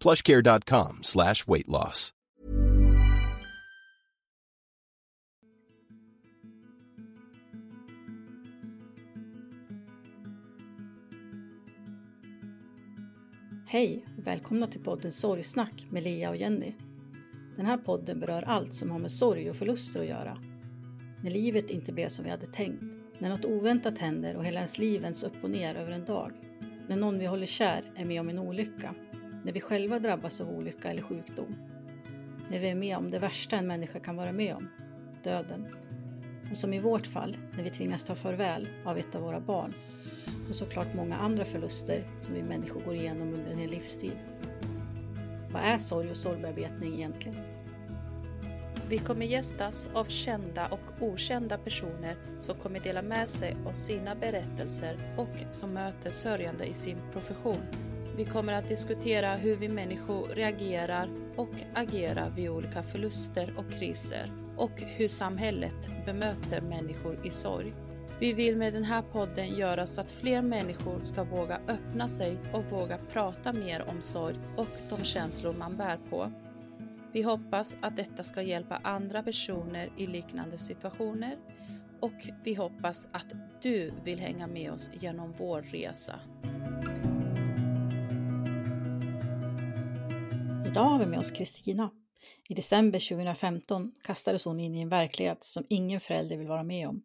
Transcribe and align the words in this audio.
plushcare.com 0.00 0.98
slash 1.02 1.44
weight 1.46 1.68
loss. 1.68 2.12
Hej 13.68 14.06
och 14.18 14.26
välkomna 14.26 14.66
till 14.66 14.80
podden 14.80 15.12
Sorgsnack 15.12 15.86
med 15.90 16.02
Lea 16.02 16.30
och 16.30 16.36
Jenny. 16.36 16.72
Den 17.56 17.66
här 17.66 17.76
podden 17.76 18.20
berör 18.20 18.42
allt 18.42 18.74
som 18.74 18.90
har 18.90 18.98
med 18.98 19.10
sorg 19.10 19.50
och 19.50 19.56
förluster 19.56 20.00
att 20.00 20.06
göra. 20.06 20.38
När 21.22 21.30
livet 21.30 21.70
inte 21.70 21.92
blev 21.92 22.08
som 22.08 22.24
vi 22.24 22.30
hade 22.30 22.46
tänkt, 22.46 22.82
när 23.18 23.28
något 23.28 23.44
oväntat 23.44 23.98
händer 23.98 24.36
och 24.36 24.44
hela 24.44 24.58
ens 24.58 24.78
liv 24.78 25.02
vänds 25.02 25.24
upp 25.24 25.44
och 25.44 25.50
ner 25.50 25.74
över 25.74 25.92
en 25.92 26.04
dag, 26.04 26.32
när 26.88 26.96
någon 26.96 27.18
vi 27.18 27.26
håller 27.26 27.46
kär 27.46 27.82
är 27.96 28.04
med 28.04 28.20
om 28.20 28.28
en 28.28 28.38
olycka, 28.38 28.94
när 29.44 29.52
vi 29.52 29.60
själva 29.60 29.98
drabbas 29.98 30.40
av 30.40 30.50
olycka 30.50 30.90
eller 30.90 31.02
sjukdom, 31.02 31.56
när 32.50 32.58
vi 32.58 32.68
är 32.68 32.74
med 32.74 32.96
om 32.96 33.10
det 33.10 33.18
värsta 33.18 33.56
en 33.56 33.66
människa 33.66 34.00
kan 34.00 34.16
vara 34.16 34.32
med 34.32 34.54
om, 34.54 34.68
döden. 35.22 35.66
Och 36.50 36.56
som 36.56 36.74
i 36.74 36.80
vårt 36.80 37.06
fall, 37.06 37.36
när 37.56 37.64
vi 37.64 37.70
tvingas 37.70 38.04
ta 38.04 38.14
farväl 38.14 38.68
av 38.84 38.98
ett 38.98 39.14
av 39.14 39.22
våra 39.22 39.40
barn 39.40 39.72
och 40.48 40.56
såklart 40.56 40.94
många 40.94 41.16
andra 41.16 41.44
förluster 41.44 42.04
som 42.18 42.34
vi 42.34 42.42
människor 42.42 42.80
går 42.80 42.94
igenom 42.94 43.34
under 43.34 43.50
en 43.50 43.58
hel 43.58 43.70
livstid. 43.70 44.18
Vad 45.52 45.62
är 45.62 45.78
sorg 45.78 46.10
och 46.10 46.16
sorgbearbetning 46.16 46.94
egentligen? 46.94 47.38
Vi 48.88 48.98
kommer 48.98 49.26
gästas 49.26 49.88
av 49.94 50.04
kända 50.04 50.66
och 50.66 50.80
okända 51.00 51.58
personer 51.58 52.16
som 52.40 52.56
kommer 52.56 52.80
dela 52.80 53.02
med 53.02 53.28
sig 53.28 53.56
av 53.66 53.72
sina 53.72 54.14
berättelser 54.14 54.96
och 55.16 55.54
som 55.54 55.70
möter 55.70 56.10
sörjande 56.10 56.66
i 56.66 56.72
sin 56.72 56.96
profession. 57.12 57.62
Vi 58.16 58.24
kommer 58.24 58.52
att 58.52 58.68
diskutera 58.68 59.34
hur 59.34 59.56
vi 59.56 59.68
människor 59.68 60.28
reagerar 60.28 61.08
och 61.36 61.50
agerar 61.74 62.30
vid 62.30 62.50
olika 62.50 62.82
förluster 62.82 63.54
och 63.56 63.70
kriser 63.70 64.32
och 64.56 64.80
hur 64.80 65.08
samhället 65.08 66.06
bemöter 66.06 66.60
människor 66.60 67.26
i 67.26 67.30
sorg. 67.30 67.74
Vi 68.20 68.32
vill 68.32 68.56
med 68.56 68.72
den 68.72 68.84
här 68.84 69.02
podden 69.02 69.56
göra 69.56 69.86
så 69.86 70.00
att 70.00 70.10
fler 70.10 70.42
människor 70.42 71.00
ska 71.00 71.24
våga 71.24 71.60
öppna 71.68 72.08
sig 72.08 72.38
och 72.52 72.64
våga 72.64 72.98
prata 73.12 73.52
mer 73.52 73.88
om 73.88 74.00
sorg 74.00 74.36
och 74.56 74.68
de 74.90 75.04
känslor 75.04 75.52
man 75.52 75.76
bär 75.76 75.98
på. 76.10 76.32
Vi 77.12 77.22
hoppas 77.22 77.76
att 77.80 77.96
detta 77.96 78.24
ska 78.24 78.42
hjälpa 78.42 78.80
andra 78.82 79.22
personer 79.22 79.88
i 79.96 80.06
liknande 80.06 80.58
situationer 80.58 81.36
och 82.00 82.28
vi 82.44 82.54
hoppas 82.54 83.08
att 83.12 83.34
du 83.62 83.92
vill 84.04 84.20
hänga 84.20 84.46
med 84.46 84.72
oss 84.72 84.90
genom 84.92 85.34
vår 85.38 85.62
resa. 85.62 86.14
Idag 90.76 90.84
har 90.84 90.98
vi 90.98 91.06
med 91.06 91.18
oss 91.18 91.30
Kristina. 91.30 91.90
I 92.48 92.54
december 92.54 93.08
2015 93.08 93.92
kastades 94.02 94.44
hon 94.44 94.60
in 94.60 94.76
i 94.76 94.80
en 94.80 94.88
verklighet 94.88 95.44
som 95.44 95.64
ingen 95.68 96.00
förälder 96.00 96.36
vill 96.36 96.48
vara 96.48 96.62
med 96.62 96.88
om. 96.88 97.02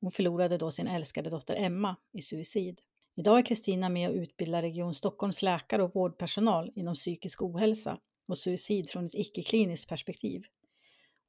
Hon 0.00 0.10
förlorade 0.10 0.58
då 0.58 0.70
sin 0.70 0.86
älskade 0.86 1.30
dotter 1.30 1.56
Emma 1.56 1.96
i 2.12 2.22
suicid. 2.22 2.80
Idag 3.16 3.38
är 3.38 3.42
Kristina 3.42 3.88
med 3.88 4.10
och 4.10 4.14
utbildar 4.14 4.62
Region 4.62 4.94
Stockholms 4.94 5.42
läkare 5.42 5.82
och 5.82 5.94
vårdpersonal 5.94 6.72
inom 6.74 6.94
psykisk 6.94 7.42
ohälsa 7.42 7.98
och 8.28 8.38
suicid 8.38 8.90
från 8.90 9.06
ett 9.06 9.14
icke-kliniskt 9.14 9.88
perspektiv. 9.88 10.42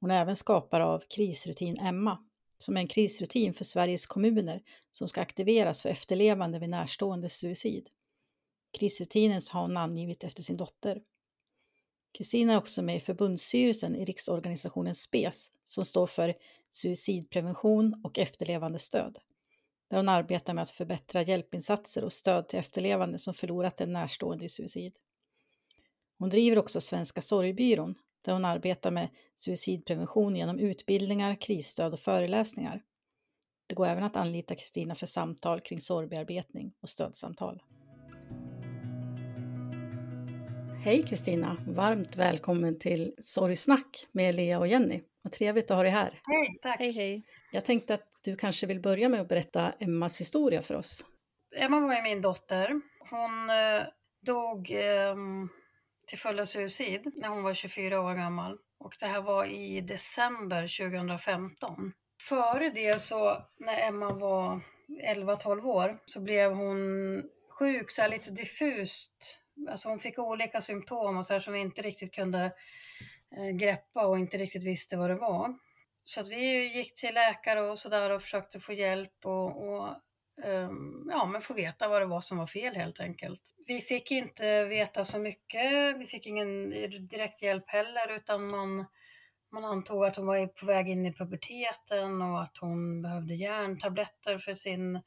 Hon 0.00 0.10
är 0.10 0.20
även 0.20 0.36
skapare 0.36 0.84
av 0.84 1.02
Krisrutin 1.16 1.78
Emma, 1.78 2.18
som 2.58 2.76
är 2.76 2.80
en 2.80 2.88
krisrutin 2.88 3.54
för 3.54 3.64
Sveriges 3.64 4.06
kommuner 4.06 4.62
som 4.92 5.08
ska 5.08 5.20
aktiveras 5.20 5.82
för 5.82 5.88
efterlevande 5.88 6.58
vid 6.58 6.68
närståendes 6.68 7.38
suicid. 7.38 7.88
Krisrutinen 8.78 9.40
har 9.52 9.60
hon 9.60 9.74
namngivit 9.74 10.24
efter 10.24 10.42
sin 10.42 10.56
dotter. 10.56 11.00
Kristina 12.12 12.52
är 12.52 12.58
också 12.58 12.82
med 12.82 12.96
i 12.96 13.00
förbundsstyrelsen 13.00 13.96
i 13.96 14.04
riksorganisationen 14.04 14.94
SPES 14.94 15.52
som 15.62 15.84
står 15.84 16.06
för 16.06 16.34
suicidprevention 16.70 18.00
och 18.04 18.18
efterlevandestöd. 18.18 19.18
Där 19.90 19.96
hon 19.96 20.08
arbetar 20.08 20.54
med 20.54 20.62
att 20.62 20.70
förbättra 20.70 21.22
hjälpinsatser 21.22 22.04
och 22.04 22.12
stöd 22.12 22.48
till 22.48 22.58
efterlevande 22.58 23.18
som 23.18 23.34
förlorat 23.34 23.80
en 23.80 23.92
närstående 23.92 24.44
i 24.44 24.48
suicid. 24.48 24.96
Hon 26.18 26.28
driver 26.28 26.58
också 26.58 26.80
Svenska 26.80 27.20
sorgbyrån 27.20 27.94
där 28.22 28.32
hon 28.32 28.44
arbetar 28.44 28.90
med 28.90 29.08
suicidprevention 29.36 30.36
genom 30.36 30.58
utbildningar, 30.58 31.34
krisstöd 31.34 31.92
och 31.92 32.00
föreläsningar. 32.00 32.82
Det 33.66 33.74
går 33.74 33.86
även 33.86 34.04
att 34.04 34.16
anlita 34.16 34.54
Kristina 34.54 34.94
för 34.94 35.06
samtal 35.06 35.60
kring 35.60 35.80
sorgbearbetning 35.80 36.72
och 36.80 36.88
stödsamtal. 36.88 37.62
Hej 40.82 41.02
Kristina! 41.02 41.56
Varmt 41.66 42.16
välkommen 42.16 42.78
till 42.78 43.14
Sorgsnack 43.18 44.06
med 44.12 44.34
Lea 44.34 44.58
och 44.58 44.66
Jenny. 44.66 45.02
Vad 45.24 45.32
trevligt 45.32 45.70
att 45.70 45.76
ha 45.76 45.82
dig 45.82 45.92
här. 45.92 46.10
Hej, 46.24 46.58
tack! 46.62 46.78
Hej 46.78 46.92
hej! 46.92 47.22
Jag 47.52 47.64
tänkte 47.64 47.94
att 47.94 48.06
du 48.24 48.36
kanske 48.36 48.66
vill 48.66 48.80
börja 48.80 49.08
med 49.08 49.20
att 49.20 49.28
berätta 49.28 49.72
Emmas 49.72 50.20
historia 50.20 50.62
för 50.62 50.74
oss. 50.74 51.04
Emma 51.56 51.80
var 51.80 51.94
ju 51.94 52.02
min 52.02 52.22
dotter. 52.22 52.80
Hon 53.10 53.50
eh, 53.50 53.82
dog 54.26 54.70
eh, 54.70 55.16
till 56.06 56.18
följd 56.18 56.40
av 56.40 56.44
suicid 56.44 57.12
när 57.16 57.28
hon 57.28 57.42
var 57.42 57.54
24 57.54 58.00
år 58.00 58.14
gammal. 58.14 58.58
Och 58.78 58.96
det 59.00 59.06
här 59.06 59.20
var 59.20 59.46
i 59.46 59.80
december 59.80 60.92
2015. 60.92 61.92
Före 62.28 62.70
det 62.70 63.02
så, 63.02 63.46
när 63.58 63.88
Emma 63.88 64.12
var 64.12 64.60
11-12 65.06 65.64
år, 65.64 65.98
så 66.06 66.20
blev 66.20 66.52
hon 66.52 66.78
sjuk, 67.48 67.90
så 67.90 68.02
här 68.02 68.08
lite 68.08 68.30
diffust 68.30 69.39
alltså 69.68 69.88
hon 69.88 70.00
fick 70.00 70.18
olika 70.18 70.60
symptom 70.60 71.16
och 71.16 71.26
så 71.26 71.32
här 71.32 71.40
som 71.40 71.52
vi 71.52 71.60
inte 71.60 71.82
riktigt 71.82 72.14
kunde 72.14 72.52
eh, 73.36 73.48
greppa 73.48 74.06
och 74.06 74.18
inte 74.18 74.38
riktigt 74.38 74.64
visste 74.64 74.96
vad 74.96 75.10
det 75.10 75.14
var. 75.14 75.58
Så 76.04 76.20
att 76.20 76.28
vi 76.28 76.76
gick 76.76 76.96
till 76.96 77.14
läkare 77.14 77.60
och 77.60 77.78
sådär 77.78 78.10
och 78.10 78.22
försökte 78.22 78.60
få 78.60 78.72
hjälp 78.72 79.26
och, 79.26 79.68
och 79.68 79.88
um, 80.44 81.08
ja, 81.10 81.26
men 81.26 81.42
få 81.42 81.54
veta 81.54 81.88
vad 81.88 82.02
det 82.02 82.06
var 82.06 82.20
som 82.20 82.38
var 82.38 82.46
fel 82.46 82.76
helt 82.76 83.00
enkelt. 83.00 83.40
Vi 83.66 83.80
fick 83.80 84.10
inte 84.10 84.64
veta 84.64 85.04
så 85.04 85.18
mycket, 85.18 85.96
vi 85.96 86.06
fick 86.06 86.26
ingen 86.26 86.70
direkt 87.08 87.42
hjälp 87.42 87.70
heller 87.70 88.14
utan 88.16 88.46
man, 88.46 88.86
man 89.52 89.64
antog 89.64 90.04
att 90.04 90.16
hon 90.16 90.26
var 90.26 90.46
på 90.46 90.66
väg 90.66 90.88
in 90.88 91.06
i 91.06 91.12
puberteten 91.12 92.22
och 92.22 92.42
att 92.42 92.56
hon 92.60 93.02
behövde 93.02 93.34
järntabletter 93.34 94.38
för 94.38 94.54
sin 94.54 95.00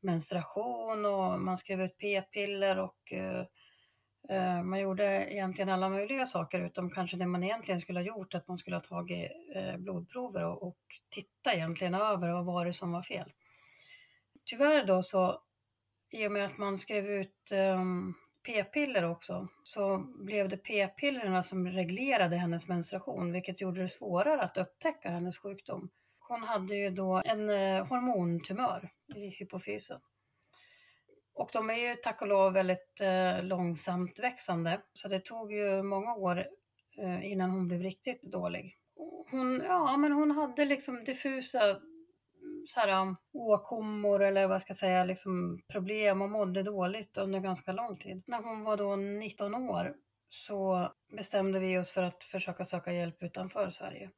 menstruation 0.00 1.04
och 1.04 1.40
man 1.40 1.58
skrev 1.58 1.82
ut 1.82 1.98
p-piller 1.98 2.78
och 2.78 3.12
uh, 3.12 3.44
Eh, 4.28 4.62
man 4.62 4.80
gjorde 4.80 5.04
egentligen 5.32 5.68
alla 5.68 5.88
möjliga 5.88 6.26
saker 6.26 6.60
utom 6.60 6.90
kanske 6.90 7.16
det 7.16 7.26
man 7.26 7.44
egentligen 7.44 7.80
skulle 7.80 8.00
ha 8.00 8.06
gjort, 8.06 8.34
att 8.34 8.48
man 8.48 8.58
skulle 8.58 8.76
ha 8.76 8.82
tagit 8.82 9.30
eh, 9.54 9.76
blodprover 9.76 10.44
och, 10.44 10.62
och 10.62 10.78
titta 11.10 11.54
egentligen 11.54 11.94
över 11.94 12.32
vad 12.32 12.44
var 12.44 12.64
det 12.64 12.72
som 12.72 12.92
var 12.92 13.02
fel. 13.02 13.32
Tyvärr 14.44 14.84
då 14.84 15.02
så, 15.02 15.42
i 16.10 16.26
och 16.26 16.32
med 16.32 16.44
att 16.44 16.58
man 16.58 16.78
skrev 16.78 17.10
ut 17.10 17.52
um, 17.52 18.14
p-piller 18.46 19.04
också, 19.04 19.48
så 19.64 19.98
blev 19.98 20.48
det 20.48 20.56
p-pillerna 20.56 21.42
som 21.42 21.68
reglerade 21.68 22.36
hennes 22.36 22.68
menstruation, 22.68 23.32
vilket 23.32 23.60
gjorde 23.60 23.82
det 23.82 23.88
svårare 23.88 24.42
att 24.42 24.56
upptäcka 24.56 25.10
hennes 25.10 25.38
sjukdom. 25.38 25.90
Hon 26.18 26.42
hade 26.42 26.76
ju 26.76 26.90
då 26.90 27.22
en 27.24 27.50
eh, 27.50 27.86
hormontumör 27.86 28.90
i 29.14 29.28
hypofysen. 29.28 30.00
Och 31.34 31.50
de 31.52 31.70
är 31.70 31.74
ju 31.74 31.96
tack 31.96 32.22
och 32.22 32.28
lov 32.28 32.52
väldigt 32.52 33.00
eh, 33.00 33.42
långsamt 33.42 34.18
växande, 34.18 34.80
så 34.92 35.08
det 35.08 35.20
tog 35.20 35.52
ju 35.52 35.82
många 35.82 36.14
år 36.14 36.46
eh, 36.98 37.32
innan 37.32 37.50
hon 37.50 37.68
blev 37.68 37.80
riktigt 37.80 38.22
dålig. 38.22 38.78
Hon, 39.30 39.62
ja, 39.64 39.96
men 39.96 40.12
hon 40.12 40.30
hade 40.30 40.64
liksom 40.64 41.04
diffusa 41.04 41.80
så 42.66 42.80
här, 42.80 43.02
um, 43.02 43.16
åkommor 43.32 44.22
eller 44.22 44.46
vad 44.46 44.62
ska 44.62 44.70
jag 44.70 44.76
säga, 44.76 45.04
liksom 45.04 45.62
problem 45.68 46.22
och 46.22 46.30
mådde 46.30 46.62
dåligt 46.62 47.18
under 47.18 47.40
ganska 47.40 47.72
lång 47.72 47.96
tid. 47.96 48.22
När 48.26 48.42
hon 48.42 48.64
var 48.64 48.76
då 48.76 48.96
19 48.96 49.54
år 49.54 49.94
så 50.28 50.92
bestämde 51.16 51.60
vi 51.60 51.78
oss 51.78 51.90
för 51.90 52.02
att 52.02 52.24
försöka 52.24 52.64
söka 52.64 52.92
hjälp 52.92 53.22
utanför 53.22 53.70
Sverige. 53.70 54.10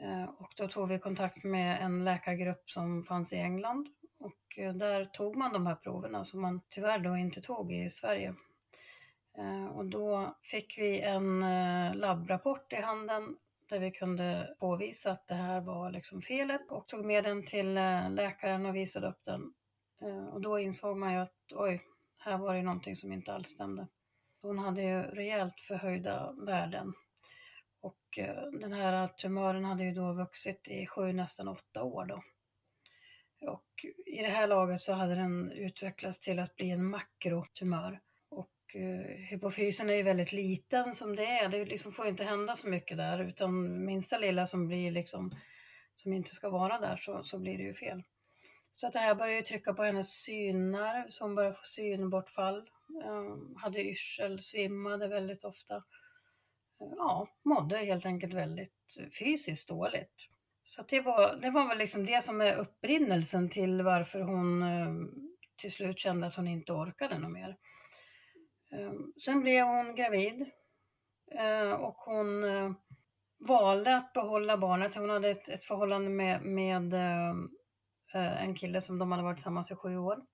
Eh, 0.00 0.24
och 0.24 0.52
då 0.56 0.68
tog 0.68 0.88
vi 0.88 0.98
kontakt 0.98 1.44
med 1.44 1.82
en 1.82 2.04
läkargrupp 2.04 2.70
som 2.70 3.04
fanns 3.04 3.32
i 3.32 3.36
England 3.36 3.88
och 4.24 4.58
eh, 4.58 4.74
där 4.74 5.04
tog 5.04 5.36
man 5.36 5.52
de 5.52 5.66
här 5.66 5.74
proverna 5.74 6.24
som 6.24 6.40
man 6.40 6.60
tyvärr 6.70 6.98
då 6.98 7.16
inte 7.16 7.40
tog 7.40 7.72
i 7.72 7.90
Sverige. 7.90 8.34
Eh, 9.38 9.66
och 9.66 9.84
då 9.84 10.36
fick 10.42 10.78
vi 10.78 11.00
en 11.00 11.42
eh, 11.42 11.94
labbrapport 11.94 12.72
i 12.72 12.76
handen 12.76 13.36
där 13.68 13.78
vi 13.78 13.90
kunde 13.90 14.56
påvisa 14.58 15.12
att 15.12 15.28
det 15.28 15.34
här 15.34 15.60
var 15.60 15.90
liksom 15.90 16.22
felet 16.22 16.70
och 16.70 16.88
tog 16.88 17.04
med 17.04 17.24
den 17.24 17.46
till 17.46 17.74
läkaren 18.10 18.66
och 18.66 18.76
visade 18.76 19.08
upp 19.08 19.24
den. 19.24 19.54
Och 20.32 20.40
då 20.40 20.58
insåg 20.58 20.96
man 20.96 21.12
ju 21.12 21.18
att 21.18 21.52
oj, 21.54 21.82
här 22.18 22.38
var 22.38 22.54
det 22.54 22.62
någonting 22.62 22.96
som 22.96 23.12
inte 23.12 23.32
alls 23.32 23.48
stämde. 23.48 23.86
Hon 24.42 24.58
hade 24.58 24.82
ju 24.82 25.02
rejält 25.02 25.60
förhöjda 25.60 26.32
värden 26.32 26.92
och 27.80 28.18
den 28.52 28.72
här 28.72 29.08
tumören 29.08 29.64
hade 29.64 29.84
ju 29.84 29.94
då 29.94 30.12
vuxit 30.12 30.68
i 30.68 30.86
sju, 30.86 31.12
nästan 31.12 31.48
åtta 31.48 31.82
år 31.82 32.04
då. 32.04 32.22
Och 33.46 33.86
i 34.06 34.22
det 34.22 34.28
här 34.28 34.46
laget 34.46 34.80
så 34.80 34.92
hade 34.92 35.14
den 35.14 35.52
utvecklats 35.52 36.20
till 36.20 36.38
att 36.38 36.56
bli 36.56 36.70
en 36.70 36.84
makrotumör. 36.84 38.00
Och 38.28 38.76
eh, 38.76 39.06
hypofysen 39.30 39.90
är 39.90 39.94
ju 39.94 40.02
väldigt 40.02 40.32
liten 40.32 40.94
som 40.94 41.16
det 41.16 41.26
är. 41.26 41.48
Det 41.48 41.64
liksom 41.64 41.92
får 41.92 42.06
inte 42.06 42.24
hända 42.24 42.56
så 42.56 42.68
mycket 42.68 42.96
där 42.96 43.18
utan 43.18 43.84
minsta 43.84 44.18
lilla 44.18 44.46
som 44.46 44.68
blir 44.68 44.90
liksom 44.90 45.34
som 45.96 46.12
inte 46.12 46.34
ska 46.34 46.48
vara 46.48 46.80
där 46.80 46.96
så, 46.96 47.24
så 47.24 47.38
blir 47.38 47.58
det 47.58 47.64
ju 47.64 47.74
fel. 47.74 48.02
Så 48.72 48.86
att 48.86 48.92
det 48.92 48.98
här 48.98 49.14
började 49.14 49.36
ju 49.36 49.42
trycka 49.42 49.74
på 49.74 49.82
hennes 49.82 50.12
synnerv 50.12 51.10
så 51.10 51.24
hon 51.24 51.34
började 51.34 51.56
få 51.56 51.64
synbortfall. 51.64 52.58
Eh, 53.04 53.36
hade 53.56 53.84
yrsel, 53.84 54.42
svimmade 54.42 55.08
väldigt 55.08 55.44
ofta 55.44 55.76
eh, 55.76 56.92
ja, 56.96 57.28
mådde 57.42 57.78
helt 57.78 58.06
enkelt 58.06 58.34
väldigt 58.34 58.96
fysiskt 59.18 59.68
dåligt. 59.68 60.28
Så 60.64 60.82
det 60.82 61.00
var, 61.00 61.36
det 61.36 61.50
var 61.50 61.68
väl 61.68 61.78
liksom 61.78 62.06
det 62.06 62.24
som 62.24 62.40
är 62.40 62.56
upprinnelsen 62.56 63.50
till 63.50 63.82
varför 63.82 64.20
hon 64.20 64.62
ehm, 64.62 65.10
till 65.56 65.72
slut 65.72 65.98
kände 65.98 66.26
att 66.26 66.34
hon 66.34 66.48
inte 66.48 66.72
orkade 66.72 67.18
något 67.18 67.32
mer. 67.32 67.56
Ehm, 68.72 69.12
sen 69.24 69.40
blev 69.40 69.66
hon 69.66 69.94
gravid 69.94 70.50
eh, 71.30 71.72
och 71.72 71.96
hon 71.96 72.44
eh, 72.44 72.72
valde 73.38 73.96
att 73.96 74.12
behålla 74.12 74.56
barnet. 74.56 74.94
Hon 74.94 75.10
hade 75.10 75.30
ett, 75.30 75.48
ett 75.48 75.64
förhållande 75.64 76.10
med, 76.10 76.42
med 76.42 76.94
ehm, 76.94 77.50
eh, 78.14 78.42
en 78.42 78.54
kille 78.54 78.80
som 78.80 78.98
de 78.98 79.12
hade 79.12 79.24
varit 79.24 79.36
tillsammans 79.36 79.70
i 79.70 79.74
sju 79.74 79.98
år. 79.98 80.26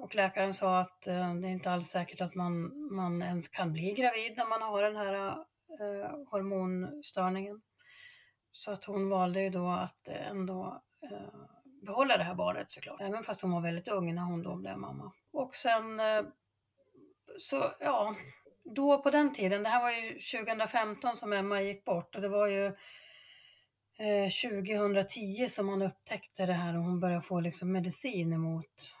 Och 0.00 0.14
läkaren 0.14 0.54
sa 0.54 0.80
att 0.80 1.00
det 1.02 1.12
är 1.12 1.44
inte 1.44 1.70
alls 1.70 1.88
säkert 1.88 2.20
att 2.20 2.34
man, 2.34 2.72
man 2.94 3.22
ens 3.22 3.48
kan 3.48 3.72
bli 3.72 3.92
gravid 3.92 4.36
när 4.36 4.48
man 4.48 4.62
har 4.62 4.82
den 4.82 4.96
här 4.96 5.36
hormonstörningen. 6.30 7.62
Så 8.52 8.70
att 8.70 8.84
hon 8.84 9.08
valde 9.08 9.40
ju 9.40 9.50
då 9.50 9.68
att 9.68 10.08
eh, 10.08 10.28
ändå 10.28 10.82
eh, 11.02 11.34
behålla 11.82 12.16
det 12.16 12.24
här 12.24 12.34
barnet 12.34 12.72
såklart. 12.72 13.00
Även 13.00 13.24
fast 13.24 13.40
hon 13.40 13.52
var 13.52 13.60
väldigt 13.60 13.88
ung 13.88 14.14
när 14.14 14.22
hon 14.22 14.42
då 14.42 14.56
blev 14.56 14.78
mamma. 14.78 15.12
Och 15.32 15.54
sen 15.54 16.00
eh, 16.00 16.22
så 17.40 17.72
ja, 17.80 18.16
då 18.64 19.02
på 19.02 19.10
den 19.10 19.32
tiden, 19.32 19.62
det 19.62 19.68
här 19.68 19.82
var 19.82 19.90
ju 19.90 20.12
2015 20.12 21.16
som 21.16 21.32
Emma 21.32 21.62
gick 21.62 21.84
bort 21.84 22.14
och 22.14 22.22
det 22.22 22.28
var 22.28 22.46
ju 22.46 22.72
2010 24.52 25.48
som 25.48 25.66
man 25.66 25.82
upptäckte 25.82 26.46
det 26.46 26.52
här 26.52 26.76
och 26.76 26.84
hon 26.84 27.00
började 27.00 27.22
få 27.22 27.40
liksom 27.40 27.72
medicin 27.72 28.32
emot 28.32 28.94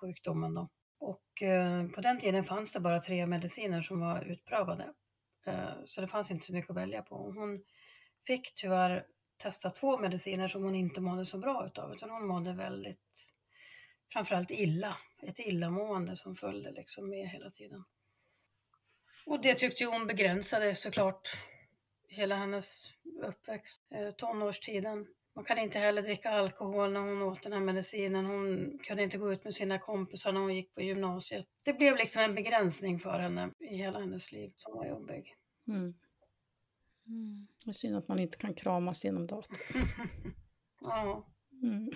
sjukdomen 0.00 0.54
då. 0.54 0.68
Och 0.98 1.42
eh, 1.42 1.88
på 1.88 2.00
den 2.00 2.20
tiden 2.20 2.44
fanns 2.44 2.72
det 2.72 2.80
bara 2.80 3.00
tre 3.00 3.26
mediciner 3.26 3.82
som 3.82 4.00
var 4.00 4.22
utprövade. 4.22 4.92
Eh, 5.46 5.70
så 5.86 6.00
det 6.00 6.08
fanns 6.08 6.30
inte 6.30 6.46
så 6.46 6.52
mycket 6.52 6.70
att 6.70 6.76
välja 6.76 7.02
på. 7.02 7.16
Hon 7.16 7.64
fick 8.26 8.54
tyvärr 8.54 9.06
testa 9.36 9.70
två 9.70 9.98
mediciner 9.98 10.48
som 10.48 10.62
hon 10.62 10.74
inte 10.74 11.00
mådde 11.00 11.26
så 11.26 11.38
bra 11.38 11.66
utav 11.66 11.94
utan 11.94 12.10
hon 12.10 12.26
mådde 12.26 12.52
väldigt 12.52 12.98
framförallt 14.12 14.50
illa. 14.50 14.96
Ett 15.22 15.38
illamående 15.38 16.16
som 16.16 16.36
följde 16.36 16.72
liksom 16.72 17.10
med 17.10 17.28
hela 17.28 17.50
tiden. 17.50 17.84
Och 19.26 19.42
det 19.42 19.54
tyckte 19.54 19.84
hon 19.84 20.06
begränsade 20.06 20.74
såklart 20.74 21.28
hela 22.08 22.36
hennes 22.36 22.92
uppväxt, 23.22 23.82
eh, 23.90 24.10
tonårstiden. 24.10 25.06
Man 25.34 25.44
kan 25.44 25.58
inte 25.58 25.78
heller 25.78 26.02
dricka 26.02 26.30
alkohol 26.30 26.92
när 26.92 27.00
hon 27.00 27.22
åt 27.22 27.42
den 27.42 27.52
här 27.52 27.60
medicinen. 27.60 28.26
Hon 28.26 28.78
kunde 28.78 29.02
inte 29.02 29.18
gå 29.18 29.32
ut 29.32 29.44
med 29.44 29.54
sina 29.54 29.78
kompisar 29.78 30.32
när 30.32 30.40
hon 30.40 30.54
gick 30.54 30.74
på 30.74 30.82
gymnasiet. 30.82 31.46
Det 31.64 31.72
blev 31.72 31.96
liksom 31.96 32.22
en 32.22 32.34
begränsning 32.34 33.00
för 33.00 33.18
henne 33.18 33.50
i 33.58 33.76
hela 33.76 33.98
hennes 33.98 34.32
liv 34.32 34.52
som 34.56 34.76
var 34.76 34.86
jobbig. 34.86 35.34
Mm. 35.68 35.94
Mm. 37.08 37.46
Det 37.64 37.70
är 37.70 37.72
synd 37.72 37.96
att 37.96 38.08
man 38.08 38.18
inte 38.18 38.38
kan 38.38 38.54
kramas 38.54 39.04
genom 39.04 39.26
datorn. 39.26 39.58
ja. 40.80 41.26
Mm. 41.62 41.90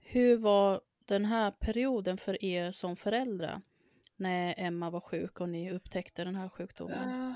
Hur 0.00 0.36
var 0.36 0.80
den 1.04 1.24
här 1.24 1.50
perioden 1.50 2.18
för 2.18 2.44
er 2.44 2.72
som 2.72 2.96
föräldrar? 2.96 3.62
När 4.16 4.54
Emma 4.56 4.90
var 4.90 5.00
sjuk 5.00 5.40
och 5.40 5.48
ni 5.48 5.72
upptäckte 5.72 6.24
den 6.24 6.34
här 6.34 6.48
sjukdomen? 6.48 7.08
Uh 7.08 7.34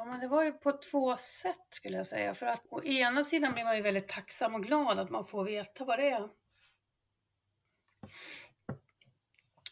Ja, 0.00 0.04
men 0.04 0.20
det 0.20 0.28
var 0.28 0.44
ju 0.44 0.52
på 0.52 0.72
två 0.72 1.16
sätt 1.16 1.66
skulle 1.70 1.96
jag 1.96 2.06
säga. 2.06 2.34
För 2.34 2.46
att 2.46 2.66
å 2.70 2.84
ena 2.84 3.24
sidan 3.24 3.52
blir 3.52 3.64
man 3.64 3.76
ju 3.76 3.82
väldigt 3.82 4.08
tacksam 4.08 4.54
och 4.54 4.62
glad 4.62 4.98
att 4.98 5.10
man 5.10 5.26
får 5.26 5.44
veta 5.44 5.84
vad 5.84 5.98
det 5.98 6.08
är. 6.08 6.28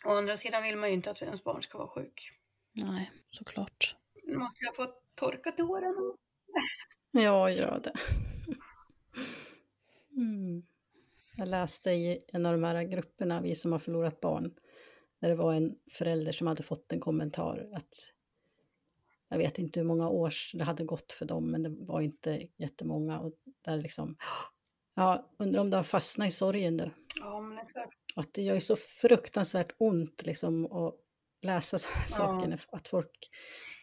Å 0.04 0.10
andra 0.10 0.36
sidan 0.36 0.62
vill 0.62 0.76
man 0.76 0.88
ju 0.88 0.94
inte 0.94 1.10
att 1.10 1.22
ens 1.22 1.44
barn 1.44 1.62
ska 1.62 1.78
vara 1.78 1.88
sjuk. 1.88 2.32
Nej, 2.72 3.10
såklart. 3.30 3.96
Måste 4.28 4.64
jag 4.64 4.76
få 4.76 4.94
torka 5.14 5.52
tårarna. 5.52 6.16
Ja, 7.10 7.50
gör 7.50 7.80
det. 7.84 7.92
Mm. 10.16 10.62
Jag 11.36 11.48
läste 11.48 11.90
i 11.90 12.24
en 12.32 12.46
av 12.46 12.52
de 12.52 12.64
här 12.64 12.82
grupperna, 12.82 13.40
Vi 13.40 13.54
som 13.54 13.72
har 13.72 13.78
förlorat 13.78 14.20
barn, 14.20 14.54
där 15.18 15.28
det 15.28 15.34
var 15.34 15.52
en 15.52 15.78
förälder 15.90 16.32
som 16.32 16.46
hade 16.46 16.62
fått 16.62 16.92
en 16.92 17.00
kommentar 17.00 17.70
att 17.72 17.94
jag 19.28 19.38
vet 19.38 19.58
inte 19.58 19.80
hur 19.80 19.86
många 19.86 20.08
år 20.08 20.32
det 20.54 20.64
hade 20.64 20.84
gått 20.84 21.12
för 21.12 21.26
dem, 21.26 21.50
men 21.50 21.62
det 21.62 21.68
var 21.68 22.00
inte 22.00 22.48
jättemånga. 22.56 23.20
Och 23.20 23.32
där 23.60 23.76
liksom, 23.76 24.16
ja, 24.94 25.30
undrar 25.38 25.60
om 25.60 25.70
du 25.70 25.76
har 25.76 25.84
fastnat 25.84 26.28
i 26.28 26.30
sorgen 26.30 26.76
nu. 26.76 26.90
Ja, 27.14 27.40
men 27.40 27.58
exakt. 27.58 28.04
Och 28.16 28.22
att 28.22 28.34
det 28.34 28.42
gör 28.42 28.54
ju 28.54 28.60
så 28.60 28.76
fruktansvärt 28.76 29.70
ont 29.78 30.26
liksom 30.26 30.66
att 30.66 30.94
läsa 31.42 31.78
sådana 31.78 32.00
ja. 32.00 32.06
saker, 32.06 32.58
att 32.72 32.88
folk 32.88 33.30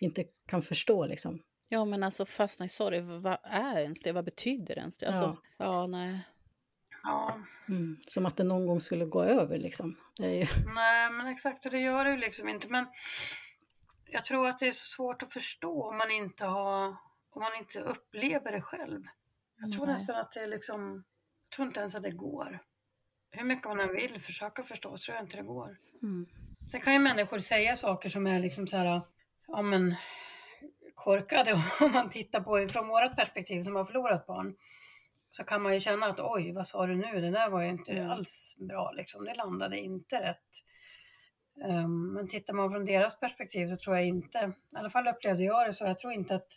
inte 0.01 0.23
kan 0.47 0.61
förstå 0.61 1.05
liksom. 1.05 1.41
Ja, 1.69 1.85
men 1.85 2.03
alltså 2.03 2.25
fastna 2.25 2.65
i 2.65 2.69
sorg, 2.69 3.01
vad 3.01 3.37
är 3.43 3.79
ens 3.79 4.01
det? 4.01 4.11
Vad 4.11 4.25
betyder 4.25 4.77
ens 4.77 4.97
det? 4.97 5.07
Alltså, 5.07 5.37
ja. 5.57 5.65
ja, 5.65 5.87
nej. 5.87 6.19
Ja. 7.03 7.39
Mm, 7.69 7.97
som 8.07 8.25
att 8.25 8.37
det 8.37 8.43
någon 8.43 8.67
gång 8.67 8.79
skulle 8.79 9.05
gå 9.05 9.23
över 9.23 9.57
liksom. 9.57 9.97
Ju... 10.19 10.25
Nej, 10.75 11.11
men 11.11 11.27
exakt, 11.27 11.65
och 11.65 11.71
det 11.71 11.79
gör 11.79 12.05
det 12.05 12.11
ju 12.11 12.17
liksom 12.17 12.49
inte. 12.49 12.67
Men 12.67 12.85
jag 14.05 14.25
tror 14.25 14.47
att 14.47 14.59
det 14.59 14.67
är 14.67 14.71
svårt 14.71 15.23
att 15.23 15.33
förstå 15.33 15.83
om 15.83 15.97
man 15.97 16.11
inte 16.11 16.45
har, 16.45 16.87
om 17.29 17.41
man 17.41 17.55
inte 17.59 17.79
upplever 17.79 18.51
det 18.51 18.61
själv. 18.61 19.03
Jag 19.57 19.71
tror 19.71 19.85
Nej. 19.85 19.95
nästan 19.95 20.15
att 20.15 20.31
det 20.33 20.39
är 20.39 20.47
liksom, 20.47 21.03
jag 21.49 21.55
tror 21.55 21.67
inte 21.67 21.79
ens 21.79 21.95
att 21.95 22.03
det 22.03 22.11
går. 22.11 22.59
Hur 23.31 23.43
mycket 23.43 23.67
man 23.67 23.79
än 23.79 23.95
vill 23.95 24.21
försöka 24.21 24.63
förstå 24.63 24.97
så 24.97 25.05
tror 25.05 25.15
jag 25.15 25.25
inte 25.25 25.37
det 25.37 25.43
går. 25.43 25.77
Mm. 26.01 26.25
Sen 26.71 26.81
kan 26.81 26.93
ju 26.93 26.99
människor 26.99 27.39
säga 27.39 27.77
saker 27.77 28.09
som 28.09 28.27
är 28.27 28.39
liksom 28.39 28.67
så 28.67 28.77
här, 28.77 29.01
ja 29.47 29.61
men 29.61 29.95
korkade 30.95 31.53
om 31.79 31.91
man 31.91 32.09
tittar 32.09 32.41
på 32.41 32.67
från 32.73 32.87
vårt 32.87 33.15
perspektiv 33.15 33.63
som 33.63 33.75
har 33.75 33.85
förlorat 33.85 34.27
barn. 34.27 34.55
Så 35.31 35.43
kan 35.43 35.61
man 35.61 35.73
ju 35.73 35.79
känna 35.79 36.05
att 36.05 36.19
oj, 36.19 36.51
vad 36.51 36.67
sa 36.67 36.85
du 36.85 36.95
nu? 36.95 37.21
Det 37.21 37.31
där 37.31 37.49
var 37.49 37.61
ju 37.61 37.69
inte 37.69 37.91
mm. 37.91 38.09
alls 38.09 38.55
bra 38.57 38.91
liksom. 38.91 39.25
Det 39.25 39.33
landade 39.33 39.79
inte 39.79 40.21
rätt. 40.21 40.65
Um, 41.65 42.13
men 42.13 42.27
tittar 42.27 42.53
man 42.53 42.71
från 42.71 42.85
deras 42.85 43.19
perspektiv 43.19 43.67
så 43.67 43.77
tror 43.77 43.95
jag 43.95 44.05
inte, 44.05 44.51
i 44.73 44.75
alla 44.75 44.89
fall 44.89 45.07
upplevde 45.07 45.43
jag 45.43 45.67
det 45.67 45.73
så, 45.73 45.85
jag 45.85 45.99
tror 45.99 46.13
inte 46.13 46.35
att, 46.35 46.47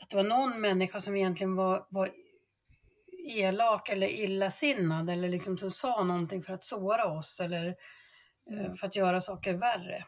att 0.00 0.10
det 0.10 0.16
var 0.16 0.24
någon 0.24 0.60
människa 0.60 1.00
som 1.00 1.16
egentligen 1.16 1.56
var, 1.56 1.86
var 1.88 2.10
elak 3.26 3.88
eller 3.88 4.06
illasinnad 4.06 5.10
eller 5.10 5.28
liksom 5.28 5.58
som 5.58 5.70
sa 5.70 6.04
någonting 6.04 6.42
för 6.42 6.52
att 6.52 6.64
såra 6.64 7.04
oss 7.04 7.40
eller 7.40 7.76
för 8.80 8.86
att 8.86 8.96
göra 8.96 9.20
saker 9.20 9.54
värre. 9.54 10.04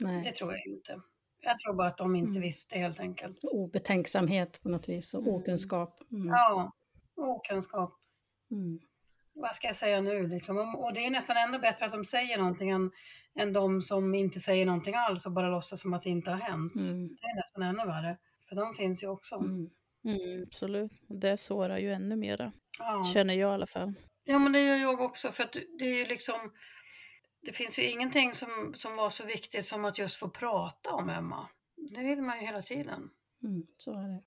Nej. 0.00 0.22
Det 0.22 0.32
tror 0.32 0.52
jag 0.52 0.66
inte. 0.66 1.00
Jag 1.40 1.58
tror 1.58 1.74
bara 1.74 1.88
att 1.88 1.98
de 1.98 2.16
inte 2.16 2.30
mm. 2.30 2.42
visste 2.42 2.78
helt 2.78 3.00
enkelt. 3.00 3.38
Obetänksamhet 3.52 4.60
på 4.62 4.68
något 4.68 4.88
vis 4.88 5.14
och 5.14 5.22
mm. 5.22 5.34
okunskap. 5.34 6.00
Mm. 6.12 6.28
Ja, 6.28 6.72
okunskap. 7.16 7.94
Mm. 8.50 8.80
Vad 9.32 9.54
ska 9.54 9.66
jag 9.66 9.76
säga 9.76 10.00
nu 10.00 10.28
liksom? 10.28 10.74
Och 10.74 10.92
det 10.92 11.06
är 11.06 11.10
nästan 11.10 11.36
ännu 11.36 11.58
bättre 11.58 11.86
att 11.86 11.92
de 11.92 12.04
säger 12.04 12.38
någonting 12.38 12.70
än, 12.70 12.90
än 13.34 13.52
de 13.52 13.82
som 13.82 14.14
inte 14.14 14.40
säger 14.40 14.66
någonting 14.66 14.94
alls 14.94 15.26
och 15.26 15.32
bara 15.32 15.50
låtsas 15.50 15.80
som 15.80 15.94
att 15.94 16.02
det 16.02 16.10
inte 16.10 16.30
har 16.30 16.38
hänt. 16.38 16.74
Mm. 16.74 17.08
Det 17.08 17.26
är 17.26 17.36
nästan 17.36 17.62
ännu 17.62 17.86
värre. 17.86 18.16
För 18.48 18.56
de 18.56 18.74
finns 18.74 19.02
ju 19.02 19.06
också. 19.06 19.34
Mm. 19.34 19.70
Mm, 20.04 20.42
absolut. 20.46 20.92
Det 21.08 21.36
sårar 21.36 21.78
ju 21.78 21.92
ännu 21.92 22.16
mera. 22.16 22.52
Ja. 22.78 23.04
Känner 23.14 23.34
jag 23.34 23.50
i 23.50 23.54
alla 23.54 23.66
fall. 23.66 23.94
Ja 24.24 24.38
men 24.38 24.52
det 24.52 24.60
gör 24.60 24.76
jag 24.76 25.00
också 25.00 25.32
för 25.32 25.44
att 25.44 25.52
det 25.78 25.84
är 25.84 25.96
ju 25.96 26.04
liksom 26.04 26.52
det 27.40 27.52
finns 27.52 27.78
ju 27.78 27.90
ingenting 27.90 28.34
som, 28.34 28.74
som 28.76 28.96
var 28.96 29.10
så 29.10 29.24
viktigt 29.24 29.68
som 29.68 29.84
att 29.84 29.98
just 29.98 30.16
få 30.16 30.28
prata 30.28 30.90
om 30.90 31.08
Emma. 31.08 31.48
Det 31.76 32.02
vill 32.02 32.22
man 32.22 32.40
ju 32.40 32.46
hela 32.46 32.62
tiden. 32.62 33.10
Mm, 33.42 33.66
så 33.76 33.92
är 33.92 34.08
det. 34.08 34.22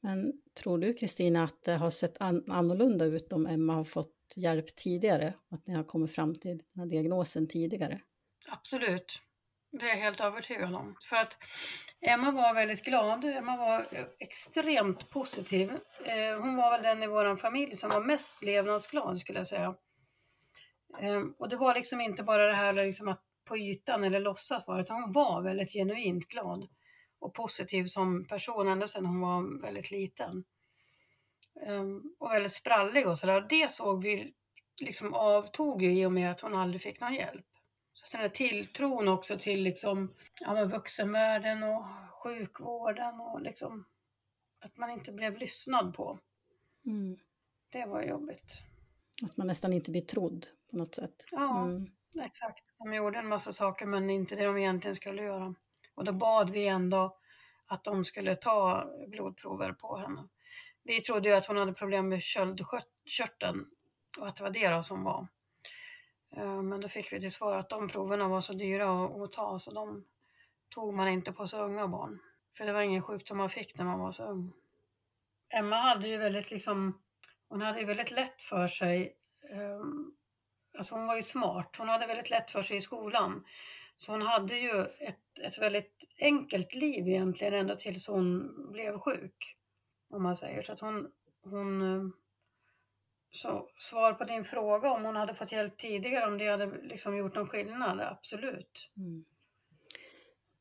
Men 0.00 0.32
tror 0.62 0.78
du 0.78 0.94
Kristina 0.94 1.44
att 1.44 1.64
det 1.64 1.72
har 1.72 1.90
sett 1.90 2.20
an 2.20 2.44
annorlunda 2.48 3.04
ut 3.04 3.32
om 3.32 3.46
Emma 3.46 3.74
har 3.74 3.84
fått 3.84 4.16
hjälp 4.36 4.76
tidigare? 4.76 5.34
Att 5.50 5.66
ni 5.66 5.74
har 5.74 5.84
kommit 5.84 6.14
fram 6.14 6.34
till 6.34 6.58
den 6.58 6.80
här 6.80 6.86
diagnosen 6.86 7.48
tidigare? 7.48 8.00
Absolut. 8.48 9.20
Det 9.72 9.84
är 9.84 9.88
jag 9.88 9.96
helt 9.96 10.20
övertygad 10.20 10.74
om. 10.74 10.96
För 11.08 11.16
att 11.16 11.32
Emma 12.00 12.30
var 12.30 12.54
väldigt 12.54 12.84
glad. 12.84 13.24
Emma 13.24 13.56
var 13.56 14.06
extremt 14.18 15.10
positiv. 15.10 15.70
Eh, 16.04 16.40
hon 16.40 16.56
var 16.56 16.70
väl 16.70 16.82
den 16.82 17.02
i 17.02 17.06
vår 17.06 17.36
familj 17.36 17.76
som 17.76 17.90
var 17.90 18.00
mest 18.00 18.42
levnadsglad 18.42 19.18
skulle 19.18 19.38
jag 19.38 19.48
säga. 19.48 19.74
Ehm, 20.98 21.34
och 21.38 21.48
det 21.48 21.56
var 21.56 21.74
liksom 21.74 22.00
inte 22.00 22.22
bara 22.22 22.46
det 22.46 22.54
här 22.54 22.72
liksom 22.72 23.08
att 23.08 23.22
på 23.44 23.58
ytan 23.58 24.04
eller 24.04 24.20
låtsas 24.20 24.66
vara, 24.66 24.80
utan 24.80 25.02
hon 25.02 25.12
var 25.12 25.42
väldigt 25.42 25.72
genuint 25.72 26.28
glad 26.28 26.68
och 27.18 27.34
positiv 27.34 27.84
som 27.84 28.24
person 28.24 28.68
ända 28.68 28.88
sedan 28.88 29.06
hon 29.06 29.20
var 29.20 29.62
väldigt 29.62 29.90
liten. 29.90 30.44
Ehm, 31.66 32.02
och 32.18 32.30
väldigt 32.30 32.52
sprallig 32.52 33.08
och 33.08 33.18
sådär. 33.18 33.46
Det 33.48 33.72
såg 33.72 34.02
vi 34.02 34.34
liksom 34.80 35.14
avtog 35.14 35.82
ju 35.82 36.00
i 36.00 36.06
och 36.06 36.12
med 36.12 36.30
att 36.30 36.40
hon 36.40 36.54
aldrig 36.54 36.82
fick 36.82 37.00
någon 37.00 37.14
hjälp. 37.14 37.46
Så 37.92 38.06
den 38.12 38.20
här 38.20 38.28
tilltron 38.28 39.08
också 39.08 39.38
till 39.38 39.62
liksom, 39.62 40.14
ja, 40.40 40.64
vuxenvärlden 40.64 41.62
och 41.62 41.84
sjukvården 42.22 43.20
och 43.20 43.40
liksom 43.40 43.84
att 44.60 44.76
man 44.76 44.90
inte 44.90 45.12
blev 45.12 45.36
lyssnad 45.36 45.94
på. 45.94 46.18
Mm. 46.86 47.18
Det 47.72 47.86
var 47.86 48.02
jobbigt. 48.02 48.69
Att 49.24 49.36
man 49.36 49.46
nästan 49.46 49.72
inte 49.72 49.90
blir 49.90 50.00
trodd 50.00 50.46
på 50.70 50.76
något 50.76 50.94
sätt. 50.94 51.26
Ja, 51.30 51.62
mm. 51.62 51.86
exakt. 52.22 52.64
De 52.78 52.94
gjorde 52.94 53.18
en 53.18 53.28
massa 53.28 53.52
saker 53.52 53.86
men 53.86 54.10
inte 54.10 54.36
det 54.36 54.44
de 54.44 54.58
egentligen 54.58 54.96
skulle 54.96 55.22
göra. 55.22 55.54
Och 55.94 56.04
då 56.04 56.12
bad 56.12 56.50
vi 56.50 56.66
ändå 56.66 57.16
att 57.66 57.84
de 57.84 58.04
skulle 58.04 58.36
ta 58.36 58.90
blodprover 59.08 59.72
på 59.72 59.96
henne. 59.96 60.28
Vi 60.82 61.00
trodde 61.00 61.28
ju 61.28 61.34
att 61.34 61.46
hon 61.46 61.56
hade 61.56 61.74
problem 61.74 62.08
med 62.08 62.22
köldkörteln 62.22 63.66
och 64.18 64.28
att 64.28 64.36
det 64.36 64.42
var 64.42 64.50
det 64.50 64.68
då 64.68 64.82
som 64.82 65.04
var. 65.04 65.28
Eh, 66.36 66.62
men 66.62 66.80
då 66.80 66.88
fick 66.88 67.12
vi 67.12 67.20
till 67.20 67.32
svar 67.32 67.56
att 67.56 67.68
de 67.68 67.88
proverna 67.88 68.28
var 68.28 68.40
så 68.40 68.52
dyra 68.52 69.04
att 69.04 69.32
ta 69.32 69.58
så 69.58 69.70
de 69.70 70.04
tog 70.68 70.94
man 70.94 71.08
inte 71.08 71.32
på 71.32 71.48
så 71.48 71.64
unga 71.64 71.88
barn. 71.88 72.18
För 72.56 72.66
det 72.66 72.72
var 72.72 72.80
ingen 72.80 73.02
sjukdom 73.02 73.38
man 73.38 73.50
fick 73.50 73.78
när 73.78 73.84
man 73.84 74.00
var 74.00 74.12
så 74.12 74.24
ung. 74.24 74.52
Emma 75.48 75.76
hade 75.76 76.08
ju 76.08 76.16
väldigt 76.16 76.50
liksom, 76.50 77.02
hon 77.50 77.62
hade 77.62 77.84
väldigt 77.84 78.10
lätt 78.10 78.42
för 78.42 78.68
sig 78.68 79.16
um, 79.50 80.16
Alltså 80.78 80.94
hon 80.94 81.06
var 81.06 81.16
ju 81.16 81.22
smart. 81.22 81.74
Hon 81.78 81.88
hade 81.88 82.06
väldigt 82.06 82.30
lätt 82.30 82.50
för 82.50 82.62
sig 82.62 82.76
i 82.76 82.82
skolan. 82.82 83.44
Så 83.98 84.12
hon 84.12 84.22
hade 84.22 84.56
ju 84.56 84.84
ett, 84.84 85.38
ett 85.42 85.58
väldigt 85.58 86.04
enkelt 86.18 86.74
liv 86.74 87.08
egentligen 87.08 87.54
ända 87.54 87.76
tills 87.76 88.06
hon 88.06 88.52
blev 88.72 88.98
sjuk. 88.98 89.56
Om 90.10 90.22
man 90.22 90.36
säger 90.36 90.62
så 90.62 90.72
att 90.72 90.80
hon, 90.80 91.12
hon 91.42 91.82
eh, 91.82 92.08
så 93.32 93.70
svar 93.78 94.12
på 94.12 94.24
din 94.24 94.44
fråga 94.44 94.90
om 94.90 95.04
hon 95.04 95.16
hade 95.16 95.34
fått 95.34 95.52
hjälp 95.52 95.78
tidigare, 95.78 96.26
om 96.26 96.38
det 96.38 96.46
hade 96.46 96.82
liksom 96.82 97.16
gjort 97.16 97.34
någon 97.34 97.48
skillnad, 97.48 98.00
absolut. 98.00 98.90
Mm. 98.96 99.24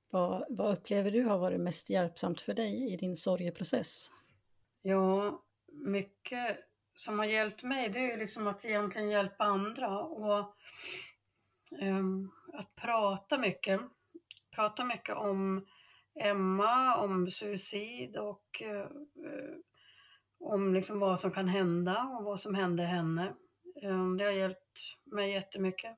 Vad, 0.10 0.46
vad, 0.50 0.78
upplever 0.78 1.12
du 1.12 1.24
har 1.24 1.38
varit 1.38 1.60
mest 1.60 1.90
hjälpsamt 1.90 2.42
för 2.42 2.54
dig 2.54 2.94
i 2.94 2.98
din 2.98 3.16
sorgeprocess? 3.16 4.12
Ja, 4.82 5.44
mycket 5.72 6.69
som 7.00 7.20
har 7.20 7.26
hjälpt 7.26 7.64
mig 7.64 7.90
det 7.90 8.00
är 8.00 8.12
ju 8.12 8.18
liksom 8.18 8.48
att 8.48 8.66
egentligen 8.66 9.10
hjälpa 9.10 9.44
andra 9.44 10.00
och 10.00 10.56
um, 11.82 12.32
att 12.54 12.76
prata 12.76 13.38
mycket. 13.38 13.82
Prata 14.56 14.84
mycket 14.84 15.16
om 15.16 15.66
Emma, 16.20 16.96
om 16.96 17.32
suicid 17.32 18.18
och 18.18 18.62
uh, 18.66 18.88
om 20.40 20.74
liksom 20.74 21.00
vad 21.00 21.20
som 21.20 21.32
kan 21.32 21.48
hända 21.48 22.04
och 22.04 22.24
vad 22.24 22.42
som 22.42 22.56
hände 22.56 22.84
henne. 22.84 23.34
Um, 23.84 24.18
det 24.18 24.24
har 24.24 24.32
hjälpt 24.32 24.80
mig 25.06 25.32
jättemycket. 25.32 25.98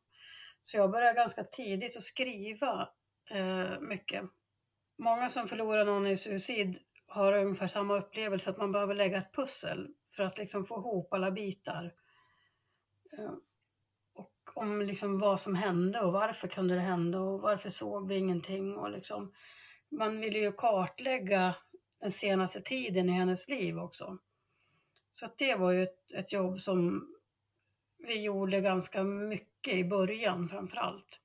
Så 0.66 0.78
jag 0.78 0.92
började 0.92 1.14
ganska 1.14 1.44
tidigt 1.44 1.98
att 1.98 2.04
skriva 2.04 2.90
uh, 3.36 3.80
mycket. 3.80 4.24
Många 4.98 5.30
som 5.30 5.48
förlorar 5.48 5.86
någon 5.86 6.08
i 6.08 6.18
suicid 6.18 6.80
har 7.08 7.34
ungefär 7.34 7.68
samma 7.68 7.98
upplevelse 7.98 8.50
att 8.50 8.58
man 8.58 8.72
behöver 8.72 8.96
lägga 8.96 9.18
ett 9.18 9.34
pussel 9.34 9.94
för 10.16 10.24
att 10.24 10.38
liksom 10.38 10.66
få 10.66 10.80
ihop 10.80 11.14
alla 11.14 11.32
bitar. 11.32 11.94
Eh, 13.18 13.34
och 14.14 14.34
om 14.54 14.82
liksom 14.82 15.20
vad 15.20 15.42
som 15.42 15.56
hände 15.56 16.00
och 16.00 16.14
varför 16.14 16.48
kunde 16.48 16.76
det 16.76 16.82
hända 16.82 17.20
och 17.20 17.42
varför 17.42 17.70
såg 17.70 18.08
vi 18.08 18.16
ingenting 18.16 18.78
och 18.78 18.92
liksom 18.92 19.34
man 19.90 20.20
ville 20.20 20.40
ju 20.40 20.52
kartlägga 20.52 21.56
den 22.00 22.12
senaste 22.12 22.62
tiden 22.62 23.10
i 23.10 23.12
hennes 23.12 23.48
liv 23.48 23.80
också. 23.80 24.18
Så 25.16 25.26
att 25.26 25.38
det 25.38 25.56
var 25.56 25.72
ju 25.72 25.84
ett, 25.84 26.12
ett 26.12 26.32
jobb 26.32 26.62
som 26.62 27.08
vi 27.98 28.22
gjorde 28.22 28.62
ganska 28.62 29.04
mycket 29.04 29.74
i 29.74 29.84
början 29.84 30.50
framför 30.50 30.78
allt. 30.78 31.20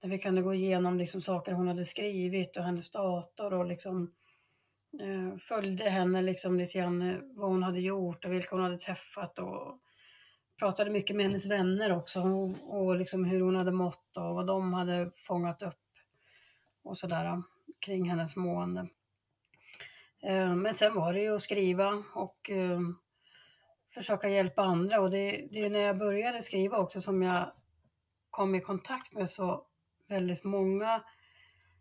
Där 0.00 0.08
vi 0.08 0.18
kunde 0.18 0.42
gå 0.42 0.54
igenom 0.54 0.98
liksom 0.98 1.20
saker 1.20 1.52
hon 1.52 1.68
hade 1.68 1.86
skrivit 1.86 2.56
och 2.56 2.64
hennes 2.64 2.90
dator 2.90 3.52
och 3.52 3.66
liksom 3.66 4.12
Eh, 4.12 4.21
Eh, 5.00 5.38
följde 5.38 5.90
henne 5.90 6.22
liksom 6.22 6.58
lite 6.58 6.78
grann 6.78 7.02
eh, 7.02 7.18
vad 7.22 7.50
hon 7.50 7.62
hade 7.62 7.80
gjort 7.80 8.24
och 8.24 8.32
vilka 8.32 8.56
hon 8.56 8.64
hade 8.64 8.78
träffat 8.78 9.38
och 9.38 9.78
pratade 10.58 10.90
mycket 10.90 11.16
med 11.16 11.26
hennes 11.26 11.46
vänner 11.46 11.92
också 11.92 12.20
och, 12.20 12.54
och 12.78 12.96
liksom 12.96 13.24
hur 13.24 13.40
hon 13.40 13.56
hade 13.56 13.72
mått 13.72 14.16
och 14.16 14.34
vad 14.34 14.46
de 14.46 14.72
hade 14.72 15.10
fångat 15.26 15.62
upp 15.62 15.78
och 16.82 16.98
sådär 16.98 17.24
eh, 17.24 17.40
kring 17.80 18.10
hennes 18.10 18.36
mående. 18.36 18.88
Men 20.56 20.74
sen 20.74 20.94
var 20.94 21.12
det 21.12 21.20
ju 21.20 21.34
att 21.34 21.42
skriva 21.42 22.04
och 22.14 22.50
försöka 23.94 24.28
hjälpa 24.28 24.62
andra 24.62 25.00
och 25.00 25.10
det, 25.10 25.48
det 25.50 25.58
är 25.58 25.70
när 25.70 25.80
jag 25.80 25.98
började 25.98 26.42
skriva 26.42 26.78
också 26.78 27.00
som 27.00 27.22
jag 27.22 27.52
kom 28.30 28.54
i 28.54 28.60
kontakt 28.60 29.12
med 29.12 29.30
så 29.30 29.66
väldigt 30.08 30.44
många 30.44 31.02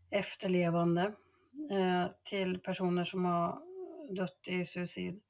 efterlevande 0.09 1.13
Eh, 1.71 2.11
till 2.23 2.59
personer 2.59 3.05
som 3.05 3.25
har 3.25 3.61
dött 4.15 4.47
i 4.47 4.65
suicid. 4.65 5.21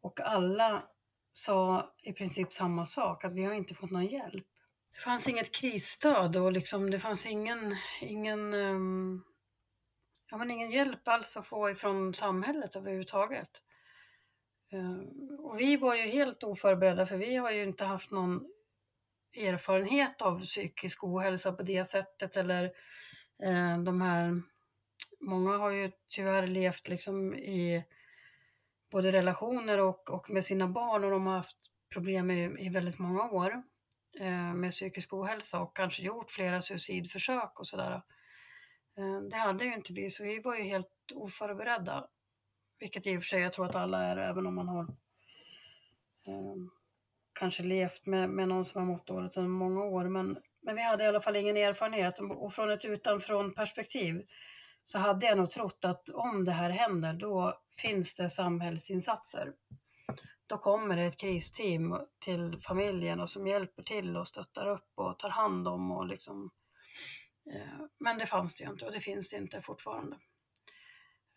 Och 0.00 0.20
alla 0.20 0.88
sa 1.32 1.92
i 2.02 2.12
princip 2.12 2.52
samma 2.52 2.86
sak, 2.86 3.24
att 3.24 3.32
vi 3.32 3.44
har 3.44 3.54
inte 3.54 3.74
fått 3.74 3.90
någon 3.90 4.06
hjälp. 4.06 4.46
Det 4.92 5.00
fanns 5.00 5.28
inget 5.28 5.54
krisstöd 5.54 6.36
och 6.36 6.52
liksom, 6.52 6.90
det 6.90 7.00
fanns 7.00 7.26
ingen, 7.26 7.76
ingen, 8.00 8.54
um, 8.54 9.24
ja, 10.30 10.36
men 10.36 10.50
ingen 10.50 10.70
hjälp 10.70 11.08
alls 11.08 11.36
att 11.36 11.46
få 11.46 11.70
ifrån 11.70 12.14
samhället 12.14 12.76
överhuvudtaget. 12.76 13.50
Uh, 14.72 15.00
och 15.38 15.60
vi 15.60 15.76
var 15.76 15.94
ju 15.94 16.02
helt 16.02 16.42
oförberedda 16.42 17.06
för 17.06 17.16
vi 17.16 17.36
har 17.36 17.50
ju 17.50 17.62
inte 17.62 17.84
haft 17.84 18.10
någon 18.10 18.52
erfarenhet 19.36 20.22
av 20.22 20.44
psykisk 20.44 21.04
ohälsa 21.04 21.52
på 21.52 21.62
det 21.62 21.84
sättet 21.84 22.36
eller 22.36 22.64
uh, 23.44 23.78
de 23.78 24.00
här 24.00 24.42
många 25.20 25.56
har 25.56 25.70
ju 25.70 25.90
tyvärr 26.08 26.46
levt 26.46 26.88
liksom 26.88 27.34
i 27.34 27.84
både 28.90 29.12
relationer 29.12 29.80
och, 29.80 30.10
och 30.10 30.30
med 30.30 30.44
sina 30.44 30.68
barn 30.68 31.04
och 31.04 31.10
de 31.10 31.26
har 31.26 31.36
haft 31.36 31.56
problem 31.92 32.30
i, 32.30 32.66
i 32.66 32.68
väldigt 32.68 32.98
många 32.98 33.30
år 33.30 33.62
eh, 34.20 34.54
med 34.54 34.72
psykisk 34.72 35.12
ohälsa 35.12 35.60
och 35.60 35.76
kanske 35.76 36.02
gjort 36.02 36.30
flera 36.30 36.62
suicidförsök 36.62 37.60
och 37.60 37.68
sådär. 37.68 38.02
Eh, 38.98 39.20
det 39.30 39.36
hade 39.36 39.64
ju 39.64 39.74
inte 39.74 39.92
vi, 39.92 40.10
så 40.10 40.24
vi 40.24 40.38
var 40.38 40.56
ju 40.56 40.62
helt 40.62 41.12
oförberedda. 41.14 42.08
Vilket 42.78 43.06
i 43.06 43.16
och 43.16 43.22
för 43.22 43.28
sig 43.28 43.40
jag 43.40 43.52
tror 43.52 43.66
att 43.66 43.74
alla 43.74 44.02
är, 44.02 44.16
även 44.16 44.46
om 44.46 44.54
man 44.54 44.68
har 44.68 44.82
eh, 46.26 46.54
kanske 47.32 47.62
levt 47.62 48.06
med, 48.06 48.30
med 48.30 48.48
någon 48.48 48.64
som 48.64 48.80
har 48.80 48.92
mått 48.92 49.06
dåligt 49.06 49.36
under 49.36 49.50
många 49.50 49.84
år. 49.84 50.04
Men, 50.04 50.38
Men 50.62 50.76
vi 50.76 50.82
hade 50.82 51.04
i 51.04 51.06
alla 51.06 51.20
fall 51.20 51.36
ingen 51.36 51.56
erfarenhet 51.56 52.18
och 52.18 52.54
från 52.54 52.70
ett 52.70 52.84
utanför 52.84 53.50
perspektiv 53.50 54.26
så 54.90 54.98
hade 54.98 55.26
jag 55.26 55.38
nog 55.38 55.50
trott 55.50 55.84
att 55.84 56.08
om 56.08 56.44
det 56.44 56.52
här 56.52 56.70
händer, 56.70 57.12
då 57.12 57.60
finns 57.76 58.14
det 58.14 58.30
samhällsinsatser. 58.30 59.54
Då 60.46 60.58
kommer 60.58 60.96
det 60.96 61.02
ett 61.02 61.16
kristeam 61.16 62.00
till 62.18 62.60
familjen 62.66 63.20
och 63.20 63.30
som 63.30 63.46
hjälper 63.46 63.82
till 63.82 64.16
och 64.16 64.28
stöttar 64.28 64.66
upp 64.66 64.90
och 64.94 65.18
tar 65.18 65.28
hand 65.28 65.68
om 65.68 65.90
och 65.90 66.06
liksom. 66.06 66.50
Eh, 67.54 67.84
men 67.98 68.18
det 68.18 68.26
fanns 68.26 68.56
det 68.56 68.64
ju 68.64 68.70
inte 68.70 68.86
och 68.86 68.92
det 68.92 69.00
finns 69.00 69.30
det 69.30 69.36
inte 69.36 69.62
fortfarande. 69.62 70.16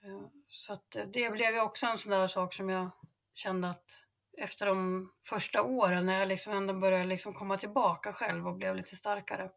Eh, 0.04 0.28
så 0.50 0.74
att 0.74 0.96
eh, 0.96 1.06
det 1.06 1.30
blev 1.30 1.54
ju 1.54 1.62
också 1.62 1.86
en 1.86 1.98
sån 1.98 2.12
där 2.12 2.28
sak 2.28 2.54
som 2.54 2.70
jag 2.70 2.90
kände 3.34 3.70
att 3.70 4.04
efter 4.38 4.66
de 4.66 5.12
första 5.30 5.64
åren 5.64 6.06
när 6.06 6.20
jag 6.20 6.28
liksom 6.28 6.54
ändå 6.54 6.74
började 6.74 7.06
liksom 7.06 7.34
komma 7.34 7.58
tillbaka 7.58 8.14
själv 8.14 8.48
och 8.48 8.56
blev 8.56 8.76
lite 8.76 8.96
starkare. 8.96 9.52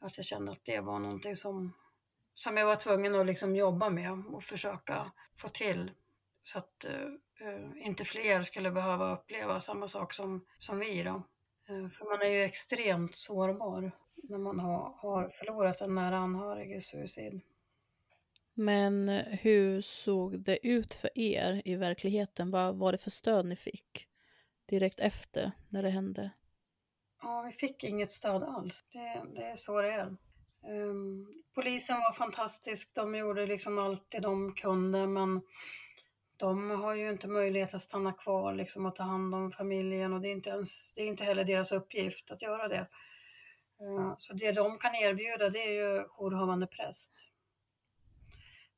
Att 0.00 0.16
jag 0.16 0.26
kände 0.26 0.52
att 0.52 0.64
det 0.64 0.80
var 0.80 0.98
någonting 0.98 1.36
som, 1.36 1.72
som 2.40 2.56
jag 2.56 2.66
var 2.66 2.76
tvungen 2.76 3.14
att 3.14 3.26
liksom 3.26 3.56
jobba 3.56 3.90
med 3.90 4.12
och 4.12 4.44
försöka 4.44 5.12
få 5.36 5.48
till. 5.48 5.90
Så 6.44 6.58
att 6.58 6.84
uh, 6.88 7.86
inte 7.86 8.04
fler 8.04 8.42
skulle 8.42 8.70
behöva 8.70 9.14
uppleva 9.14 9.60
samma 9.60 9.88
sak 9.88 10.14
som, 10.14 10.46
som 10.58 10.78
vi 10.78 11.02
då. 11.02 11.22
Uh, 11.70 11.88
för 11.88 12.04
man 12.04 12.22
är 12.22 12.30
ju 12.30 12.44
extremt 12.44 13.16
sårbar 13.16 13.92
när 14.22 14.38
man 14.38 14.60
har, 14.60 14.94
har 14.98 15.28
förlorat 15.28 15.80
en 15.80 15.94
nära 15.94 16.16
anhörig 16.16 16.76
i 16.76 16.80
suicid. 16.80 17.40
Men 18.54 19.08
hur 19.40 19.80
såg 19.80 20.40
det 20.40 20.66
ut 20.66 20.94
för 20.94 21.18
er 21.18 21.62
i 21.64 21.76
verkligheten? 21.76 22.50
Vad 22.50 22.76
var 22.76 22.92
det 22.92 22.98
för 22.98 23.10
stöd 23.10 23.46
ni 23.46 23.56
fick 23.56 24.08
direkt 24.66 25.00
efter 25.00 25.52
när 25.68 25.82
det 25.82 25.90
hände? 25.90 26.30
Ja, 27.22 27.42
vi 27.42 27.52
fick 27.52 27.84
inget 27.84 28.10
stöd 28.10 28.42
alls. 28.42 28.84
Det, 28.92 29.22
det 29.34 29.44
är 29.44 29.56
så 29.56 29.80
det 29.80 29.92
är. 29.92 30.16
Um, 30.62 31.42
polisen 31.54 31.96
var 31.96 32.12
fantastisk. 32.12 32.94
De 32.94 33.14
gjorde 33.14 33.46
liksom 33.46 33.78
allt 33.78 34.06
det 34.08 34.20
de 34.20 34.54
kunde, 34.54 35.06
men 35.06 35.40
de 36.36 36.70
har 36.70 36.94
ju 36.94 37.10
inte 37.10 37.28
möjlighet 37.28 37.74
att 37.74 37.82
stanna 37.82 38.12
kvar 38.12 38.54
liksom, 38.54 38.86
och 38.86 38.96
ta 38.96 39.02
hand 39.02 39.34
om 39.34 39.52
familjen 39.52 40.12
och 40.12 40.20
det 40.20 40.28
är 40.28 40.32
inte, 40.32 40.50
ens, 40.50 40.94
det 40.94 41.02
är 41.02 41.06
inte 41.06 41.24
heller 41.24 41.44
deras 41.44 41.72
uppgift 41.72 42.30
att 42.30 42.42
göra 42.42 42.68
det. 42.68 42.86
Uh, 43.82 44.14
så 44.18 44.34
det 44.34 44.52
de 44.52 44.78
kan 44.78 44.94
erbjuda 44.94 45.50
det 45.50 45.62
är 45.68 45.72
ju 45.72 46.04
jourhavande 46.08 46.66
präst. 46.66 47.12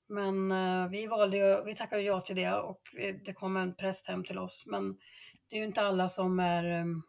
Men 0.06 0.52
uh, 0.52 0.90
vi 0.90 1.06
valde 1.06 1.62
vi 1.64 1.76
tackade 1.76 2.02
ja 2.02 2.20
till 2.20 2.36
det 2.36 2.54
och 2.54 2.80
det 3.24 3.32
kom 3.32 3.56
en 3.56 3.74
präst 3.74 4.06
hem 4.06 4.24
till 4.24 4.38
oss. 4.38 4.64
Men 4.66 4.98
det 5.48 5.56
är 5.56 5.60
ju 5.60 5.66
inte 5.66 5.82
alla 5.82 6.08
som 6.08 6.40
är, 6.40 6.80
um, 6.80 7.02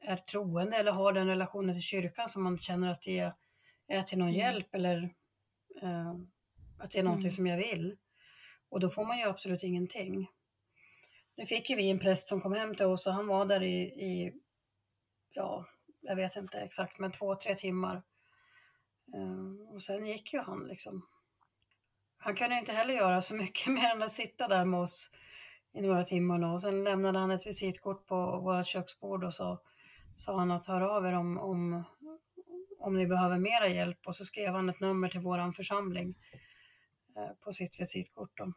är 0.00 0.16
troende 0.16 0.76
eller 0.76 0.92
har 0.92 1.12
den 1.12 1.28
relationen 1.28 1.74
till 1.74 1.82
kyrkan 1.82 2.28
som 2.28 2.42
man 2.42 2.58
känner 2.58 2.90
att 2.90 3.02
det 3.02 3.18
är 3.18 3.34
till 3.88 4.18
någon 4.18 4.28
mm. 4.28 4.40
hjälp 4.40 4.74
eller 4.74 5.14
uh, 5.82 6.14
att 6.78 6.90
det 6.90 6.98
är 6.98 7.02
någonting 7.02 7.28
mm. 7.28 7.36
som 7.36 7.46
jag 7.46 7.56
vill. 7.56 7.96
Och 8.68 8.80
då 8.80 8.90
får 8.90 9.04
man 9.04 9.18
ju 9.18 9.24
absolut 9.24 9.62
ingenting. 9.62 10.30
Nu 11.36 11.46
fick 11.46 11.70
ju 11.70 11.76
vi 11.76 11.90
en 11.90 11.98
präst 11.98 12.28
som 12.28 12.40
kom 12.40 12.52
hem 12.52 12.74
till 12.74 12.86
oss 12.86 13.06
och 13.06 13.12
han 13.12 13.26
var 13.26 13.46
där 13.46 13.62
i, 13.62 13.82
i 13.82 14.32
ja, 15.32 15.66
jag 16.00 16.16
vet 16.16 16.36
inte 16.36 16.58
exakt, 16.58 16.98
men 16.98 17.12
två, 17.12 17.34
tre 17.34 17.54
timmar. 17.54 18.02
Uh, 19.16 19.74
och 19.74 19.82
sen 19.82 20.06
gick 20.06 20.32
ju 20.32 20.40
han 20.40 20.68
liksom. 20.68 21.06
Han 22.18 22.36
kunde 22.36 22.58
inte 22.58 22.72
heller 22.72 22.94
göra 22.94 23.22
så 23.22 23.34
mycket 23.34 23.66
mer 23.72 23.90
än 23.90 24.02
att 24.02 24.12
sitta 24.12 24.48
där 24.48 24.64
med 24.64 24.80
oss 24.80 25.10
i 25.72 25.80
några 25.80 26.04
timmar 26.04 26.54
och 26.54 26.60
sen 26.60 26.84
lämnade 26.84 27.18
han 27.18 27.30
ett 27.30 27.46
visitkort 27.46 28.06
på 28.06 28.40
vårt 28.40 28.66
köksbord 28.66 29.24
och 29.24 29.34
så 29.34 29.60
sa 30.16 30.38
han 30.38 30.50
att 30.50 30.66
hör 30.66 30.80
av 30.80 31.06
er 31.06 31.12
om, 31.12 31.38
om, 31.38 31.84
om 32.84 32.96
ni 32.96 33.06
behöver 33.06 33.38
mera 33.38 33.68
hjälp 33.68 33.98
och 34.06 34.16
så 34.16 34.24
skrev 34.24 34.52
han 34.52 34.68
ett 34.68 34.80
nummer 34.80 35.08
till 35.08 35.20
våran 35.20 35.54
församling 35.54 36.14
eh, 37.16 37.30
på 37.44 37.52
sitt 37.52 37.80
visitkort. 37.80 38.38
Då. 38.38 38.52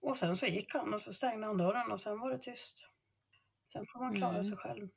Och 0.00 0.16
sen 0.16 0.36
så 0.36 0.46
gick 0.46 0.74
han 0.74 0.94
och 0.94 1.02
så 1.02 1.12
stängde 1.12 1.46
han 1.46 1.58
dörren 1.58 1.92
och 1.92 2.00
sen 2.00 2.20
var 2.20 2.30
det 2.30 2.38
tyst. 2.38 2.74
Sen 3.72 3.86
får 3.92 4.00
man 4.00 4.14
klara 4.14 4.34
mm. 4.34 4.44
sig 4.44 4.56
själv. 4.56 4.88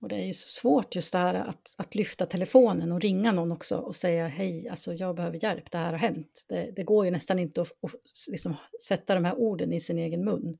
Och 0.00 0.08
det 0.08 0.16
är 0.16 0.26
ju 0.26 0.32
så 0.32 0.60
svårt 0.60 0.94
just 0.94 1.12
det 1.12 1.18
här 1.18 1.34
att, 1.34 1.74
att 1.78 1.94
lyfta 1.94 2.26
telefonen 2.26 2.92
och 2.92 3.00
ringa 3.00 3.32
någon 3.32 3.52
också 3.52 3.76
och 3.76 3.96
säga 3.96 4.26
hej, 4.26 4.68
alltså 4.68 4.92
jag 4.92 5.16
behöver 5.16 5.44
hjälp, 5.44 5.70
det 5.70 5.78
här 5.78 5.92
har 5.92 5.98
hänt. 5.98 6.44
Det, 6.48 6.72
det 6.76 6.82
går 6.82 7.04
ju 7.04 7.10
nästan 7.10 7.38
inte 7.38 7.62
att, 7.62 7.68
att 7.68 7.92
liksom 8.30 8.56
sätta 8.88 9.14
de 9.14 9.24
här 9.24 9.34
orden 9.34 9.72
i 9.72 9.80
sin 9.80 9.98
egen 9.98 10.24
mun. 10.24 10.58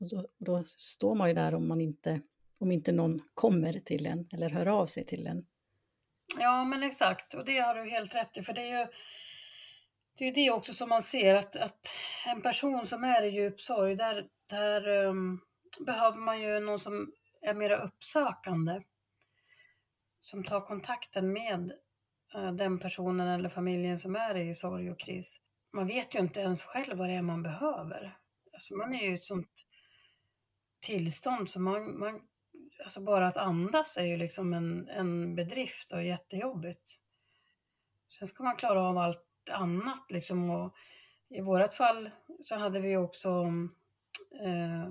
Och 0.00 0.10
då, 0.10 0.18
och 0.18 0.44
då, 0.44 0.64
står 0.64 1.14
man 1.14 1.28
ju 1.28 1.34
där 1.34 1.54
om 1.54 1.68
man 1.68 1.80
inte, 1.80 2.20
om 2.64 2.72
inte 2.72 2.92
någon 2.92 3.20
kommer 3.34 3.72
till 3.72 4.06
en 4.06 4.28
eller 4.32 4.50
hör 4.50 4.66
av 4.66 4.86
sig 4.86 5.04
till 5.04 5.26
en. 5.26 5.46
Ja, 6.38 6.64
men 6.64 6.82
exakt, 6.82 7.34
och 7.34 7.44
det 7.44 7.58
har 7.58 7.74
du 7.74 7.90
helt 7.90 8.14
rätt 8.14 8.36
i, 8.36 8.42
för 8.42 8.52
det 8.52 8.60
är 8.60 8.80
ju 8.80 8.86
det, 10.18 10.24
är 10.24 10.34
det 10.34 10.50
också 10.50 10.72
som 10.72 10.88
man 10.88 11.02
ser 11.02 11.34
att, 11.34 11.56
att 11.56 11.88
en 12.26 12.42
person 12.42 12.86
som 12.86 13.04
är 13.04 13.22
i 13.22 13.28
djup 13.28 13.60
sorg, 13.60 13.96
där, 13.96 14.28
där 14.46 14.88
um, 14.88 15.40
behöver 15.80 16.18
man 16.18 16.40
ju 16.40 16.60
någon 16.60 16.80
som 16.80 17.12
är 17.40 17.54
mera 17.54 17.82
uppsökande. 17.82 18.82
Som 20.20 20.44
tar 20.44 20.60
kontakten 20.60 21.32
med 21.32 21.72
uh, 22.36 22.52
den 22.52 22.78
personen 22.78 23.28
eller 23.28 23.48
familjen 23.48 23.98
som 23.98 24.16
är 24.16 24.36
i 24.36 24.54
sorg 24.54 24.90
och 24.90 24.98
kris. 24.98 25.38
Man 25.72 25.86
vet 25.86 26.14
ju 26.14 26.18
inte 26.18 26.40
ens 26.40 26.62
själv 26.62 26.96
vad 26.96 27.08
det 27.08 27.14
är 27.14 27.22
man 27.22 27.42
behöver. 27.42 28.18
Alltså 28.52 28.74
man 28.74 28.94
är 28.94 29.02
ju 29.02 29.12
i 29.12 29.14
ett 29.14 29.24
sånt 29.24 29.64
tillstånd 30.80 31.50
så 31.50 31.60
man, 31.60 31.98
man 31.98 32.20
alltså 32.84 33.00
bara 33.00 33.28
att 33.28 33.36
andas 33.36 33.96
är 33.96 34.04
ju 34.04 34.16
liksom 34.16 34.52
en, 34.52 34.88
en 34.88 35.34
bedrift 35.34 35.92
och 35.92 36.04
jättejobbigt. 36.04 36.98
Sen 38.18 38.28
ska 38.28 38.42
man 38.42 38.56
klara 38.56 38.82
av 38.82 38.98
allt 38.98 39.48
annat 39.50 40.10
liksom 40.10 40.50
och 40.50 40.74
i 41.28 41.40
vårat 41.40 41.74
fall 41.74 42.10
så 42.40 42.56
hade 42.56 42.80
vi 42.80 42.96
också 42.96 43.28
eh, 44.40 44.88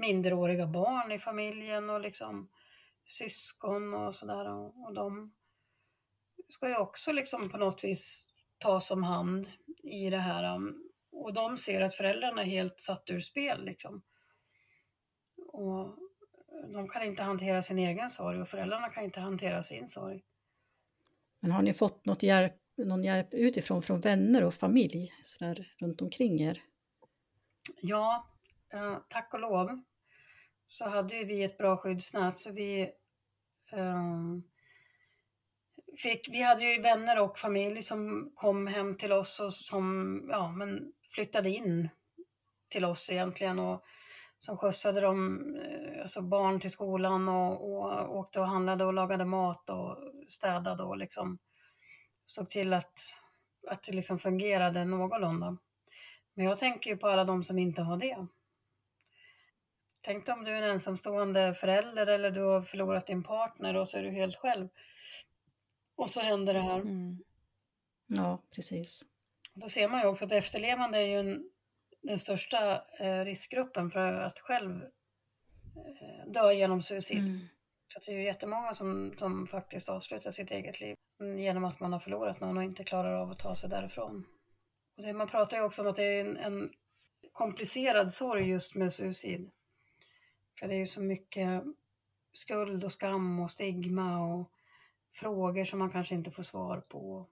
minderåriga 0.00 0.66
barn 0.66 1.12
i 1.12 1.18
familjen 1.18 1.90
och 1.90 2.00
liksom 2.00 2.48
syskon 3.06 3.94
och 3.94 4.14
sådär. 4.14 4.48
Och, 4.48 4.86
och 4.86 4.94
de 4.94 5.34
ska 6.48 6.68
ju 6.68 6.76
också 6.76 7.12
liksom 7.12 7.50
på 7.50 7.58
något 7.58 7.84
vis 7.84 8.24
tas 8.58 8.90
om 8.90 9.02
hand 9.02 9.48
i 9.82 10.10
det 10.10 10.18
här. 10.18 10.54
Um, 10.54 10.90
och 11.12 11.32
de 11.32 11.58
ser 11.58 11.80
att 11.80 11.94
föräldrarna 11.94 12.42
är 12.42 12.46
helt 12.46 12.80
satt 12.80 13.10
ur 13.10 13.20
spel 13.20 13.64
liksom. 13.64 14.02
Och 15.46 16.07
de 16.66 16.88
kan 16.88 17.02
inte 17.02 17.22
hantera 17.22 17.62
sin 17.62 17.78
egen 17.78 18.10
sorg 18.10 18.40
och 18.40 18.48
föräldrarna 18.48 18.88
kan 18.88 19.04
inte 19.04 19.20
hantera 19.20 19.62
sin 19.62 19.88
sorg. 19.88 20.22
Men 21.40 21.50
har 21.50 21.62
ni 21.62 21.72
fått 21.72 22.06
något 22.06 22.22
hjälp, 22.22 22.54
någon 22.76 23.04
hjälp 23.04 23.34
utifrån 23.34 23.82
från 23.82 24.00
vänner 24.00 24.44
och 24.44 24.54
familj 24.54 25.12
så 25.22 25.44
där, 25.44 25.72
runt 25.78 26.02
omkring 26.02 26.40
er? 26.40 26.62
Ja, 27.80 28.26
eh, 28.72 28.98
tack 29.08 29.34
och 29.34 29.40
lov 29.40 29.82
så 30.68 30.88
hade 30.88 31.24
vi 31.24 31.42
ett 31.42 31.58
bra 31.58 31.76
skyddsnät 31.76 32.38
så 32.38 32.50
vi 32.50 32.90
um, 33.72 34.42
fick, 35.98 36.28
vi 36.28 36.42
hade 36.42 36.64
ju 36.64 36.82
vänner 36.82 37.18
och 37.18 37.38
familj 37.38 37.82
som 37.82 38.32
kom 38.34 38.66
hem 38.66 38.98
till 38.98 39.12
oss 39.12 39.40
och 39.40 39.54
som 39.54 40.20
ja, 40.30 40.52
men 40.52 40.92
flyttade 41.14 41.50
in 41.50 41.88
till 42.68 42.84
oss 42.84 43.10
egentligen 43.10 43.58
och 43.58 43.84
som 44.40 44.56
skjutsade 44.56 45.00
dem, 45.00 45.54
eh, 45.56 46.02
alltså 46.02 46.22
barn 46.22 46.60
till 46.60 46.70
skolan 46.70 47.28
och, 47.28 47.72
och 47.72 48.16
åkte 48.16 48.40
och 48.40 48.48
handlade 48.48 48.84
och 48.84 48.92
lagade 48.92 49.24
mat 49.24 49.70
och 49.70 49.96
städade 50.28 50.82
och 50.82 50.96
liksom 50.96 51.38
såg 52.26 52.50
till 52.50 52.74
att, 52.74 52.92
att 53.66 53.82
det 53.82 53.92
liksom 53.92 54.18
fungerade 54.18 54.84
någorlunda. 54.84 55.56
Men 56.34 56.44
jag 56.44 56.58
tänker 56.58 56.90
ju 56.90 56.96
på 56.96 57.08
alla 57.08 57.24
de 57.24 57.44
som 57.44 57.58
inte 57.58 57.82
har 57.82 57.96
det. 57.96 58.26
Tänk 60.00 60.28
om 60.28 60.44
du 60.44 60.50
är 60.50 60.62
en 60.62 60.70
ensamstående 60.70 61.54
förälder 61.54 62.06
eller 62.06 62.30
du 62.30 62.42
har 62.42 62.62
förlorat 62.62 63.06
din 63.06 63.22
partner 63.22 63.76
och 63.76 63.88
så 63.88 63.98
är 63.98 64.02
du 64.02 64.10
helt 64.10 64.36
själv. 64.36 64.68
Och 65.96 66.10
så 66.10 66.20
händer 66.20 66.54
det 66.54 66.60
här. 66.60 66.80
Mm. 66.80 67.22
Ja, 68.06 68.42
precis. 68.54 69.02
Då 69.54 69.68
ser 69.68 69.88
man 69.88 70.00
ju 70.00 70.06
också 70.06 70.24
att 70.24 70.32
efterlevande 70.32 70.98
är 70.98 71.06
ju 71.06 71.20
en, 71.20 71.50
den 72.02 72.18
största 72.18 72.82
eh, 72.98 73.24
riskgruppen 73.24 73.90
för 73.90 74.12
att 74.12 74.38
själv 74.38 74.82
eh, 75.76 76.30
dö 76.32 76.52
genom 76.52 76.82
suicid. 76.82 77.18
Mm. 77.18 77.40
Så 77.88 78.00
det 78.06 78.12
är 78.12 78.16
ju 78.16 78.24
jättemånga 78.24 78.74
som, 78.74 79.14
som 79.18 79.46
faktiskt 79.46 79.88
avslutar 79.88 80.30
sitt 80.30 80.50
eget 80.50 80.80
liv 80.80 80.94
genom 81.38 81.64
att 81.64 81.80
man 81.80 81.92
har 81.92 82.00
förlorat 82.00 82.40
någon 82.40 82.56
och 82.56 82.64
inte 82.64 82.84
klarar 82.84 83.14
av 83.14 83.30
att 83.30 83.38
ta 83.38 83.56
sig 83.56 83.70
därifrån. 83.70 84.26
Och 84.96 85.02
det, 85.02 85.12
man 85.12 85.28
pratar 85.28 85.56
ju 85.56 85.62
också 85.62 85.82
om 85.82 85.88
att 85.88 85.96
det 85.96 86.02
är 86.02 86.20
en, 86.20 86.36
en 86.36 86.72
komplicerad 87.32 88.12
sorg 88.12 88.48
just 88.48 88.74
med 88.74 88.92
suicid. 88.92 89.50
För 90.58 90.68
det 90.68 90.74
är 90.74 90.78
ju 90.78 90.86
så 90.86 91.00
mycket 91.00 91.62
skuld 92.32 92.84
och 92.84 92.92
skam 92.92 93.40
och 93.40 93.50
stigma 93.50 94.26
och 94.26 94.50
frågor 95.12 95.64
som 95.64 95.78
man 95.78 95.90
kanske 95.90 96.14
inte 96.14 96.30
får 96.30 96.42
svar 96.42 96.80
på. 96.80 97.26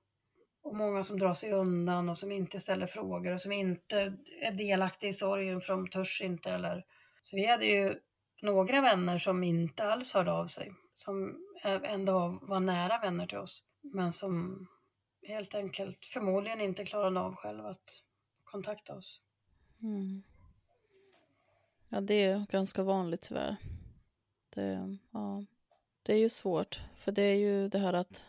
Och 0.67 0.77
många 0.77 1.05
som 1.05 1.19
drar 1.19 1.35
sig 1.35 1.53
undan 1.53 2.09
och 2.09 2.19
som 2.19 2.33
inte 2.33 2.61
ställer 2.61 2.87
frågor 2.87 3.33
och 3.33 3.41
som 3.41 3.53
inte 3.53 4.17
är 4.41 4.53
delaktiga 4.53 5.11
i 5.11 5.13
sorgen 5.13 5.61
för 5.61 5.73
de 5.73 5.89
törs 5.89 6.21
inte 6.21 6.51
eller. 6.51 6.85
Så 7.23 7.37
vi 7.37 7.47
hade 7.47 7.67
ju 7.67 8.01
några 8.43 8.81
vänner 8.81 9.19
som 9.19 9.43
inte 9.45 9.85
alls 9.85 10.15
hörde 10.15 10.33
av 10.33 10.47
sig. 10.47 10.73
som 10.95 11.43
ändå 11.65 12.39
var 12.43 12.61
nära 12.61 12.99
vänner 12.99 13.27
till 13.27 13.39
oss, 13.39 13.63
men 13.81 14.13
som 14.13 14.67
helt 15.23 15.55
enkelt 15.55 16.05
förmodligen 16.05 16.61
inte 16.61 16.85
klarade 16.85 17.21
av 17.21 17.35
själv 17.37 17.67
att 17.67 18.03
kontakta 18.45 18.95
oss. 18.95 19.21
Mm. 19.83 20.23
Ja, 21.89 22.01
det 22.01 22.25
är 22.25 22.47
ganska 22.51 22.83
vanligt 22.83 23.23
tyvärr. 23.23 23.57
Det, 24.55 24.97
ja, 25.13 25.45
det 26.03 26.13
är 26.13 26.19
ju 26.19 26.29
svårt, 26.29 26.81
för 26.97 27.13
det 27.13 27.23
är 27.23 27.37
ju 27.37 27.69
det 27.69 27.79
här 27.79 27.93
att 27.93 28.25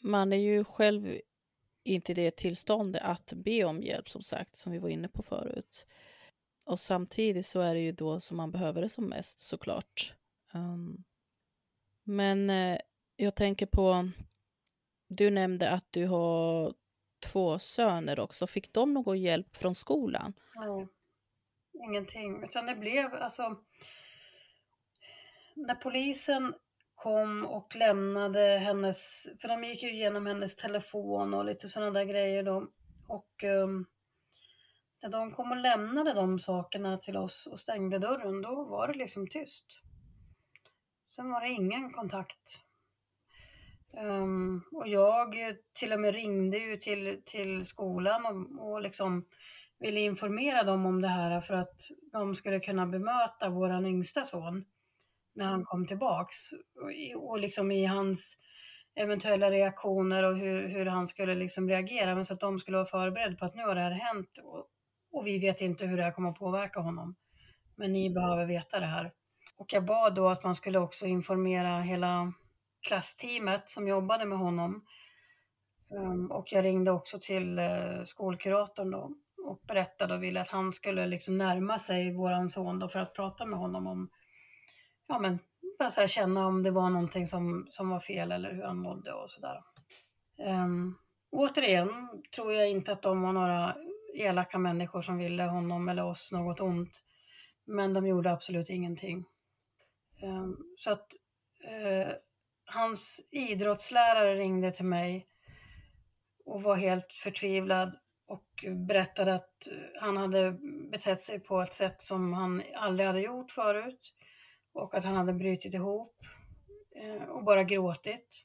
man 0.00 0.32
är 0.32 0.36
ju 0.36 0.64
själv 0.64 1.20
inte 1.84 2.14
det 2.14 2.36
tillståndet 2.36 3.02
att 3.02 3.32
be 3.32 3.64
om 3.64 3.82
hjälp, 3.82 4.08
som 4.08 4.22
sagt, 4.22 4.56
som 4.56 4.72
vi 4.72 4.78
var 4.78 4.88
inne 4.88 5.08
på 5.08 5.22
förut. 5.22 5.86
Och 6.66 6.80
samtidigt 6.80 7.46
så 7.46 7.60
är 7.60 7.74
det 7.74 7.80
ju 7.80 7.92
då 7.92 8.20
som 8.20 8.36
man 8.36 8.50
behöver 8.50 8.82
det 8.82 8.88
som 8.88 9.04
mest, 9.04 9.44
såklart. 9.44 10.14
Um, 10.52 11.04
men 12.02 12.50
eh, 12.50 12.78
jag 13.16 13.34
tänker 13.34 13.66
på, 13.66 14.10
du 15.08 15.30
nämnde 15.30 15.70
att 15.70 15.86
du 15.90 16.06
har 16.06 16.74
två 17.20 17.58
söner 17.58 18.20
också. 18.20 18.46
Fick 18.46 18.72
de 18.72 18.94
någon 18.94 19.20
hjälp 19.20 19.56
från 19.56 19.74
skolan? 19.74 20.32
Nej, 20.54 20.88
ingenting. 21.72 22.44
Utan 22.44 22.66
det 22.66 22.74
blev 22.74 23.14
alltså... 23.14 23.56
När 25.56 25.74
polisen 25.74 26.54
kom 27.04 27.46
och 27.46 27.76
lämnade 27.76 28.58
hennes, 28.58 29.28
för 29.40 29.48
de 29.48 29.64
gick 29.64 29.82
ju 29.82 29.92
igenom 29.92 30.26
hennes 30.26 30.56
telefon 30.56 31.34
och 31.34 31.44
lite 31.44 31.68
sådana 31.68 31.90
där 31.90 32.04
grejer 32.04 32.42
då. 32.42 32.68
Och 33.08 33.42
um, 33.42 33.86
när 35.02 35.08
de 35.08 35.32
kom 35.32 35.50
och 35.50 35.56
lämnade 35.56 36.12
de 36.14 36.38
sakerna 36.38 36.98
till 36.98 37.16
oss 37.16 37.46
och 37.46 37.60
stängde 37.60 37.98
dörren, 37.98 38.42
då 38.42 38.64
var 38.64 38.88
det 38.88 38.94
liksom 38.94 39.28
tyst. 39.28 39.64
Sen 41.16 41.30
var 41.30 41.40
det 41.40 41.48
ingen 41.48 41.92
kontakt. 41.92 42.60
Um, 43.92 44.62
och 44.72 44.88
jag 44.88 45.36
till 45.72 45.92
och 45.92 46.00
med 46.00 46.14
ringde 46.14 46.58
ju 46.58 46.76
till, 46.76 47.22
till 47.26 47.66
skolan 47.66 48.26
och, 48.26 48.68
och 48.68 48.82
liksom 48.82 49.24
ville 49.78 50.00
informera 50.00 50.62
dem 50.62 50.86
om 50.86 51.02
det 51.02 51.08
här 51.08 51.40
för 51.40 51.54
att 51.54 51.90
de 52.12 52.36
skulle 52.36 52.60
kunna 52.60 52.86
bemöta 52.86 53.48
våran 53.48 53.86
yngsta 53.86 54.24
son 54.24 54.64
när 55.34 55.44
han 55.44 55.64
kom 55.64 55.86
tillbaks. 55.86 56.36
Och, 56.52 57.30
och 57.30 57.38
liksom 57.38 57.70
i 57.72 57.84
hans 57.84 58.36
eventuella 58.94 59.50
reaktioner 59.50 60.22
och 60.22 60.38
hur, 60.38 60.68
hur 60.68 60.86
han 60.86 61.08
skulle 61.08 61.34
liksom 61.34 61.68
reagera. 61.68 62.14
Men 62.14 62.26
så 62.26 62.34
att 62.34 62.40
de 62.40 62.58
skulle 62.58 62.76
vara 62.76 62.86
förberedda 62.86 63.36
på 63.36 63.44
att 63.44 63.54
nu 63.54 63.62
har 63.62 63.74
det 63.74 63.80
här 63.80 63.90
hänt 63.90 64.38
och, 64.44 64.66
och 65.12 65.26
vi 65.26 65.38
vet 65.38 65.60
inte 65.60 65.86
hur 65.86 65.96
det 65.96 66.02
här 66.02 66.12
kommer 66.12 66.30
att 66.30 66.38
påverka 66.38 66.80
honom. 66.80 67.14
Men 67.76 67.92
ni 67.92 68.10
behöver 68.10 68.46
veta 68.46 68.80
det 68.80 68.86
här. 68.86 69.12
Och 69.56 69.72
jag 69.72 69.84
bad 69.84 70.14
då 70.14 70.28
att 70.28 70.44
man 70.44 70.54
skulle 70.54 70.78
också 70.78 71.06
informera 71.06 71.80
hela 71.80 72.32
klassteamet 72.88 73.70
som 73.70 73.88
jobbade 73.88 74.24
med 74.24 74.38
honom. 74.38 74.86
Ehm, 75.90 76.30
och 76.30 76.52
jag 76.52 76.64
ringde 76.64 76.90
också 76.90 77.18
till 77.18 77.58
eh, 77.58 78.04
skolkuratorn 78.04 78.90
då 78.90 79.10
och 79.44 79.60
berättade 79.66 80.14
och 80.14 80.22
ville 80.22 80.40
att 80.40 80.48
han 80.48 80.72
skulle 80.72 81.06
liksom 81.06 81.38
närma 81.38 81.78
sig 81.78 82.12
våran 82.12 82.50
son 82.50 82.78
då 82.78 82.88
för 82.88 82.98
att 82.98 83.14
prata 83.14 83.46
med 83.46 83.58
honom 83.58 83.86
om, 83.86 84.10
ja 85.06 85.18
men, 85.18 85.38
bara 85.78 85.90
så 85.90 86.06
känna 86.06 86.46
om 86.46 86.62
det 86.62 86.70
var 86.70 86.90
någonting 86.90 87.26
som, 87.26 87.66
som 87.70 87.90
var 87.90 88.00
fel 88.00 88.32
eller 88.32 88.52
hur 88.52 88.62
han 88.62 88.78
mådde 88.78 89.12
och 89.12 89.30
sådär. 89.30 89.62
Um, 90.38 90.98
återigen 91.30 92.22
tror 92.34 92.52
jag 92.52 92.70
inte 92.70 92.92
att 92.92 93.02
de 93.02 93.22
var 93.22 93.32
några 93.32 93.76
elaka 94.14 94.58
människor 94.58 95.02
som 95.02 95.18
ville 95.18 95.42
honom 95.42 95.88
eller 95.88 96.04
oss 96.04 96.32
något 96.32 96.60
ont. 96.60 97.02
Men 97.64 97.92
de 97.92 98.06
gjorde 98.06 98.32
absolut 98.32 98.70
ingenting. 98.70 99.24
Um, 100.22 100.74
så 100.78 100.90
att 100.90 101.08
uh, 101.64 102.12
hans 102.64 103.20
idrottslärare 103.30 104.34
ringde 104.34 104.72
till 104.72 104.84
mig 104.84 105.26
och 106.44 106.62
var 106.62 106.76
helt 106.76 107.12
förtvivlad 107.12 107.98
och 108.26 108.64
berättade 108.88 109.34
att 109.34 109.68
han 110.00 110.16
hade 110.16 110.52
betett 110.90 111.20
sig 111.20 111.40
på 111.40 111.62
ett 111.62 111.74
sätt 111.74 112.02
som 112.02 112.32
han 112.32 112.62
aldrig 112.76 113.06
hade 113.06 113.20
gjort 113.20 113.50
förut 113.50 114.14
och 114.74 114.94
att 114.94 115.04
han 115.04 115.16
hade 115.16 115.32
brutit 115.32 115.74
ihop 115.74 116.16
eh, 116.96 117.22
och 117.22 117.44
bara 117.44 117.64
gråtit 117.64 118.44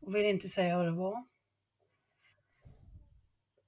och 0.00 0.14
ville 0.14 0.30
inte 0.30 0.48
säga 0.48 0.76
vad 0.76 0.86
det 0.86 0.90
var. 0.90 1.24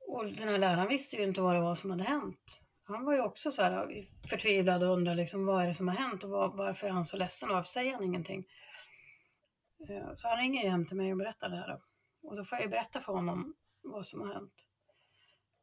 Och 0.09 0.25
den 0.25 0.49
här 0.49 0.59
läraren 0.59 0.89
visste 0.89 1.17
ju 1.17 1.25
inte 1.25 1.41
vad 1.41 1.55
det 1.55 1.61
var 1.61 1.75
som 1.75 1.91
hade 1.91 2.05
hänt. 2.05 2.61
Han 2.85 3.05
var 3.05 3.15
ju 3.15 3.21
också 3.21 3.53
så 3.53 3.63
här 3.63 3.97
eh, 3.97 4.29
förtvivlad 4.29 4.83
och 4.83 4.93
undrade 4.93 5.17
liksom 5.17 5.47
vad 5.47 5.63
är 5.63 5.69
det 5.69 5.75
som 5.75 5.89
har 5.89 5.95
hänt 5.95 6.25
och 6.25 6.31
varför 6.31 6.87
är 6.87 6.91
han 6.91 7.07
så 7.07 7.17
ledsen 7.17 7.49
och 7.49 7.55
varför 7.55 7.71
säger 7.71 7.93
han 7.93 8.05
ingenting? 8.05 8.45
Eh, 9.89 10.15
så 10.17 10.29
han 10.29 10.39
ringer 10.39 10.63
ju 10.63 10.69
hem 10.69 10.87
till 10.87 10.97
mig 10.97 11.13
och 11.13 11.19
berättar 11.19 11.49
det 11.49 11.57
här. 11.57 11.81
Och 12.23 12.37
då 12.37 12.45
får 12.45 12.59
jag 12.59 12.65
ju 12.65 12.71
berätta 12.71 13.01
för 13.01 13.13
honom 13.13 13.55
vad 13.83 14.07
som 14.07 14.21
har 14.21 14.35
hänt. 14.35 14.53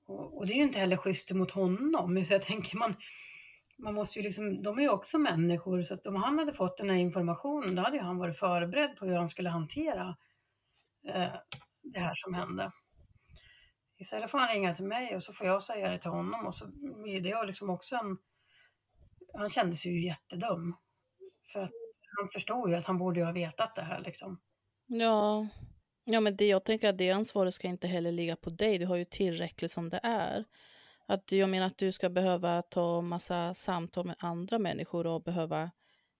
Och, 0.06 0.38
och 0.38 0.47
det 0.47 0.54
är 0.54 0.58
ju 0.58 0.63
inte 0.63 0.80
heller 0.80 0.97
schysst 0.97 1.32
mot 1.32 1.52
honom. 1.52 2.26
Så 2.28 2.34
jag 2.34 2.43
tänker 2.43 2.78
man, 2.78 2.95
man 3.81 3.93
måste 3.93 4.19
ju 4.19 4.23
liksom, 4.23 4.63
de 4.63 4.77
är 4.77 4.81
ju 4.81 4.89
också 4.89 5.17
människor 5.17 5.83
så 5.83 5.93
att 5.93 6.07
om 6.07 6.15
han 6.15 6.39
hade 6.39 6.53
fått 6.53 6.77
den 6.77 6.89
här 6.89 6.97
informationen 6.97 7.75
då 7.75 7.81
hade 7.81 7.97
ju 7.97 8.03
han 8.03 8.17
varit 8.17 8.37
förberedd 8.37 8.95
på 8.95 9.05
hur 9.05 9.15
han 9.15 9.29
skulle 9.29 9.49
hantera 9.49 10.17
eh, 11.07 11.33
det 11.81 11.99
här 11.99 12.15
som 12.15 12.33
hände. 12.33 12.71
Istället 13.97 14.31
får 14.31 14.37
han 14.37 14.53
ringa 14.53 14.75
till 14.75 14.85
mig 14.85 15.15
och 15.15 15.23
så 15.23 15.33
får 15.33 15.47
jag 15.47 15.63
säga 15.63 15.89
det 15.89 15.99
till 15.99 16.09
honom 16.09 16.45
och 16.45 16.55
så 16.55 16.65
är 17.07 17.21
det 17.21 17.45
liksom 17.47 17.69
också 17.69 17.95
en... 17.95 18.17
Han 19.33 19.49
kände 19.49 19.75
sig 19.75 19.91
ju 19.91 20.05
jättedum. 20.05 20.75
För 21.53 21.59
att 21.59 21.71
han 22.19 22.29
förstod 22.33 22.69
ju 22.69 22.75
att 22.75 22.85
han 22.85 22.97
borde 22.97 23.25
ha 23.25 23.31
vetat 23.31 23.75
det 23.75 23.81
här 23.81 24.01
liksom. 24.01 24.41
Ja, 24.87 25.47
ja 26.03 26.19
men 26.19 26.35
det, 26.35 26.47
jag 26.47 26.65
tänker 26.65 26.89
att 26.89 26.97
det 26.97 27.11
ansvaret 27.11 27.53
ska 27.53 27.67
inte 27.67 27.87
heller 27.87 28.11
ligga 28.11 28.35
på 28.35 28.49
dig. 28.49 28.77
Du 28.77 28.85
har 28.85 28.95
ju 28.95 29.05
tillräckligt 29.05 29.71
som 29.71 29.89
det 29.89 29.99
är. 30.03 30.45
Att 31.05 31.31
jag 31.31 31.49
menar 31.49 31.67
att 31.67 31.77
du 31.77 31.91
ska 31.91 32.09
behöva 32.09 32.61
ta 32.61 33.01
massa 33.01 33.53
samtal 33.53 34.05
med 34.05 34.15
andra 34.19 34.59
människor 34.59 35.07
och 35.07 35.23
behöva 35.23 35.71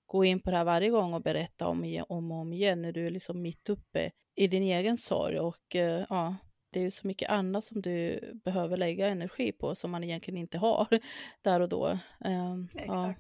gå 0.06 0.26
in 0.26 0.40
på 0.40 0.52
det 0.52 0.58
här 0.58 0.66
varje 0.66 0.90
gång 0.90 1.14
och 1.14 1.22
berätta 1.22 1.68
om, 1.68 2.04
om 2.10 2.32
och 2.32 2.38
om 2.38 2.54
igen 2.54 2.82
när 2.82 2.92
du 2.92 3.08
är 3.08 3.12
liksom 3.12 3.42
mitt 3.42 3.70
uppe 3.70 4.12
i 4.36 4.48
din 4.48 4.64
egen 4.64 4.98
sorg. 4.98 5.40
Och 5.40 5.76
uh, 5.76 6.06
ja, 6.10 6.36
det 6.74 6.80
är 6.80 6.84
ju 6.84 6.92
så 6.92 7.08
mycket 7.08 7.30
annat 7.30 7.64
som 7.64 7.82
du 7.82 8.20
behöver 8.44 8.78
lägga 8.78 9.08
energi 9.08 9.52
på 9.52 9.76
som 9.76 9.92
man 9.92 10.04
egentligen 10.04 10.38
inte 10.38 10.58
har 10.58 10.88
där 11.42 11.60
och 11.60 11.70
då. 11.70 12.00
Um. 12.26 12.70
Ja, 12.74 13.14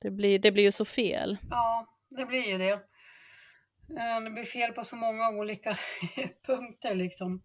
det, 0.00 0.10
blir, 0.10 0.38
det 0.38 0.52
blir 0.52 0.64
ju 0.64 0.72
så 0.72 0.84
fel. 0.84 1.38
Ja, 1.50 1.86
det 2.10 2.26
blir 2.26 2.48
ju 2.48 2.58
det. 2.58 2.72
Eh, 3.90 4.20
det 4.24 4.30
blir 4.30 4.44
fel 4.44 4.72
på 4.72 4.84
så 4.84 4.96
många 4.96 5.28
olika 5.28 5.78
punkter 6.46 6.94
liksom. 6.94 7.42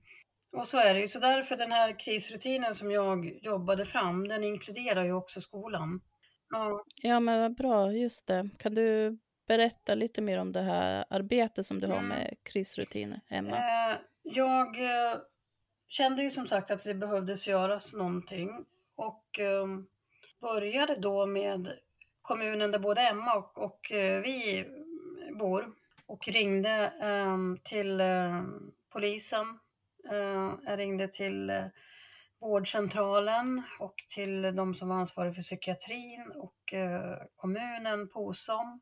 Och 0.57 0.67
så 0.67 0.77
är 0.77 0.93
det 0.93 0.99
ju. 0.99 1.07
Så 1.07 1.19
därför 1.19 1.55
den 1.57 1.71
här 1.71 1.99
krisrutinen 1.99 2.75
som 2.75 2.91
jag 2.91 3.39
jobbade 3.41 3.85
fram, 3.85 4.27
den 4.27 4.43
inkluderar 4.43 5.03
ju 5.03 5.13
också 5.13 5.41
skolan. 5.41 6.01
Ja, 6.49 6.83
ja 7.03 7.19
men 7.19 7.39
vad 7.41 7.55
bra, 7.55 7.91
just 7.91 8.27
det. 8.27 8.49
Kan 8.59 8.75
du 8.75 9.17
berätta 9.47 9.95
lite 9.95 10.21
mer 10.21 10.37
om 10.39 10.51
det 10.51 10.61
här 10.61 11.05
arbetet 11.09 11.65
som 11.65 11.79
du 11.79 11.87
har 11.87 11.93
Mm. 11.97 12.07
med 12.07 12.35
krisrutiner, 12.43 13.21
Emma? 13.29 13.57
Eh, 13.57 13.97
Jag 14.23 14.67
eh, 14.83 15.17
kände 15.87 16.23
ju 16.23 16.31
som 16.31 16.47
sagt 16.47 16.71
att 16.71 16.83
det 16.83 16.93
behövdes 16.93 17.47
göras 17.47 17.93
någonting 17.93 18.65
och 18.95 19.39
eh, 19.39 19.67
började 20.41 20.95
då 20.95 21.25
med 21.25 21.77
kommunen 22.21 22.71
där 22.71 22.79
både 22.79 23.01
Emma 23.01 23.35
och, 23.35 23.57
och 23.57 23.91
eh, 23.91 24.21
vi 24.21 24.65
bor 25.39 25.73
och 26.05 26.27
ringde 26.27 26.93
eh, 27.01 27.37
till 27.63 28.01
eh, 28.01 28.43
polisen. 28.89 29.59
Eh, 30.05 30.53
jag 30.65 30.79
ringde 30.79 31.07
till 31.07 31.49
eh, 31.49 31.65
vårdcentralen 32.39 33.63
och 33.79 33.95
till 34.09 34.41
de 34.55 34.75
som 34.75 34.89
var 34.89 34.95
ansvariga 34.95 35.33
för 35.33 35.41
psykiatrin 35.41 36.31
och 36.35 36.73
eh, 36.73 37.17
kommunen, 37.35 38.09
POSOM 38.09 38.79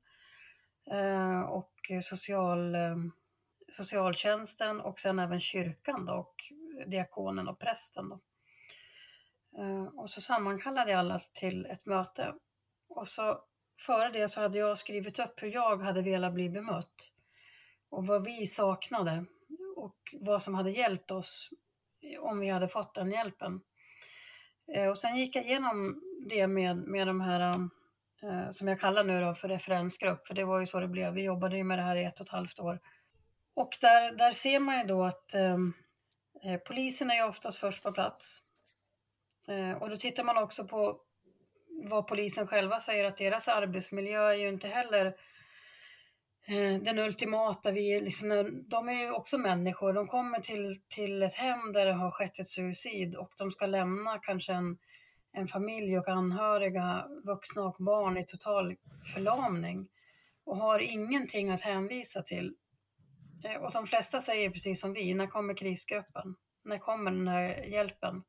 och 1.47 1.73
social, 2.03 2.75
socialtjänsten 3.71 4.81
och 4.81 4.99
sen 4.99 5.19
även 5.19 5.39
kyrkan 5.39 6.05
då, 6.05 6.13
och 6.13 6.35
diakonen 6.87 7.47
och 7.47 7.59
prästen. 7.59 8.09
Då. 8.09 8.19
Och 9.95 10.09
så 10.09 10.21
sammankallade 10.21 10.91
jag 10.91 10.99
alla 10.99 11.21
till 11.33 11.65
ett 11.65 11.85
möte. 11.85 12.33
Och 12.89 13.07
så 13.07 13.43
före 13.85 14.09
det 14.09 14.29
så 14.29 14.41
hade 14.41 14.57
jag 14.57 14.77
skrivit 14.77 15.19
upp 15.19 15.43
hur 15.43 15.53
jag 15.53 15.77
hade 15.77 16.01
velat 16.01 16.33
bli 16.33 16.49
bemött 16.49 17.11
och 17.89 18.07
vad 18.07 18.23
vi 18.23 18.47
saknade 18.47 19.25
och 19.77 19.97
vad 20.13 20.43
som 20.43 20.53
hade 20.55 20.71
hjälpt 20.71 21.11
oss 21.11 21.49
om 22.19 22.39
vi 22.39 22.49
hade 22.49 22.67
fått 22.67 22.95
den 22.95 23.11
hjälpen. 23.11 23.61
Eh, 24.73 24.87
och 24.87 24.97
sen 24.97 25.17
gick 25.17 25.35
jag 25.35 25.45
igenom 25.45 26.01
det 26.29 26.47
med, 26.47 26.77
med 26.77 27.07
de 27.07 27.21
här 27.21 27.69
eh, 28.23 28.51
som 28.51 28.67
jag 28.67 28.79
kallar 28.79 29.03
nu 29.03 29.21
då 29.21 29.35
för 29.35 29.47
referensgrupp, 29.47 30.27
för 30.27 30.33
det 30.33 30.43
var 30.45 30.59
ju 30.59 30.65
så 30.65 30.79
det 30.79 30.87
blev. 30.87 31.13
Vi 31.13 31.23
jobbade 31.23 31.57
ju 31.57 31.63
med 31.63 31.79
det 31.79 31.83
här 31.83 31.95
i 31.95 32.03
ett 32.03 32.19
och 32.19 32.25
ett 32.25 32.31
halvt 32.31 32.59
år. 32.59 32.79
Och 33.53 33.77
där, 33.81 34.11
där 34.11 34.31
ser 34.31 34.59
man 34.59 34.79
ju 34.79 34.83
då 34.83 35.03
att 35.03 35.33
eh, 35.33 35.57
eh, 36.43 36.59
polisen 36.67 37.11
är 37.11 37.15
ju 37.15 37.23
oftast 37.23 37.57
först 37.57 37.83
på 37.83 37.91
plats. 37.91 38.41
Eh, 39.47 39.71
och 39.71 39.89
då 39.89 39.97
tittar 39.97 40.23
man 40.23 40.37
också 40.37 40.65
på 40.65 41.01
vad 41.83 42.07
polisen 42.07 42.47
själva 42.47 42.79
säger 42.79 43.05
att 43.05 43.17
deras 43.17 43.47
arbetsmiljö 43.47 44.29
är 44.29 44.33
ju 44.33 44.49
inte 44.49 44.67
heller 44.67 45.05
eh, 45.05 45.13
Eh, 46.49 46.81
den 46.81 46.99
ultimata, 46.99 47.71
vi, 47.71 48.01
liksom, 48.01 48.31
eh, 48.31 48.43
de 48.43 48.89
är 48.89 48.93
ju 48.93 49.11
också 49.11 49.37
människor, 49.37 49.93
de 49.93 50.07
kommer 50.07 50.39
till, 50.39 50.81
till 50.89 51.23
ett 51.23 51.35
hem 51.35 51.73
där 51.73 51.85
det 51.85 51.93
har 51.93 52.11
skett 52.11 52.39
ett 52.39 52.49
suicid 52.49 53.15
och 53.15 53.31
de 53.37 53.51
ska 53.51 53.65
lämna 53.65 54.19
kanske 54.19 54.53
en, 54.53 54.77
en 55.33 55.47
familj 55.47 55.97
och 55.99 56.07
anhöriga, 56.07 57.07
vuxna 57.23 57.65
och 57.65 57.75
barn 57.79 58.17
i 58.17 58.25
total 58.25 58.75
förlamning 59.13 59.87
och 60.43 60.57
har 60.57 60.79
ingenting 60.79 61.49
att 61.49 61.61
hänvisa 61.61 62.21
till. 62.21 62.55
Eh, 63.43 63.61
och 63.61 63.71
de 63.71 63.87
flesta 63.87 64.21
säger 64.21 64.49
precis 64.49 64.81
som 64.81 64.93
vi, 64.93 65.13
när 65.13 65.27
kommer 65.27 65.53
krisgruppen? 65.53 66.35
När 66.63 66.77
kommer 66.77 67.11
den 67.11 67.27
här 67.27 67.63
hjälpen? 67.63 68.23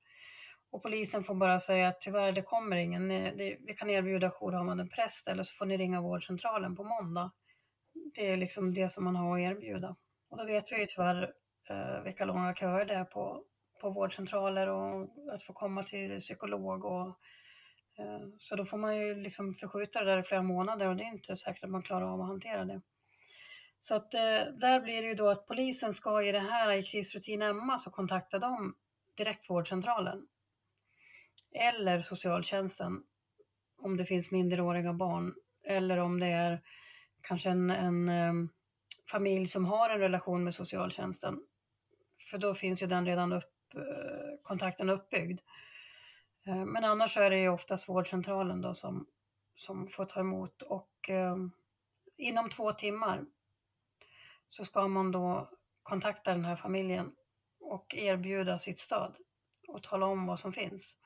Och 0.71 0.83
polisen 0.83 1.25
får 1.25 1.35
bara 1.35 1.61
säga 1.61 1.89
att 1.89 2.01
tyvärr, 2.01 2.33
det 2.33 2.43
kommer 2.43 2.77
ingen. 2.77 3.09
Vi 3.39 3.75
kan 3.79 3.91
erbjuda 3.91 4.31
jourhavande 4.31 4.87
präst 4.87 5.29
eller 5.29 5.43
så 5.43 5.55
får 5.55 5.67
ni 5.67 5.77
ringa 5.77 6.01
vårdcentralen 6.01 6.77
på 6.77 6.85
måndag. 6.85 7.31
Det 8.15 8.31
är 8.31 8.37
liksom 8.37 8.75
det 8.75 8.89
som 8.89 9.05
man 9.05 9.17
har 9.17 9.39
att 9.39 9.43
erbjuda. 9.43 9.97
Och 10.29 10.39
då 10.39 10.45
vet 10.45 10.73
vi 10.73 10.81
ju 10.81 10.87
tyvärr 10.87 11.33
eh, 11.71 12.03
vilka 12.03 12.25
långa 12.25 12.55
köer 12.55 12.85
det 12.85 12.95
är 12.95 13.05
på, 13.05 13.45
på 13.81 13.91
vårdcentraler 13.91 14.69
och 14.69 15.09
att 15.33 15.43
få 15.43 15.53
komma 15.53 15.83
till 15.83 16.21
psykolog. 16.21 16.85
Och, 16.85 17.09
eh, 17.99 18.21
så 18.39 18.57
då 18.57 18.65
får 18.65 18.79
man 18.79 18.97
ju 18.97 19.15
liksom 19.15 19.55
förskjuta 19.55 20.05
det 20.05 20.11
där 20.11 20.19
i 20.19 20.23
flera 20.23 20.43
månader 20.43 20.87
och 20.87 20.97
det 20.97 21.05
är 21.05 21.13
inte 21.13 21.37
säkert 21.37 21.65
att 21.65 21.71
man 21.71 21.83
klarar 21.83 22.13
av 22.13 22.21
att 22.21 22.29
hantera 22.29 22.65
det. 22.65 22.81
Så 23.81 23.95
att 23.95 24.15
eh, 24.15 24.45
där 24.61 24.81
blir 24.81 25.03
det 25.03 25.09
ju 25.09 25.15
då 25.15 25.29
att 25.29 25.47
polisen 25.47 25.95
ska 25.95 26.23
i 26.23 26.33
det 26.33 26.39
här 26.39 26.73
i 26.73 26.83
krisrutin 26.83 27.43
Emma 27.43 27.79
så 27.79 27.91
kontaktar 27.91 28.39
de 28.39 28.75
direkt 29.17 29.51
vårdcentralen 29.51 30.27
eller 31.53 32.03
socialtjänsten 32.03 33.03
om 33.79 33.97
det 33.97 34.07
finns 34.07 34.31
minderåriga 34.31 34.93
barn 34.93 35.35
eller 35.65 35.99
om 35.99 36.21
det 36.21 36.27
är 36.27 36.61
kanske 37.21 37.51
en, 37.51 37.71
en 37.71 38.09
um, 38.09 38.49
familj 39.11 39.49
som 39.49 39.65
har 39.65 39.91
en 39.91 40.01
relation 40.01 40.45
med 40.45 40.55
socialtjänsten. 40.55 41.41
För 42.31 42.39
då 42.39 42.55
finns 42.55 42.83
ju 42.83 42.87
den 42.87 43.07
redan 43.07 43.33
upp, 43.33 43.75
uh, 43.77 44.43
kontakten 44.43 44.91
uppbyggd. 44.91 45.41
Uh, 46.49 46.65
men 46.65 46.85
annars 46.85 47.17
är 47.17 47.31
det 47.31 47.39
ju 47.39 47.49
oftast 47.49 47.89
vårdcentralen 47.89 48.61
då 48.61 48.75
som, 48.75 49.07
som 49.57 49.89
får 49.89 50.05
ta 50.05 50.21
emot 50.21 50.63
och 50.63 51.11
uh, 51.11 51.37
inom 52.17 52.51
två 52.51 52.73
timmar 52.73 53.27
så 54.51 54.65
ska 54.65 54.89
man 54.89 55.13
då 55.13 55.51
kontakta 55.83 56.31
den 56.31 56.45
här 56.45 56.57
familjen 56.57 57.13
och 57.61 57.95
erbjuda 57.95 58.59
sitt 58.59 58.81
stöd 58.81 59.17
och 59.69 59.83
tala 59.83 60.07
om 60.07 60.27
vad 60.27 60.39
som 60.39 60.53
finns. 60.53 60.97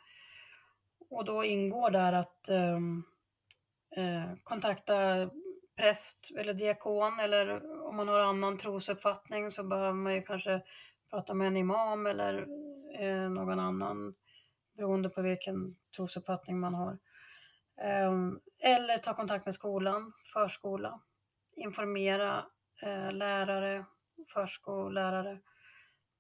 Och 1.11 1.25
då 1.25 1.45
ingår 1.45 1.91
där 1.91 2.13
att 2.13 2.49
eh, 2.49 4.35
kontakta 4.43 5.31
präst 5.77 6.31
eller 6.37 6.55
diakon 6.55 7.21
eller 7.21 7.73
om 7.87 7.97
man 7.97 8.09
har 8.09 8.21
annan 8.21 8.59
trosuppfattning 8.59 9.53
så 9.53 9.63
behöver 9.63 9.93
man 9.93 10.15
ju 10.15 10.23
kanske 10.23 10.63
prata 11.11 11.35
med 11.35 11.47
en 11.47 11.57
imam 11.57 12.07
eller 12.07 12.47
eh, 13.01 13.31
någon 13.31 13.61
annan 13.61 14.15
beroende 14.77 15.09
på 15.09 15.23
vilken 15.23 15.77
trosuppfattning 15.97 16.61
man 16.61 16.75
har. 16.75 16.99
Eh, 17.81 18.13
eller 18.59 18.99
ta 18.99 19.15
kontakt 19.15 19.47
med 19.47 19.55
skolan, 19.55 20.13
förskola, 20.33 21.01
informera 21.57 22.47
eh, 22.83 23.13
lärare, 23.13 23.85
förskollärare 24.35 25.39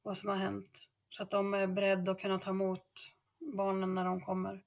vad 0.02 0.16
som 0.16 0.28
har 0.28 0.36
hänt 0.36 0.88
så 1.10 1.22
att 1.22 1.30
de 1.30 1.54
är 1.54 1.66
beredda 1.66 2.12
att 2.12 2.20
kunna 2.20 2.38
ta 2.38 2.50
emot 2.50 2.86
barnen 3.56 3.94
när 3.94 4.04
de 4.04 4.20
kommer. 4.20 4.62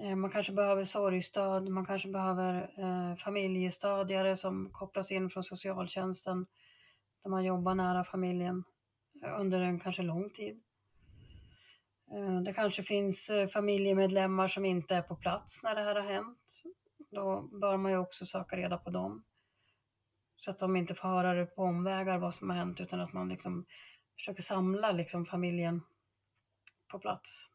Eh, 0.00 0.16
man 0.16 0.30
kanske 0.30 0.52
behöver 0.52 0.84
sorgstöd, 0.84 1.68
man 1.68 1.86
kanske 1.86 2.08
behöver 2.08 2.70
eh, 2.78 3.16
familjestödjare 3.16 4.36
som 4.36 4.70
kopplas 4.72 5.10
in 5.10 5.30
från 5.30 5.44
socialtjänsten 5.44 6.46
där 7.22 7.30
man 7.30 7.44
jobbar 7.44 7.74
nära 7.74 8.04
familjen 8.04 8.64
eh, 9.24 9.40
under 9.40 9.60
en 9.60 9.80
kanske 9.80 10.02
lång 10.02 10.30
tid. 10.30 10.62
Eh, 12.12 12.40
det 12.40 12.52
kanske 12.52 12.82
finns 12.82 13.30
eh, 13.30 13.48
familjemedlemmar 13.48 14.48
som 14.48 14.64
inte 14.64 14.94
är 14.94 15.02
på 15.02 15.16
plats 15.16 15.62
när 15.62 15.74
det 15.74 15.82
här 15.82 15.94
har 15.94 16.12
hänt. 16.12 16.38
Då 17.10 17.42
bör 17.42 17.76
man 17.76 17.92
ju 17.92 17.98
också 17.98 18.26
söka 18.26 18.56
reda 18.56 18.78
på 18.78 18.90
dem. 18.90 19.24
Så 20.36 20.50
att 20.50 20.58
de 20.58 20.76
inte 20.76 20.94
får 20.94 21.08
höra 21.08 21.34
det 21.34 21.46
på 21.46 21.62
omvägar 21.62 22.18
vad 22.18 22.34
som 22.34 22.50
har 22.50 22.56
hänt 22.56 22.80
utan 22.80 23.00
att 23.00 23.12
man 23.12 23.28
liksom 23.28 23.66
försöker 24.16 24.42
samla 24.42 24.92
liksom 24.92 25.26
familjen 25.26 25.82
på 26.88 26.98
plats. 26.98 27.48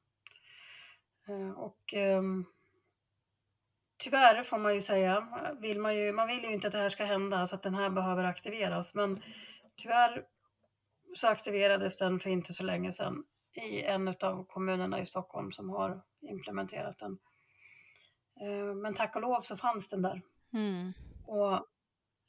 Eh, 1.27 1.51
och 1.51 1.93
um, 1.93 2.45
tyvärr 3.97 4.43
får 4.43 4.57
man 4.57 4.75
ju 4.75 4.81
säga, 4.81 5.27
vill 5.59 5.79
man, 5.79 5.95
ju, 5.95 6.11
man 6.11 6.27
vill 6.27 6.43
ju 6.43 6.53
inte 6.53 6.67
att 6.67 6.73
det 6.73 6.79
här 6.79 6.89
ska 6.89 7.05
hända 7.05 7.47
så 7.47 7.55
att 7.55 7.63
den 7.63 7.75
här 7.75 7.89
behöver 7.89 8.23
aktiveras. 8.23 8.93
Men 8.93 9.23
tyvärr 9.75 10.25
så 11.15 11.27
aktiverades 11.27 11.97
den 11.97 12.19
för 12.19 12.29
inte 12.29 12.53
så 12.53 12.63
länge 12.63 12.93
sedan 12.93 13.23
i 13.53 13.81
en 13.81 14.07
av 14.07 14.45
kommunerna 14.45 15.01
i 15.01 15.05
Stockholm 15.05 15.51
som 15.51 15.69
har 15.69 16.01
implementerat 16.21 16.99
den. 16.99 17.17
Uh, 18.41 18.75
men 18.75 18.93
tack 18.93 19.15
och 19.15 19.21
lov 19.21 19.41
så 19.41 19.57
fanns 19.57 19.89
den 19.89 20.01
där. 20.01 20.21
Mm. 20.53 20.93
Och 21.25 21.53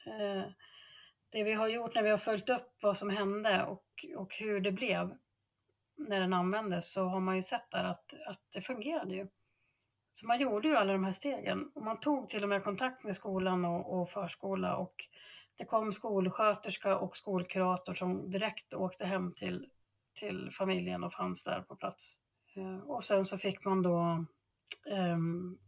uh, 0.06 0.44
det 1.30 1.44
vi 1.44 1.52
har 1.52 1.68
gjort 1.68 1.94
när 1.94 2.02
vi 2.02 2.10
har 2.10 2.18
följt 2.18 2.48
upp 2.48 2.78
vad 2.82 2.96
som 2.96 3.10
hände 3.10 3.64
och, 3.64 3.84
och 4.16 4.34
hur 4.34 4.60
det 4.60 4.72
blev 4.72 5.16
när 5.96 6.20
den 6.20 6.32
användes 6.32 6.92
så 6.92 7.04
har 7.04 7.20
man 7.20 7.36
ju 7.36 7.42
sett 7.42 7.70
där 7.70 7.84
att, 7.84 8.14
att 8.26 8.40
det 8.52 8.60
fungerade 8.60 9.14
ju. 9.14 9.28
Så 10.14 10.26
man 10.26 10.40
gjorde 10.40 10.68
ju 10.68 10.76
alla 10.76 10.92
de 10.92 11.04
här 11.04 11.12
stegen 11.12 11.70
och 11.74 11.82
man 11.82 12.00
tog 12.00 12.28
till 12.28 12.42
och 12.42 12.48
med 12.48 12.64
kontakt 12.64 13.04
med 13.04 13.16
skolan 13.16 13.64
och, 13.64 14.00
och 14.00 14.10
förskola 14.10 14.76
och 14.76 14.94
det 15.56 15.64
kom 15.64 15.92
skolsköterska 15.92 16.98
och 16.98 17.16
skolkurator 17.16 17.94
som 17.94 18.30
direkt 18.30 18.74
åkte 18.74 19.04
hem 19.06 19.32
till, 19.34 19.68
till 20.18 20.50
familjen 20.52 21.04
och 21.04 21.12
fanns 21.12 21.42
där 21.42 21.60
på 21.60 21.76
plats. 21.76 22.18
Eh, 22.56 22.78
och 22.78 23.04
sen 23.04 23.26
så 23.26 23.38
fick 23.38 23.64
man 23.64 23.82
då 23.82 24.24
eh, 24.86 25.18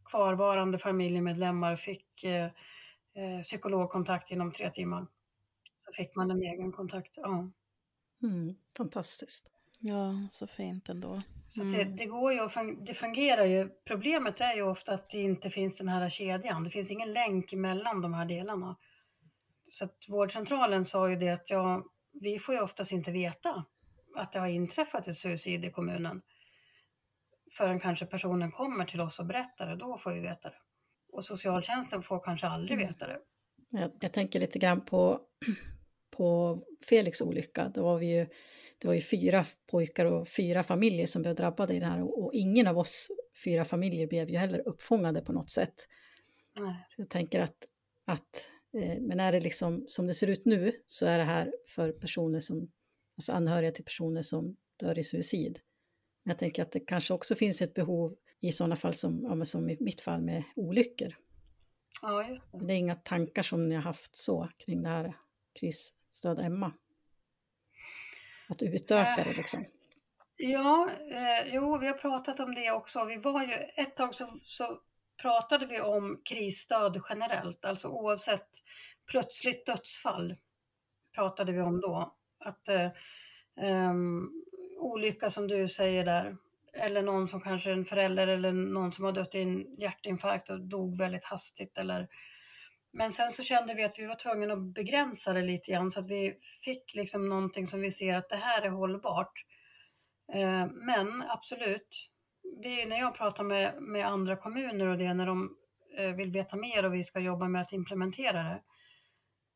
kvarvarande 0.05 0.79
familjemedlemmar 0.79 1.77
fick 1.77 2.25
eh, 2.25 2.51
eh, 3.14 3.43
psykologkontakt 3.43 4.31
inom 4.31 4.53
tre 4.53 4.71
timmar. 4.71 5.07
Så 5.87 5.93
fick 5.93 6.17
man 6.17 6.31
en 6.31 6.43
egen 6.43 6.73
kontakt. 6.73 7.12
Ja. 7.17 7.51
Mm, 8.23 8.57
fantastiskt. 8.77 9.51
Ja, 9.79 10.29
så 10.31 10.47
fint 10.47 10.88
ändå. 10.88 11.23
Så 11.49 11.62
det, 11.62 11.83
mm. 11.83 11.97
det, 11.97 12.07
går 12.07 12.33
ju, 12.33 12.49
det 12.87 12.95
fungerar 12.95 13.45
ju. 13.45 13.69
Problemet 13.85 14.41
är 14.41 14.55
ju 14.55 14.62
ofta 14.62 14.95
att 14.95 15.11
det 15.11 15.23
inte 15.23 15.51
finns 15.51 15.77
den 15.77 15.88
här 15.88 16.11
kedjan. 16.11 16.64
Det 16.64 16.71
finns 16.71 16.91
ingen 16.91 17.12
länk 17.12 17.53
mellan 17.53 18.01
de 18.01 18.14
här 18.14 18.25
delarna. 18.25 18.77
Så 19.69 19.85
att 19.85 19.97
vårdcentralen 20.09 20.85
sa 20.85 21.11
ju 21.11 21.17
det 21.17 21.29
att 21.29 21.51
ja, 21.51 21.85
vi 22.21 22.38
får 22.38 22.55
ju 22.55 22.61
oftast 22.61 22.93
inte 22.93 23.11
veta 23.11 23.64
att 24.17 24.33
det 24.33 24.38
har 24.38 24.49
inträffat 24.49 25.09
ett 25.09 25.19
suicid 25.19 25.64
i 25.64 25.71
kommunen 25.71 26.23
förrän 27.59 27.81
kanske 27.81 28.07
personen 28.07 28.53
kommer 28.53 28.85
till 28.85 29.01
oss 29.01 29.19
och 29.19 29.27
berättar 29.27 29.67
det, 29.67 29.77
då 29.77 29.99
får 29.99 30.12
vi 30.12 30.21
veta 30.21 30.49
det. 30.49 30.59
Och 31.12 31.25
socialtjänsten 31.25 32.03
får 32.03 32.21
kanske 32.21 32.47
aldrig 32.47 32.79
mm. 32.79 32.88
veta 32.88 33.07
det. 33.07 33.19
Jag, 33.69 33.91
jag 34.01 34.12
tänker 34.12 34.41
lite 34.41 34.59
grann 34.59 34.85
på, 34.85 35.21
på 36.17 36.59
Felix 36.88 37.21
olycka, 37.21 37.69
då 37.75 37.85
var 37.85 37.99
vi 37.99 38.19
ju 38.19 38.27
det 38.79 38.87
var 38.87 38.95
ju 38.95 39.01
fyra 39.01 39.45
pojkar 39.71 40.05
och 40.05 40.29
fyra 40.29 40.62
familjer 40.62 41.07
som 41.07 41.23
blev 41.23 41.35
drabbade 41.35 41.75
i 41.75 41.81
det 41.81 41.87
här 41.87 42.03
och, 42.03 42.25
och 42.25 42.35
ingen 42.35 42.67
av 42.67 42.79
oss 42.79 43.09
fyra 43.45 43.64
familjer 43.64 44.07
blev 44.07 44.31
ju 44.31 44.37
heller 44.37 44.69
uppfångade 44.69 45.21
på 45.21 45.33
något 45.33 45.51
sätt. 45.51 45.75
Nej. 46.61 46.87
Så 46.88 47.01
jag 47.01 47.11
tänker 47.11 47.41
att, 47.41 47.57
att 48.05 48.51
eh, 48.75 49.01
men 49.01 49.21
är 49.21 49.33
det 49.33 49.41
liksom 49.41 49.85
som 49.87 50.07
det 50.07 50.14
ser 50.14 50.27
ut 50.27 50.45
nu 50.45 50.73
så 50.87 51.07
är 51.07 51.19
det 51.19 51.25
här 51.25 51.53
för 51.69 51.93
personer 51.93 52.41
som, 52.41 52.71
alltså 53.17 53.33
anhöriga 53.33 53.73
till 53.73 53.85
personer 53.85 54.23
som 54.23 54.57
dör 54.77 54.99
i 54.99 55.05
suicid. 55.05 55.61
Men 56.25 56.31
jag 56.31 56.38
tänker 56.38 56.62
att 56.62 56.73
det 56.73 56.81
kanske 56.81 57.14
också 57.14 57.35
finns 57.35 57.62
ett 57.62 57.75
behov 57.75 58.17
i 58.41 58.53
sådana 58.53 58.77
fall 58.77 58.95
som, 58.95 59.23
ja, 59.23 59.45
som 59.45 59.71
i 59.71 59.77
mitt 59.81 60.01
fall 60.01 60.23
med 60.23 60.43
olyckor. 60.57 61.14
Ja, 62.03 62.41
det. 62.53 62.67
det 62.67 62.73
är 62.73 62.79
inga 62.79 62.95
tankar 62.95 63.43
som 63.43 63.69
ni 63.69 63.75
har 63.75 63.83
haft 63.83 64.17
så 64.17 64.49
kring 64.59 64.83
det 64.83 64.88
här 64.88 65.17
krisstöd 65.61 66.38
Emma? 66.38 66.73
Att 68.49 68.63
utöka 68.63 69.25
det 69.25 69.35
liksom? 69.35 69.65
Ja, 70.37 70.91
eh, 71.11 71.55
jo, 71.55 71.79
vi 71.79 71.87
har 71.87 71.95
pratat 71.95 72.41
om 72.41 72.55
det 72.55 72.71
också. 72.71 73.05
Vi 73.05 73.17
var 73.17 73.43
ju, 73.43 73.55
ett 73.77 73.97
tag 73.97 74.15
så, 74.15 74.39
så 74.43 74.81
pratade 75.23 75.67
vi 75.67 75.81
om 75.81 76.21
krisstöd 76.25 77.03
generellt, 77.09 77.65
alltså 77.65 77.89
oavsett 77.89 78.49
plötsligt 79.11 79.67
dödsfall 79.67 80.37
pratade 81.15 81.53
vi 81.53 81.61
om 81.61 81.81
då. 81.81 82.15
Att 82.39 82.69
eh, 82.69 82.91
um, 83.91 84.45
olycka 84.79 85.31
som 85.31 85.49
du 85.49 85.69
säger 85.69 86.05
där, 86.05 86.37
eller 86.73 87.03
någon 87.03 87.29
som 87.29 87.41
kanske 87.41 87.73
en 87.73 87.85
förälder 87.85 88.29
eller 88.29 88.53
någon 88.53 88.93
som 88.93 89.05
har 89.05 89.13
dött 89.13 89.35
i 89.35 89.41
en 89.41 89.77
hjärtinfarkt 89.79 90.51
och 90.51 90.61
dog 90.61 90.99
väldigt 90.99 91.25
hastigt 91.25 91.79
eller 91.79 92.09
men 92.99 93.13
sen 93.13 93.31
så 93.33 93.43
kände 93.43 93.75
vi 93.75 93.85
att 93.85 93.99
vi 93.99 94.07
var 94.07 94.15
tvungna 94.15 94.53
att 94.53 94.75
begränsa 94.75 95.33
det 95.33 95.43
lite 95.43 95.71
grann 95.71 95.93
så 95.93 96.01
att 96.01 96.07
vi 96.07 96.39
fick 96.61 96.95
liksom 96.95 97.29
någonting 97.29 97.67
som 97.67 97.81
vi 97.81 97.93
ser 97.93 98.15
att 98.15 98.29
det 98.29 98.37
här 98.37 98.63
är 98.63 98.69
hållbart. 98.69 99.33
Eh, 100.33 100.67
men 100.67 101.23
absolut, 101.23 102.11
det 102.63 102.83
är 102.83 102.87
när 102.87 102.99
jag 102.99 103.15
pratar 103.15 103.45
med, 103.45 103.83
med 103.83 104.07
andra 104.07 104.37
kommuner 104.37 104.87
och 104.87 104.99
det 104.99 105.15
när 105.15 105.27
de 105.27 105.57
eh, 105.99 106.11
vill 106.11 106.31
veta 106.31 106.57
mer 106.57 106.85
och 106.85 106.95
vi 106.95 107.05
ska 107.05 107.21
jobba 107.21 107.49
med 107.49 107.63
att 107.63 107.73
implementera 107.73 108.43
det. 108.43 108.63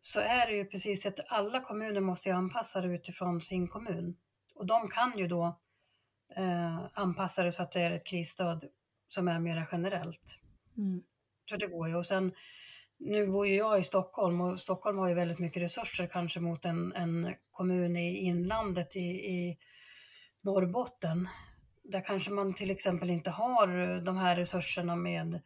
så 0.01 0.21
är 0.21 0.47
det 0.47 0.53
ju 0.53 0.65
precis 0.65 1.07
att 1.07 1.21
alla 1.29 1.61
kommuner 1.61 2.01
måste 2.01 2.29
ju 2.29 2.35
anpassa 2.35 2.81
det 2.81 2.95
utifrån 2.95 3.41
sin 3.41 3.69
kommun. 3.69 4.17
Och 4.55 4.67
de 4.67 4.89
kan 4.89 5.19
ju 5.19 5.29
då 5.29 5.61
eh, 6.37 6.79
anpassa 6.93 7.43
det 7.43 7.53
så 7.53 7.63
att 7.63 7.73
det 7.73 7.81
är 7.81 7.91
ett 7.91 8.07
krisstöd 8.07 8.69
som 9.09 9.29
är 9.29 9.39
mer 9.39 9.69
generellt. 9.73 10.39
Mm. 10.77 11.03
Så 11.51 11.57
det 11.57 11.67
går 11.67 11.89
ju. 11.89 11.97
Och 11.97 12.07
sen, 12.07 12.33
nu 13.05 13.27
bor 13.27 13.47
ju 13.47 13.57
jag 13.57 13.81
i 13.81 13.85
Stockholm 13.85 14.41
och 14.41 14.61
Stockholm 14.61 14.99
har 14.99 15.09
ju 15.09 15.15
väldigt 15.15 15.39
mycket 15.39 15.63
resurser 15.63 16.07
kanske 16.07 16.41
mot 16.41 16.65
en, 16.65 16.93
en 16.93 17.35
kommun 17.51 17.97
i 17.97 18.17
inlandet 18.17 18.97
i, 18.97 19.09
i 19.11 19.59
Norrbotten. 20.41 21.29
Där 21.83 22.01
kanske 22.01 22.31
man 22.31 22.55
till 22.55 22.71
exempel 22.71 23.11
inte 23.11 23.31
har 23.31 23.79
eh, 23.79 24.03
de 24.03 24.17
här 24.17 24.37
resurserna 24.37 24.97
med 24.97 25.41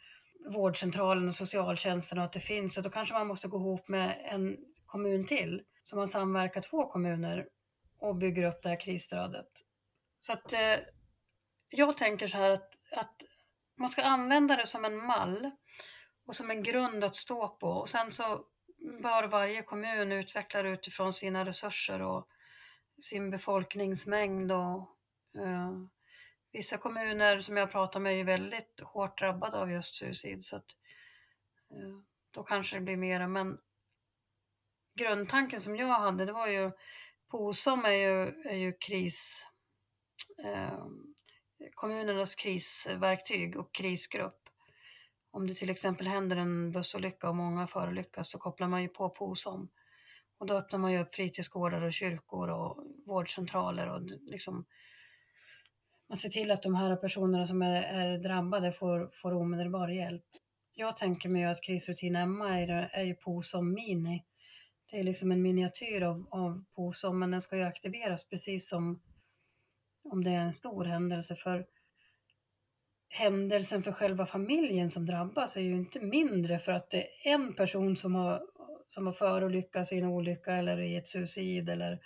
vårdcentralen 0.51 1.29
och 1.29 1.35
socialtjänsten 1.35 2.19
och 2.19 2.25
att 2.25 2.33
det 2.33 2.41
finns. 2.41 2.75
Så 2.75 2.81
då 2.81 2.91
kanske 2.91 3.15
man 3.15 3.27
måste 3.27 3.49
gå 3.49 3.59
ihop 3.59 3.89
med 3.89 4.17
en 4.25 4.57
kommun 4.87 5.27
till. 5.27 5.63
Så 5.85 5.97
man 5.97 6.09
samverkar 6.09 6.61
två 6.61 6.87
kommuner 6.87 7.49
och 7.99 8.17
bygger 8.17 8.49
upp 8.49 8.63
det 8.63 8.69
här 8.69 8.81
krisstödet. 8.81 9.49
Så 10.21 10.33
att 10.33 10.53
eh, 10.53 10.77
jag 11.69 11.97
tänker 11.97 12.29
så 12.29 12.37
här 12.37 12.51
att, 12.51 12.71
att 12.97 13.17
man 13.77 13.91
ska 13.91 14.03
använda 14.03 14.57
det 14.57 14.67
som 14.67 14.85
en 14.85 14.97
mall 14.97 15.51
och 16.27 16.37
som 16.37 16.51
en 16.51 16.63
grund 16.63 17.05
att 17.05 17.17
stå 17.17 17.49
på. 17.49 17.69
Och 17.69 17.89
sen 17.89 18.13
så 18.13 18.45
bör 19.03 19.25
varje 19.25 19.63
kommun 19.63 20.13
utveckla 20.13 20.63
det 20.63 20.69
utifrån 20.69 21.15
sina 21.15 21.45
resurser 21.45 22.03
och 22.03 22.29
sin 23.03 23.31
befolkningsmängd. 23.31 24.53
Och, 24.53 24.97
eh, 25.39 25.73
vissa 26.53 26.79
kommuner 26.79 27.41
som 27.41 27.57
jag 27.57 27.73
pratar 27.73 28.01
med 28.01 28.21
är 28.21 28.25
väldigt 28.25 28.81
hårt 28.81 29.19
drabbade 29.19 29.59
av 29.59 29.71
just 29.71 29.95
suicid. 29.95 30.47
Så 30.47 30.57
att, 30.57 30.71
eh, 31.71 32.01
då 32.31 32.43
kanske 32.43 32.77
det 32.77 32.81
blir 32.81 32.97
mera. 32.97 33.29
Men 33.29 33.59
grundtanken 34.95 35.61
som 35.61 35.77
jag 35.77 35.87
hade, 35.87 36.25
det 36.25 36.33
var 36.33 36.47
ju 36.47 36.71
POSOM 37.31 37.85
är 37.85 37.91
ju, 37.91 38.43
är 38.45 38.57
ju 38.57 38.73
kris, 38.73 39.47
eh, 40.45 40.87
kommunernas 41.75 42.35
krisverktyg 42.35 43.57
och 43.57 43.75
krisgrupp. 43.75 44.46
Om 45.37 45.47
det 45.47 45.55
till 45.55 45.71
exempel 45.71 46.07
händer 46.07 46.37
en 46.37 46.73
bussolycka 46.73 47.29
och 47.29 47.37
många 47.37 47.67
förolyckas 47.67 48.31
så 48.31 48.39
kopplar 48.39 48.69
man 48.69 48.83
ju 48.83 48.89
på 48.89 49.09
POSOM. 49.09 49.69
Och 50.39 50.47
då 50.47 50.55
öppnar 50.55 50.79
man 50.79 50.93
ju 50.93 51.01
upp 51.01 51.15
fritidsgårdar 51.15 51.83
och 51.83 51.93
kyrkor 51.93 52.49
och 52.49 52.85
vårdcentraler 53.07 53.89
och 53.89 54.01
liksom 54.03 54.65
man 56.09 56.19
ser 56.19 56.29
till 56.29 56.51
att 56.51 56.63
de 56.63 56.75
här 56.75 56.97
personerna 56.97 57.47
som 57.47 57.63
är, 57.63 57.83
är 57.83 58.19
drabbade 58.19 58.73
får, 58.73 59.11
får 59.23 59.33
omedelbar 59.35 59.89
hjälp. 59.89 60.25
Jag 60.75 60.97
tänker 60.97 61.29
mig 61.29 61.45
att 61.45 61.63
krisrutin 61.63 62.17
Emma 62.17 62.61
är, 62.61 62.69
är 62.69 63.05
ju 63.05 63.15
POSOM 63.15 63.73
Mini. 63.73 64.25
Det 64.91 64.99
är 64.99 65.03
liksom 65.03 65.33
en 65.33 65.43
miniatyr 65.43 66.03
av, 66.03 66.27
av 66.31 66.65
POSOM 66.75 67.19
men 67.19 67.31
den 67.31 67.43
ska 67.43 67.57
ju 67.57 67.63
aktiveras 67.63 68.29
precis 68.29 68.69
som 68.69 69.01
om 70.05 70.25
det 70.25 70.31
är 70.31 70.41
en 70.41 70.55
stor 70.55 70.85
händelse. 70.85 71.37
För 71.37 71.67
händelsen 73.09 73.83
för 73.83 73.93
själva 73.93 74.27
familjen 74.27 74.91
som 74.91 75.07
drabbas 75.07 75.57
är 75.57 75.61
ju 75.61 75.73
inte 75.73 76.01
mindre 76.01 76.59
för 76.59 76.73
att 76.73 76.91
det 76.91 77.03
är 77.03 77.35
en 77.35 77.55
person 77.55 77.97
som 77.97 78.15
har, 78.15 78.43
som 78.89 79.07
har 79.07 79.13
förolyckats 79.13 79.93
i 79.93 79.99
en 79.99 80.05
olycka 80.05 80.53
eller 80.53 80.81
i 80.81 80.97
ett 80.97 81.09
suicid 81.09 81.69
eller, 81.69 82.01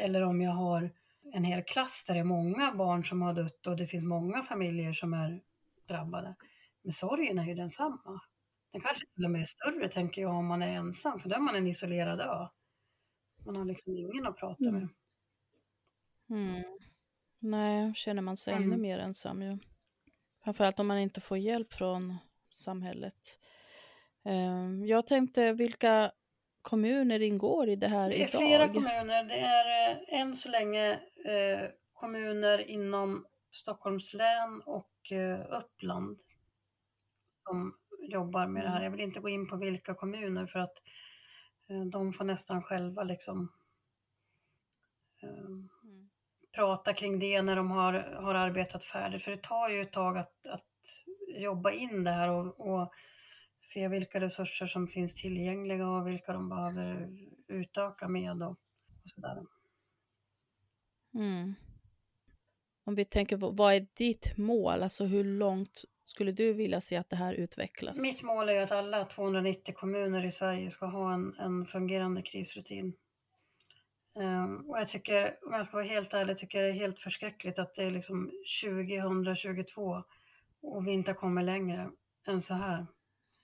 eller 0.00 0.22
om 0.22 0.40
jag 0.40 0.52
har 0.52 0.90
en 1.32 1.44
hel 1.44 1.62
klass 1.62 2.04
där 2.06 2.14
det 2.14 2.20
är 2.20 2.24
många 2.24 2.74
barn 2.74 3.04
som 3.04 3.22
har 3.22 3.34
dött 3.34 3.66
och 3.66 3.76
det 3.76 3.86
finns 3.86 4.04
många 4.04 4.42
familjer 4.42 4.92
som 4.92 5.14
är 5.14 5.40
drabbade. 5.88 6.34
Men 6.82 6.92
sorgen 6.92 7.38
är 7.38 7.46
ju 7.46 7.54
densamma. 7.54 8.20
Den 8.72 8.80
kanske 8.80 9.06
till 9.14 9.24
och 9.24 9.30
med 9.30 9.40
är 9.40 9.44
större 9.44 9.88
tänker 9.88 10.22
jag 10.22 10.34
om 10.34 10.46
man 10.46 10.62
är 10.62 10.76
ensam 10.76 11.20
för 11.20 11.28
då 11.28 11.34
är 11.34 11.40
man 11.40 11.56
en 11.56 11.66
isolerad 11.66 12.20
ö. 12.20 12.48
Man 13.46 13.56
har 13.56 13.64
liksom 13.64 13.96
ingen 13.96 14.26
att 14.26 14.36
prata 14.36 14.64
med. 14.64 14.88
Mm. 16.30 16.62
Nej, 17.38 17.94
känner 17.94 18.22
man 18.22 18.36
sig 18.36 18.54
Mm. 18.54 18.72
ännu 18.72 18.82
mer 18.82 18.98
ensam 18.98 19.42
ju. 19.42 19.58
Framförallt 20.44 20.80
om 20.80 20.86
man 20.86 20.98
inte 20.98 21.20
får 21.20 21.38
hjälp 21.38 21.72
från 21.72 22.16
samhället. 22.50 23.38
Ehm, 24.24 24.86
Jag 24.86 25.06
tänkte, 25.06 25.52
vilka 25.52 26.12
kommuner 26.62 27.22
ingår 27.22 27.68
i 27.68 27.76
det 27.76 27.88
här 27.88 28.08
Det 28.08 28.22
är 28.22 28.28
idag? 28.28 28.40
flera 28.42 28.68
kommuner. 28.68 29.24
Det 29.24 29.38
är 29.38 29.90
eh, 29.90 30.20
än 30.20 30.36
så 30.36 30.48
länge 30.48 30.92
eh, 31.24 31.70
kommuner 31.92 32.58
inom 32.70 33.26
Stockholms 33.52 34.12
län 34.14 34.62
och 34.66 35.12
eh, 35.12 35.58
Uppland 35.60 36.18
som 37.44 37.78
jobbar 38.00 38.46
med 38.46 38.64
det 38.64 38.68
här. 38.68 38.82
Jag 38.82 38.90
vill 38.90 39.00
inte 39.00 39.20
gå 39.20 39.28
in 39.28 39.48
på 39.48 39.56
vilka 39.56 39.94
kommuner 39.94 40.46
för 40.46 40.58
att 40.58 40.74
de 41.92 42.12
får 42.12 42.24
nästan 42.24 42.62
själva 42.62 43.02
liksom 43.02 43.52
eh, 45.22 45.48
prata 46.52 46.94
kring 46.94 47.18
det 47.18 47.42
när 47.42 47.56
de 47.56 47.70
har, 47.70 47.92
har 48.22 48.34
arbetat 48.34 48.84
färdigt. 48.84 49.22
För 49.22 49.30
det 49.30 49.42
tar 49.42 49.68
ju 49.68 49.82
ett 49.82 49.92
tag 49.92 50.18
att, 50.18 50.46
att 50.46 50.64
jobba 51.38 51.70
in 51.70 52.04
det 52.04 52.10
här 52.10 52.28
och, 52.28 52.60
och 52.60 52.92
se 53.60 53.88
vilka 53.88 54.20
resurser 54.20 54.66
som 54.66 54.88
finns 54.88 55.14
tillgängliga 55.14 55.88
och 55.88 56.08
vilka 56.08 56.32
de 56.32 56.48
behöver 56.48 57.08
utöka 57.48 58.08
med 58.08 58.42
och, 58.42 58.50
och 58.50 59.10
sådär. 59.14 59.42
Mm. 61.14 61.54
Om 62.84 62.94
vi 62.94 63.04
tänker, 63.04 63.36
vad 63.36 63.74
är 63.74 63.86
ditt 63.94 64.36
mål? 64.36 64.82
Alltså 64.82 65.04
hur 65.04 65.24
långt 65.24 65.84
skulle 66.04 66.32
du 66.32 66.52
vilja 66.52 66.80
se 66.80 66.96
att 66.96 67.10
det 67.10 67.16
här 67.16 67.34
utvecklas? 67.34 68.02
Mitt 68.02 68.22
mål 68.22 68.48
är 68.48 68.52
ju 68.52 68.58
att 68.58 68.72
alla 68.72 69.04
290 69.04 69.74
kommuner 69.74 70.24
i 70.24 70.32
Sverige 70.32 70.70
ska 70.70 70.86
ha 70.86 71.14
en, 71.14 71.34
en 71.38 71.66
fungerande 71.66 72.22
krisrutin. 72.22 72.92
Ehm, 74.14 74.70
och 74.70 74.78
jag 74.78 74.88
tycker, 74.88 75.38
om 75.46 75.52
jag 75.52 75.66
ska 75.66 75.76
vara 75.76 75.86
helt 75.86 76.14
ärlig, 76.14 76.38
tycker 76.38 76.58
jag 76.58 76.68
det 76.68 76.78
är 76.78 76.80
helt 76.80 76.98
förskräckligt 76.98 77.58
att 77.58 77.74
det 77.74 77.84
är 77.84 77.90
liksom 77.90 78.30
2022 78.62 80.02
och 80.60 80.86
vi 80.86 80.92
inte 80.92 81.12
kommit 81.12 81.44
längre 81.44 81.90
än 82.26 82.42
så 82.42 82.54
här. 82.54 82.86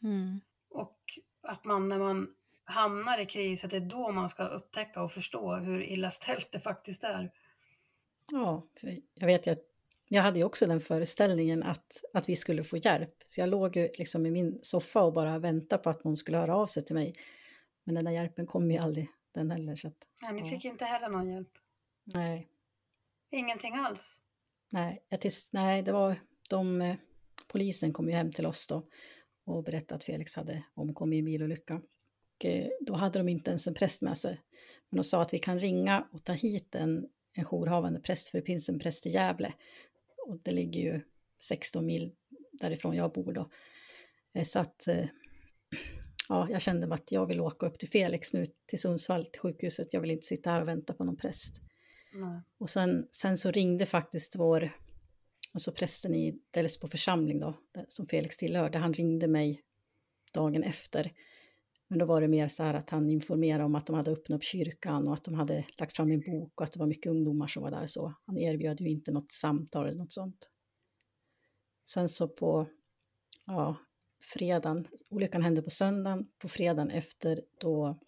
Mm. 0.02 0.40
Och 0.70 0.98
att 1.42 1.64
man 1.64 1.88
när 1.88 1.98
man 1.98 2.34
hamnar 2.64 3.18
i 3.18 3.26
kris, 3.26 3.64
att 3.64 3.70
det 3.70 3.76
är 3.76 3.80
då 3.80 4.12
man 4.12 4.28
ska 4.28 4.46
upptäcka 4.46 5.02
och 5.02 5.12
förstå 5.12 5.54
hur 5.54 5.82
illa 5.82 6.10
ställt 6.10 6.52
det 6.52 6.60
faktiskt 6.60 7.04
är. 7.04 7.32
Ja, 8.32 8.66
jag 9.14 9.26
vet 9.26 9.46
ju 9.46 9.50
att 9.50 9.62
jag 10.08 10.22
hade 10.22 10.38
ju 10.38 10.44
också 10.44 10.66
den 10.66 10.80
föreställningen 10.80 11.62
att, 11.62 12.04
att 12.14 12.28
vi 12.28 12.36
skulle 12.36 12.64
få 12.64 12.76
hjälp. 12.76 13.14
Så 13.24 13.40
jag 13.40 13.48
låg 13.48 13.76
ju 13.76 13.88
liksom 13.98 14.26
i 14.26 14.30
min 14.30 14.58
soffa 14.62 15.02
och 15.02 15.12
bara 15.12 15.38
väntade 15.38 15.82
på 15.82 15.90
att 15.90 16.04
någon 16.04 16.16
skulle 16.16 16.38
höra 16.38 16.56
av 16.56 16.66
sig 16.66 16.84
till 16.84 16.94
mig. 16.94 17.14
Men 17.84 17.94
den 17.94 18.04
där 18.04 18.12
hjälpen 18.12 18.46
kom 18.46 18.70
ju 18.70 18.78
aldrig 18.78 19.08
den 19.32 19.50
heller. 19.50 19.74
Så 19.74 19.88
att, 19.88 20.06
Nej, 20.22 20.32
ni 20.32 20.40
Ja. 20.40 20.50
fick 20.56 20.64
inte 20.64 20.84
heller 20.84 21.08
någon 21.08 21.28
hjälp. 21.30 21.58
nej, 22.14 22.48
Ingenting 23.30 23.74
alls. 23.74 24.20
nej, 24.70 25.02
tills, 25.20 25.52
nej, 25.52 25.82
det 25.82 25.92
var 25.92 26.16
de, 26.50 26.82
eh, 26.82 26.96
polisen 27.48 27.92
kom 27.92 28.08
ju 28.08 28.14
hem 28.14 28.32
till 28.32 28.46
oss 28.46 28.66
då 28.66 28.88
och 29.44 29.64
berättade 29.64 29.96
att 29.96 30.04
Felix 30.04 30.34
hade 30.34 30.62
omkommit 30.74 31.16
i 31.16 31.18
en 31.18 31.24
bilolycka. 31.24 31.74
Och 32.38 32.46
eh, 32.46 32.68
då 32.80 32.94
hade 32.94 33.18
de 33.18 33.28
inte 33.28 33.50
ens 33.50 33.68
en 33.68 33.74
präst 33.74 34.02
med 34.02 34.18
sig. 34.18 34.40
Men 34.90 34.96
de 34.96 35.04
sa 35.04 35.22
att 35.22 35.34
vi 35.34 35.38
kan 35.38 35.58
ringa 35.58 36.08
och 36.12 36.24
ta 36.24 36.32
hit 36.32 36.74
en, 36.74 37.08
en 37.32 37.44
jourhavande 37.44 38.00
präst, 38.00 38.28
för 38.28 38.38
det 38.38 38.44
finns 38.44 38.68
en 38.68 38.78
präst 38.78 39.06
i 39.06 39.10
Gävle. 39.10 39.52
Och 40.26 40.38
det 40.42 40.50
ligger 40.50 40.80
ju 40.80 41.00
16 41.42 41.86
mil 41.86 42.14
därifrån 42.52 42.96
jag 42.96 43.12
bor 43.12 43.32
då. 43.32 43.50
Eh, 44.32 44.44
Så 44.44 44.58
att 44.58 44.88
ja, 46.28 46.48
jag 46.50 46.60
kände 46.62 46.94
att 46.94 47.12
jag 47.12 47.26
vill 47.26 47.40
åka 47.40 47.66
upp 47.66 47.78
till 47.78 47.88
Felix 47.88 48.32
nu, 48.34 48.44
till 48.66 48.78
Sundsvall, 48.78 49.26
till 49.26 49.40
sjukhuset. 49.40 49.92
Jag 49.92 50.00
vill 50.00 50.10
inte 50.10 50.26
sitta 50.26 50.50
här 50.50 50.62
och 50.62 50.68
vänta 50.68 50.94
på 50.94 51.04
någon 51.04 51.16
präst. 51.16 51.60
Nej. 52.12 52.40
Och 52.58 52.70
sen, 52.70 53.08
sen 53.10 53.36
så 53.36 53.50
ringde 53.50 53.86
faktiskt 53.86 54.36
vår, 54.36 54.70
alltså 55.52 55.72
prästen 55.72 56.14
i 56.14 56.40
Delsbo 56.50 56.88
församling 56.88 57.40
då, 57.40 57.54
som 57.88 58.06
Felix 58.06 58.36
tillhörde, 58.36 58.78
han 58.78 58.92
ringde 58.92 59.28
mig 59.28 59.62
dagen 60.32 60.62
efter. 60.62 61.12
Men 61.88 61.98
då 61.98 62.06
var 62.06 62.20
det 62.20 62.28
mer 62.28 62.48
så 62.48 62.62
här 62.62 62.74
att 62.74 62.90
han 62.90 63.10
informerade 63.10 63.64
om 63.64 63.74
att 63.74 63.86
de 63.86 63.96
hade 63.96 64.10
öppnat 64.10 64.36
upp 64.36 64.44
kyrkan 64.44 65.08
och 65.08 65.14
att 65.14 65.24
de 65.24 65.34
hade 65.34 65.64
lagt 65.78 65.96
fram 65.96 66.10
en 66.10 66.20
bok 66.20 66.60
och 66.60 66.64
att 66.64 66.72
det 66.72 66.78
var 66.78 66.86
mycket 66.86 67.10
ungdomar 67.10 67.46
som 67.46 67.62
var 67.62 67.70
där. 67.70 67.86
Så 67.86 68.14
han 68.26 68.38
erbjöd 68.38 68.80
ju 68.80 68.88
inte 68.88 69.12
något 69.12 69.32
samtal 69.32 69.86
eller 69.86 69.98
något 69.98 70.12
sånt. 70.12 70.50
Sen 71.84 72.08
så 72.08 72.28
på 72.28 72.66
ja, 73.46 73.76
fredagen, 74.20 74.84
olyckan 75.10 75.42
hände 75.42 75.62
på 75.62 75.70
söndagen, 75.70 76.28
på 76.38 76.48
fredagen 76.48 76.90
efter 76.90 77.42
då 77.60 77.98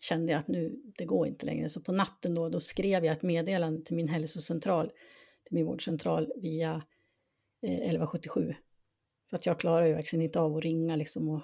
kände 0.00 0.32
jag 0.32 0.38
att 0.38 0.48
nu, 0.48 0.82
det 0.98 1.04
går 1.04 1.26
inte 1.26 1.46
längre. 1.46 1.68
Så 1.68 1.80
på 1.80 1.92
natten 1.92 2.34
då, 2.34 2.48
då 2.48 2.60
skrev 2.60 3.04
jag 3.04 3.12
ett 3.12 3.22
meddelande 3.22 3.84
till 3.84 3.96
min 3.96 4.08
hälsocentral, 4.08 4.92
till 5.44 5.54
min 5.54 5.66
vårdcentral 5.66 6.32
via 6.36 6.82
eh, 7.62 7.74
1177. 7.74 8.54
För 9.30 9.36
att 9.36 9.46
jag 9.46 9.60
klarar 9.60 9.86
ju 9.86 9.94
verkligen 9.94 10.22
inte 10.22 10.40
av 10.40 10.56
att 10.56 10.64
ringa 10.64 10.96
liksom 10.96 11.28
och, 11.28 11.42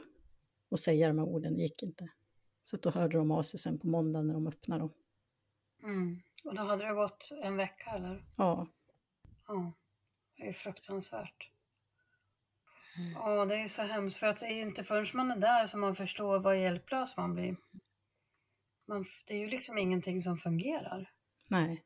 och 0.68 0.79
säga 0.79 1.09
de 1.09 1.18
här 1.18 1.26
orden, 1.26 1.57
det 1.57 1.62
gick 1.62 1.83
inte. 1.83 2.09
Så 2.62 2.76
att 2.76 2.83
då 2.83 2.91
hörde 2.91 3.18
de 3.18 3.31
av 3.31 3.43
sig 3.43 3.61
sen 3.61 3.79
på 3.79 3.87
måndagen 3.87 4.26
när 4.26 4.35
de 4.35 4.47
öppnade 4.47 4.81
dem. 4.81 4.93
Mm. 5.83 6.20
Och 6.45 6.55
då 6.55 6.62
hade 6.62 6.87
det 6.87 6.95
gått 6.95 7.29
en 7.43 7.57
vecka 7.57 7.91
eller? 7.91 8.24
Ja, 8.37 8.66
Ja. 9.49 9.72
Det 10.37 10.49
är 10.49 10.53
fruktansvärt. 10.53 11.51
Mm. 12.99 13.12
Ja, 13.12 13.44
det 13.44 13.57
är 13.57 13.68
så 13.68 13.82
hemskt 13.82 14.16
för 14.16 14.26
att 14.26 14.40
det 14.40 14.46
är 14.46 14.62
inte 14.62 14.84
förrän 14.84 15.07
man 15.14 15.30
är 15.30 15.36
där 15.36 15.66
som 15.66 15.80
man 15.80 15.96
förstår 15.96 16.38
vad 16.38 16.61
hjälplös 16.61 17.16
man 17.16 17.34
blir. 17.34 17.57
man, 18.88 19.07
det 19.26 19.34
är 19.34 19.38
ju 19.38 19.49
liksom 19.49 19.78
ingenting 19.78 20.22
som 20.22 20.38
fungerar. 20.38 21.11
Nej. 21.49 21.84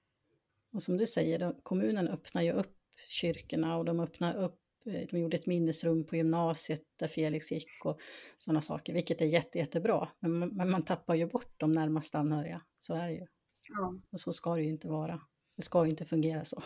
Och 0.73 0.83
som 0.83 0.97
du 0.97 1.07
säger, 1.07 1.39
då, 1.39 1.61
kommunen 1.63 2.09
öppnar 2.09 2.43
ju 2.43 2.53
upp 2.53 2.77
kyrkorna 3.09 3.77
och 3.77 3.85
de 3.85 4.01
öppnar 4.01 4.37
upp 4.37 4.61
eh, 4.87 5.07
de 5.11 5.19
gjorde 5.19 5.37
ett 5.37 5.47
minnesrum 5.47 6.07
på 6.07 6.17
gymnasiet 6.17 6.83
där 6.99 7.09
Felix 7.09 7.53
gick 7.53 7.85
och 7.85 8.01
sådana 8.39 8.61
saker, 8.61 8.93
vilket 8.93 9.21
är 9.21 9.27
jätte, 9.27 9.59
jättebra. 9.59 10.09
Men 10.21 10.39
man, 10.39 10.49
men 10.49 10.71
man 10.71 10.85
tappar 10.85 11.15
ju 11.15 11.27
bort 11.27 11.55
de 11.57 11.73
närmaste 11.73 12.19
anhöriga, 12.19 12.61
så 12.79 12.95
är 12.95 13.07
det 13.07 13.13
ju. 13.13 13.27
Ja. 13.69 13.95
Och 14.13 14.21
så 14.21 14.33
ska 14.33 14.55
det 14.55 14.63
ju 14.63 14.69
inte 14.69 14.89
vara. 14.89 15.21
Det 15.57 15.63
ska 15.63 15.85
ju 15.85 15.91
inte 15.91 16.05
fungera 16.05 16.45
så. 16.45 16.63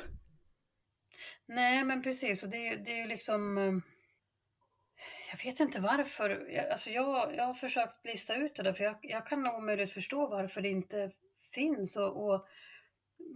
Nej, 1.47 1.85
men 1.85 2.03
precis. 2.03 2.43
Och 2.43 2.49
det, 2.49 2.77
det 2.77 2.91
är 2.91 3.03
ju 3.03 3.07
liksom... 3.07 3.83
Jag 5.39 5.51
vet 5.51 5.61
inte 5.61 5.81
varför. 5.81 6.47
Jag- 6.51 6.71
Alltså 6.71 6.91
jag, 6.91 7.35
jag 7.37 7.45
har 7.45 7.55
försökt 7.55 8.05
lista 8.07 8.35
ut 8.35 8.57
det 8.57 8.63
där, 8.63 8.73
för 8.73 8.85
jag, 8.85 8.97
jag 9.03 9.27
kan 9.27 9.47
omöjligt 9.47 9.93
förstå 9.93 10.27
varför 10.27 10.61
det 10.61 10.69
inte 10.69 11.11
finns. 11.55 11.97
Och, 11.97 12.25
och 12.27 12.47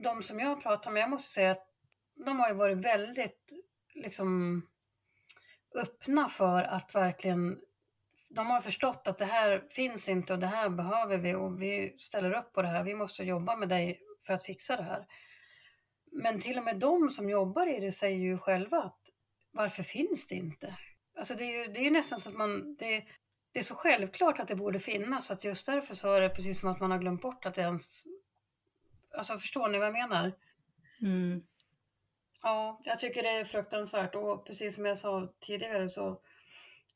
de 0.03 0.22
som 0.22 0.40
jag 0.40 0.48
har 0.48 0.57
pratat 0.57 0.92
med, 0.92 1.03
jag 1.03 1.11
måste 1.11 1.32
säga 1.32 1.51
att 1.51 1.66
de 2.26 2.40
har 2.40 2.48
ju 2.48 2.55
varit 2.55 2.78
väldigt 2.78 3.53
liksom 3.94 4.62
öppna 5.74 6.28
för 6.28 6.62
att 6.62 6.94
verkligen 6.94 7.61
de 8.28 8.51
har 8.51 8.61
förstått 8.61 9.03
att 9.09 9.18
det 9.18 9.24
här 9.24 9.68
finns 9.70 10.09
inte 10.09 10.32
och 10.32 10.38
det 10.38 10.46
här 10.46 10.68
behöver 10.68 11.18
vi 11.18 11.34
och 11.34 11.62
vi 11.62 11.96
ställer 11.98 12.32
upp 12.32 12.53
på 12.53 12.62
det 12.62 12.68
här. 12.68 12.82
Vi 12.84 12.94
måste 12.94 13.24
jobba 13.24 13.57
med 13.57 13.68
dig 13.68 14.01
för 14.26 14.32
att 14.32 14.44
fixa 14.44 14.76
det 14.76 14.82
här. 14.82 15.07
Men 16.12 16.40
till 16.40 16.59
och 16.59 16.64
med 16.64 16.78
de 16.78 17.11
som 17.11 17.30
jobbar 17.30 17.76
i 17.76 17.80
det 17.80 17.92
säger 17.92 18.18
ju 18.18 18.38
själva 18.38 18.82
att 18.82 19.01
varför 19.53 19.82
finns 19.82 20.26
det 20.26 20.34
inte? 20.34 20.76
Alltså 21.20 21.34
det 21.34 21.44
är 21.44 21.66
ju, 21.66 21.72
det 21.72 21.86
är 21.86 21.90
nästan 21.90 22.20
så 22.20 22.28
att 22.28 22.34
man, 22.34 22.74
det, 22.74 23.04
det 23.52 23.58
är 23.58 23.62
så 23.62 23.74
självklart 23.74 24.38
att 24.38 24.48
det 24.48 24.56
borde 24.56 24.80
finnas 24.80 25.30
att 25.30 25.44
just 25.44 25.66
därför 25.66 25.94
så 25.94 26.12
är 26.12 26.20
det 26.20 26.28
precis 26.28 26.60
som 26.60 26.68
att 26.68 26.80
man 26.80 26.90
har 26.90 26.98
glömt 26.98 27.22
bort 27.22 27.46
att 27.46 27.54
det 27.54 27.60
ens, 27.60 28.04
alltså 29.16 29.38
förstår 29.38 29.68
ni 29.68 29.78
vad 29.78 29.86
jag 29.86 29.92
menar? 29.92 30.32
Mm. 31.02 31.42
Ja, 32.42 32.80
jag 32.84 33.00
tycker 33.00 33.22
det 33.22 33.28
är 33.28 33.44
fruktansvärt 33.44 34.14
och 34.14 34.46
precis 34.46 34.74
som 34.74 34.86
jag 34.86 34.98
sa 34.98 35.34
tidigare 35.40 35.90
så 35.90 36.08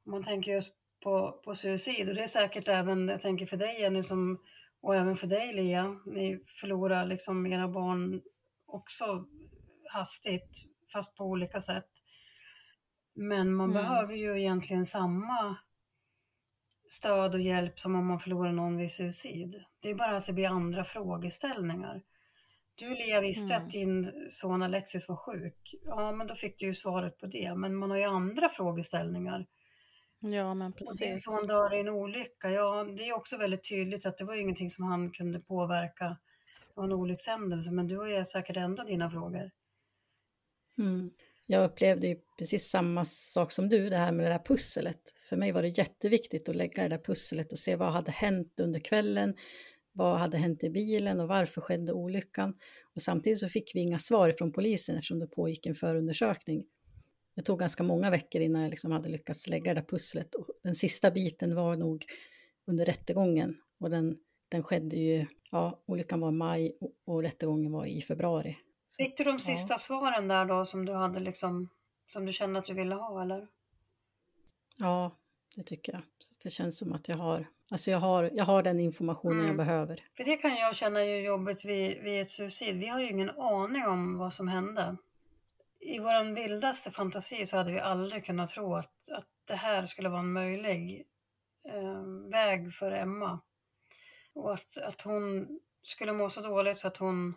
om 0.04 0.10
man 0.10 0.24
tänker 0.24 0.52
just 0.52 0.74
på, 1.02 1.40
på 1.44 1.54
suicid 1.54 2.08
och 2.08 2.14
det 2.14 2.22
är 2.22 2.28
säkert 2.28 2.68
även, 2.68 3.08
jag 3.08 3.20
tänker 3.20 3.46
för 3.46 3.56
dig 3.56 3.80
Jenny 3.80 4.02
som, 4.02 4.42
och 4.80 4.96
även 4.96 5.16
för 5.16 5.26
dig 5.26 5.54
Lia, 5.54 6.00
ni 6.06 6.44
förlorar 6.60 7.06
liksom 7.06 7.46
era 7.46 7.68
barn 7.68 8.22
också 8.66 9.26
hastigt 9.92 10.50
fast 10.92 11.16
på 11.16 11.24
olika 11.24 11.60
sätt. 11.60 11.93
Men 13.14 13.54
man 13.54 13.70
Mm. 13.70 13.82
behöver 13.82 14.14
ju 14.14 14.40
egentligen 14.40 14.86
samma 14.86 15.56
stöd 16.90 17.34
och 17.34 17.40
hjälp 17.40 17.80
som 17.80 17.94
om 17.96 18.06
man 18.06 18.20
förlorar 18.20 18.52
någon 18.52 18.76
vid 18.76 18.92
suicid. 18.92 19.64
Det 19.80 19.90
är 19.90 19.94
bara 19.94 20.16
att 20.16 20.26
det 20.26 20.32
blir 20.32 20.48
andra 20.48 20.84
frågeställningar. 20.84 22.02
Du 22.74 22.90
Lia 22.94 23.20
visste 23.20 23.54
Mm. 23.54 23.66
att 23.66 23.72
din 23.72 24.28
son 24.30 24.62
Alexis 24.62 25.08
var 25.08 25.16
sjuk. 25.16 25.74
Ja, 25.84 26.12
men 26.12 26.26
då 26.26 26.34
fick 26.34 26.58
du 26.58 26.66
ju 26.66 26.74
svaret 26.74 27.18
på 27.18 27.26
det. 27.26 27.54
Men 27.54 27.76
man 27.76 27.90
har 27.90 27.96
ju 27.96 28.04
andra 28.04 28.48
frågeställningar. 28.48 29.46
Ja, 30.18 30.54
men 30.54 30.72
Och 30.72 30.78
din 30.78 30.86
precis. 30.86 31.24
son 31.24 31.46
dör 31.46 31.74
i 31.74 31.80
en 31.80 31.88
olycka. 31.88 32.50
Ja, 32.50 32.84
det 32.84 33.08
är 33.08 33.12
också 33.12 33.36
väldigt 33.36 33.68
tydligt 33.68 34.06
att 34.06 34.18
det 34.18 34.24
var 34.24 34.34
ju 34.34 34.40
ingenting 34.40 34.70
som 34.70 34.84
han 34.84 35.10
kunde 35.10 35.40
påverka. 35.40 36.04
Det 36.04 36.72
var 36.74 36.84
en 36.84 36.92
olyckshändelse, 36.92 37.70
men 37.70 37.86
du 37.88 37.98
har 37.98 38.06
ju 38.06 38.24
säkert 38.24 38.56
ändå 38.56 38.84
dina 38.84 39.10
frågor. 39.10 39.50
Mm. 40.78 41.10
Jag 41.46 41.64
upplevde 41.64 42.06
ju 42.06 42.16
precis 42.38 42.70
samma 42.70 43.04
sak 43.04 43.52
som 43.52 43.68
du, 43.68 43.90
det 43.90 43.96
här 43.96 44.12
med 44.12 44.26
det 44.26 44.30
där 44.30 44.44
pusslet. 44.44 45.00
För 45.28 45.36
mig 45.36 45.52
var 45.52 45.62
det 45.62 45.78
jätteviktigt 45.78 46.48
att 46.48 46.56
lägga 46.56 46.82
det 46.82 46.88
där 46.88 46.98
pusslet 46.98 47.52
och 47.52 47.58
se 47.58 47.76
vad 47.76 47.92
hade 47.92 48.10
hänt 48.10 48.60
under 48.60 48.80
kvällen, 48.80 49.34
vad 49.92 50.18
hade 50.18 50.36
hänt 50.36 50.64
i 50.64 50.70
bilen 50.70 51.20
och 51.20 51.28
varför 51.28 51.60
skedde 51.60 51.92
olyckan. 51.92 52.54
Och 52.94 53.02
samtidigt 53.02 53.38
så 53.38 53.48
fick 53.48 53.74
vi 53.74 53.80
inga 53.80 53.98
svar 53.98 54.34
från 54.38 54.52
polisen 54.52 54.96
eftersom 54.96 55.18
det 55.18 55.26
pågick 55.26 55.66
en 55.66 55.74
förundersökning. 55.74 56.64
Det 57.36 57.42
tog 57.42 57.58
ganska 57.58 57.82
många 57.82 58.10
veckor 58.10 58.42
innan 58.42 58.62
jag 58.62 58.70
liksom 58.70 58.92
hade 58.92 59.08
lyckats 59.08 59.48
lägga 59.48 59.74
det 59.74 59.80
där 59.80 59.86
pusslet. 59.86 60.34
Och 60.34 60.46
den 60.62 60.74
sista 60.74 61.10
biten 61.10 61.54
var 61.54 61.76
nog 61.76 62.04
under 62.66 62.84
rättegången. 62.84 63.56
Och 63.80 63.90
den, 63.90 64.16
den 64.48 64.62
skedde 64.62 64.96
ju, 64.96 65.26
ja, 65.50 65.82
olyckan 65.86 66.20
var 66.20 66.28
i 66.28 66.32
maj 66.32 66.76
och, 66.80 66.92
och 67.04 67.22
rättegången 67.22 67.72
var 67.72 67.86
i 67.86 68.02
februari. 68.02 68.56
Fick 68.96 69.16
du 69.16 69.24
de 69.24 69.40
sista 69.40 69.78
svaren 69.78 70.28
där 70.28 70.44
då 70.44 70.64
som 70.66 70.84
du 70.86 70.92
hade 70.92 71.20
liksom, 71.20 71.68
som 72.08 72.26
du 72.26 72.32
kände 72.32 72.58
att 72.58 72.66
du 72.66 72.74
ville 72.74 72.94
ha 72.94 73.22
eller? 73.22 73.48
Ja, 74.76 75.10
det 75.56 75.62
tycker 75.62 75.92
jag. 75.92 76.02
Så 76.18 76.34
det 76.44 76.50
känns 76.50 76.78
som 76.78 76.92
att 76.92 77.08
jag 77.08 77.16
har, 77.16 77.46
alltså 77.70 77.90
jag 77.90 77.98
har, 77.98 78.30
jag 78.34 78.44
har 78.44 78.62
den 78.62 78.80
informationen 78.80 79.36
jag 79.38 79.44
Mm. 79.44 79.56
behöver. 79.56 80.04
För 80.16 80.24
det 80.24 80.36
kan 80.36 80.54
jag 80.54 80.76
känna 80.76 81.00
är 81.00 81.20
jobbigt 81.20 81.64
vid, 81.64 82.02
vid 82.02 82.22
ett 82.22 82.30
suicid. 82.30 82.76
Vi 82.76 82.86
har 82.88 83.00
ju 83.00 83.10
ingen 83.10 83.30
aning 83.30 83.86
om 83.86 84.18
vad 84.18 84.34
som 84.34 84.48
hände. 84.48 84.96
I 85.80 85.98
vår 85.98 86.34
vildaste 86.34 86.90
fantasi 86.90 87.46
så 87.46 87.56
hade 87.56 87.72
vi 87.72 87.80
aldrig 87.80 88.24
kunnat 88.24 88.50
tro 88.50 88.74
att, 88.74 89.08
att 89.10 89.28
det 89.44 89.56
här 89.56 89.86
skulle 89.86 90.08
vara 90.08 90.20
en 90.20 90.32
möjlig 90.32 91.06
eh, 91.68 92.02
väg 92.30 92.74
för 92.74 92.90
Emma. 92.92 93.40
Och 94.32 94.54
att, 94.54 94.76
att 94.76 95.00
hon 95.02 95.48
skulle 95.82 96.12
må 96.12 96.30
så 96.30 96.40
dåligt 96.40 96.78
så 96.78 96.88
att 96.88 96.96
hon 96.96 97.36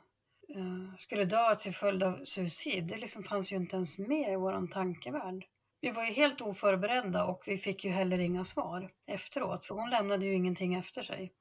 skulle 0.98 1.26
dö 1.26 1.56
till 1.56 1.76
följd 1.76 2.04
av 2.04 2.26
suicid. 2.26 2.88
Det 2.88 2.98
liksom 2.98 3.24
fanns 3.24 3.52
ju 3.52 3.56
inte 3.56 3.76
ens 3.76 3.98
med 3.98 4.34
i 4.34 4.36
vår 4.36 4.68
tankevärld. 4.68 5.46
Vi 5.82 5.92
var 5.92 6.04
ju 6.06 6.14
helt 6.14 6.42
oförberedda 6.42 7.26
och 7.26 7.44
vi 7.48 7.58
fick 7.58 7.84
ju 7.84 7.92
heller 7.92 8.20
inga 8.20 8.46
svar 8.46 8.94
efteråt. 9.06 9.66
För 9.66 9.76
hon 9.76 9.90
lämnade 9.90 10.26
ju 10.26 10.34
ingenting 10.36 10.76
efter 10.76 11.04
sig. 11.04 11.34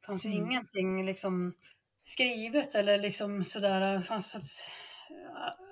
Det 0.00 0.06
fanns 0.06 0.24
ju 0.24 0.30
Mm. 0.32 0.46
ingenting 0.46 1.06
liksom 1.06 1.54
skrivet 2.04 2.74
eller 2.74 2.98
liksom 2.98 3.44
sådär. 3.44 4.00
Fanns 4.00 4.34
att, 4.34 4.42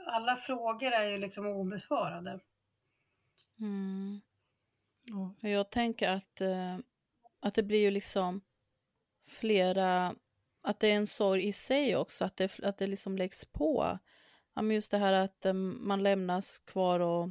alla 0.06 0.36
frågor 0.36 0.92
är 0.92 1.10
ju 1.10 1.18
liksom 1.18 1.46
obesvarade. 1.46 2.40
Mm. 3.60 4.20
Jag 5.40 5.70
tänker 5.70 6.08
att, 6.08 6.40
eh, 6.40 6.78
att 7.40 7.54
det 7.54 7.62
blir 7.62 7.80
ju 7.80 7.90
liksom 7.90 8.40
flera, 9.28 10.14
att 10.64 10.80
det 10.80 10.90
är 10.90 10.96
en 10.96 11.06
sorg 11.06 11.48
i 11.48 11.52
sig 11.52 11.96
också, 11.96 12.24
att 12.24 12.36
det, 12.36 12.60
att 12.62 12.78
det 12.78 12.86
liksom 12.86 13.18
läggs 13.18 13.44
på. 13.44 13.98
Ja, 14.54 14.62
men 14.62 14.74
just 14.74 14.90
det 14.90 14.98
här 14.98 15.12
att 15.12 15.46
um, 15.46 15.88
man 15.88 16.02
lämnas 16.02 16.58
kvar 16.58 17.00
och 17.00 17.30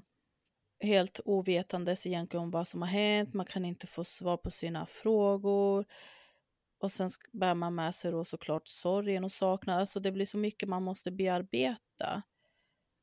helt 0.80 1.20
ovetandes 1.26 2.08
egentligen 2.08 2.44
om 2.44 2.52
vad 2.52 2.68
som 2.68 2.82
har 2.82 2.90
hänt, 2.90 3.34
man 3.34 3.46
kan 3.46 3.66
inte 3.66 3.88
få 3.88 4.04
svar 4.04 4.38
på 4.38 4.52
sina 4.52 4.86
frågor. 4.86 5.86
Och 6.80 6.92
sen 6.92 7.10
bär 7.32 7.56
man 7.56 7.76
med 7.76 7.96
sig 7.96 8.12
då 8.12 8.26
såklart 8.26 8.68
sorgen 8.68 9.24
och 9.24 9.32
saknaden. 9.32 9.82
Alltså 9.82 10.00
det 10.00 10.12
blir 10.12 10.26
så 10.26 10.38
mycket 10.38 10.70
man 10.70 10.84
måste 10.84 11.12
bearbeta. 11.12 12.24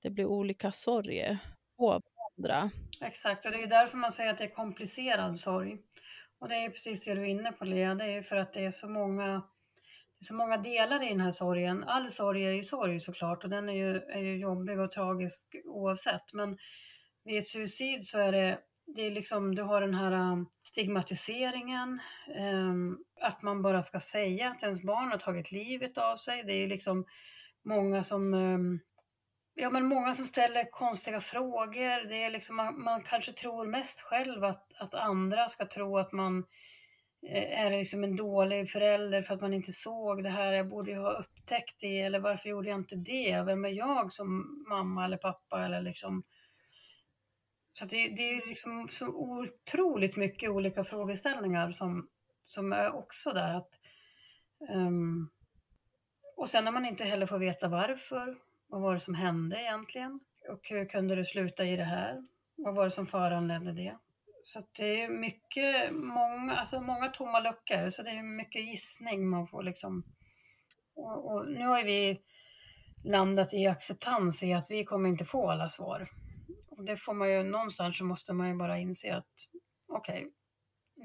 Det 0.02 0.10
blir 0.10 0.26
olika 0.26 0.72
sorger 0.72 1.38
på 1.76 2.00
varandra. 2.36 2.70
Exakt, 3.00 3.46
och 3.46 3.52
det 3.52 3.62
är 3.62 3.66
därför 3.66 3.96
man 3.96 4.12
säger 4.12 4.30
att 4.30 4.38
det 4.38 4.44
är 4.44 4.54
komplicerad 4.54 5.40
sorg. 5.40 5.78
Och 6.38 6.48
det 6.48 6.54
är 6.54 6.70
precis 6.70 7.04
det 7.04 7.14
du 7.14 7.20
är 7.20 7.26
inne 7.26 7.52
på 7.52 7.64
Lea, 7.64 7.94
det 7.94 8.04
är 8.04 8.08
ju 8.08 8.22
för 8.22 8.36
att 8.36 8.52
det 8.52 8.64
är 8.64 8.70
så 8.70 8.88
många, 8.88 9.42
det 10.20 10.24
är 10.24 10.26
så 10.26 10.34
många 10.34 10.56
delar 10.56 11.02
i 11.02 11.08
den 11.08 11.20
här 11.20 11.32
sorgen. 11.32 11.84
All 11.84 12.10
sorg 12.10 12.46
är 12.46 12.52
ju 12.52 12.64
sorg 12.64 13.00
såklart 13.00 13.44
och 13.44 13.50
den 13.50 13.68
är 13.68 13.72
ju, 13.72 13.96
är 13.96 14.20
ju 14.20 14.36
jobbig 14.36 14.80
och 14.80 14.92
tragisk 14.92 15.56
oavsett. 15.64 16.32
Men 16.32 16.58
vid 17.24 17.38
ett 17.38 17.48
suicid 17.48 18.06
så 18.06 18.18
är 18.18 18.32
det, 18.32 18.58
det 18.86 19.02
är 19.02 19.10
liksom, 19.10 19.54
du 19.54 19.62
har 19.62 19.80
den 19.80 19.94
här 19.94 20.12
um, 20.12 20.48
stigmatiseringen, 20.62 22.00
ehm, 22.36 22.98
att 23.20 23.42
man 23.42 23.62
bara 23.62 23.82
ska 23.82 24.00
säga 24.00 24.50
att 24.50 24.62
ens 24.62 24.82
barn 24.82 25.10
har 25.10 25.18
tagit 25.18 25.52
livet 25.52 25.98
av 25.98 26.16
sig. 26.16 26.42
Det 26.42 26.52
är 26.52 26.60
ju 26.60 26.66
liksom 26.66 27.04
många 27.64 28.04
som 28.04 28.34
ehm, 28.34 28.80
Ja, 29.54 29.70
men 29.70 29.84
många 29.84 30.14
som 30.14 30.26
ställer 30.26 30.70
konstiga 30.70 31.20
frågor. 31.20 32.08
Det 32.08 32.22
är 32.22 32.30
liksom, 32.30 32.56
man, 32.56 32.82
man 32.82 33.02
kanske 33.02 33.32
tror 33.32 33.66
mest 33.66 34.00
själv 34.00 34.44
att, 34.44 34.66
att 34.78 34.94
andra 34.94 35.48
ska 35.48 35.66
tro 35.66 35.98
att 35.98 36.12
man 36.12 36.44
Eh, 37.22 37.60
är 37.60 37.70
är 37.70 37.78
liksom 37.78 38.04
en 38.04 38.16
dålig 38.16 38.70
förälder 38.70 39.22
för 39.22 39.34
att 39.34 39.40
man 39.40 39.54
inte 39.54 39.72
såg 39.72 40.22
det 40.22 40.28
här. 40.28 40.52
Jag 40.52 40.68
borde 40.68 40.90
ju 40.90 40.98
ha 40.98 41.12
upptäckt 41.18 41.80
det. 41.80 42.00
Eller 42.00 42.18
varför 42.18 42.48
gjorde 42.48 42.68
jag 42.68 42.78
inte 42.78 42.96
det? 42.96 43.42
Vem 43.46 43.64
är 43.64 43.68
jag 43.68 44.12
som 44.12 44.64
mamma 44.68 45.04
eller 45.04 45.16
pappa? 45.16 45.64
Eller 45.64 45.80
liksom. 45.80 46.22
Så 47.72 47.84
att 47.84 47.90
det, 47.90 48.08
det 48.08 48.22
är 48.22 48.48
liksom 48.48 48.88
så 48.88 49.06
otroligt 49.06 50.16
mycket 50.16 50.50
olika 50.50 50.84
frågeställningar 50.84 51.72
som, 51.72 52.08
som 52.42 52.72
är 52.72 52.94
också 52.94 53.32
där. 53.32 53.54
att 53.54 53.70
um, 54.70 55.30
Och 56.36 56.50
sen 56.50 56.64
när 56.64 56.72
man 56.72 56.86
inte 56.86 57.04
heller 57.04 57.26
får 57.26 57.38
veta 57.38 57.68
varför. 57.68 58.38
Vad 58.66 58.80
var 58.80 58.94
det 58.94 59.00
som 59.00 59.14
hände 59.14 59.60
egentligen? 59.60 60.20
Och 60.48 60.68
hur 60.68 60.84
kunde 60.84 61.14
det 61.14 61.24
sluta 61.24 61.64
i 61.64 61.76
det 61.76 61.84
här? 61.84 62.26
Vad 62.56 62.74
var 62.74 62.84
det 62.84 62.90
som 62.90 63.06
föranledde 63.06 63.72
det? 63.72 63.98
Så 64.52 64.58
att 64.58 64.74
det 64.74 65.02
är 65.02 65.08
mycket, 65.08 65.92
många, 65.92 66.56
alltså 66.56 66.80
många 66.80 67.08
tomma 67.08 67.40
luckor, 67.40 67.90
så 67.90 68.02
det 68.02 68.10
är 68.10 68.22
mycket 68.22 68.64
gissning 68.64 69.28
man 69.28 69.46
får 69.46 69.62
liksom. 69.62 70.02
Och, 70.94 71.32
och 71.32 71.48
nu 71.48 71.66
har 71.66 71.78
ju 71.78 71.84
vi 71.84 72.20
landat 73.04 73.54
i 73.54 73.66
acceptans 73.66 74.42
i 74.42 74.52
att 74.52 74.70
vi 74.70 74.84
kommer 74.84 75.08
inte 75.08 75.24
få 75.24 75.50
alla 75.50 75.68
svar. 75.68 76.10
Och 76.68 76.84
det 76.84 76.96
får 76.96 77.14
man 77.14 77.30
ju, 77.30 77.42
någonstans 77.42 77.98
så 77.98 78.04
måste 78.04 78.32
man 78.32 78.48
ju 78.48 78.54
bara 78.54 78.78
inse 78.78 79.14
att 79.16 79.32
okej, 79.88 80.30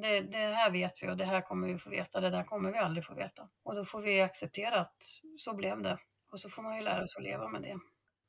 det, 0.01 0.21
det 0.21 0.37
här 0.37 0.71
vet 0.71 0.93
vi 1.01 1.09
och 1.09 1.17
det 1.17 1.25
här 1.25 1.41
kommer 1.41 1.67
vi 1.67 1.79
få 1.79 1.89
veta, 1.89 2.19
det 2.19 2.29
där 2.29 2.43
kommer 2.43 2.71
vi 2.71 2.77
aldrig 2.77 3.05
få 3.05 3.13
veta. 3.13 3.49
Och 3.63 3.75
då 3.75 3.85
får 3.85 4.01
vi 4.01 4.21
acceptera 4.21 4.79
att 4.79 4.97
så 5.37 5.53
blev 5.53 5.81
det. 5.81 5.97
Och 6.31 6.39
så 6.39 6.49
får 6.49 6.61
man 6.61 6.75
ju 6.75 6.81
lära 6.83 7.07
sig 7.07 7.19
att 7.19 7.23
leva 7.23 7.47
med 7.47 7.61
det. 7.61 7.79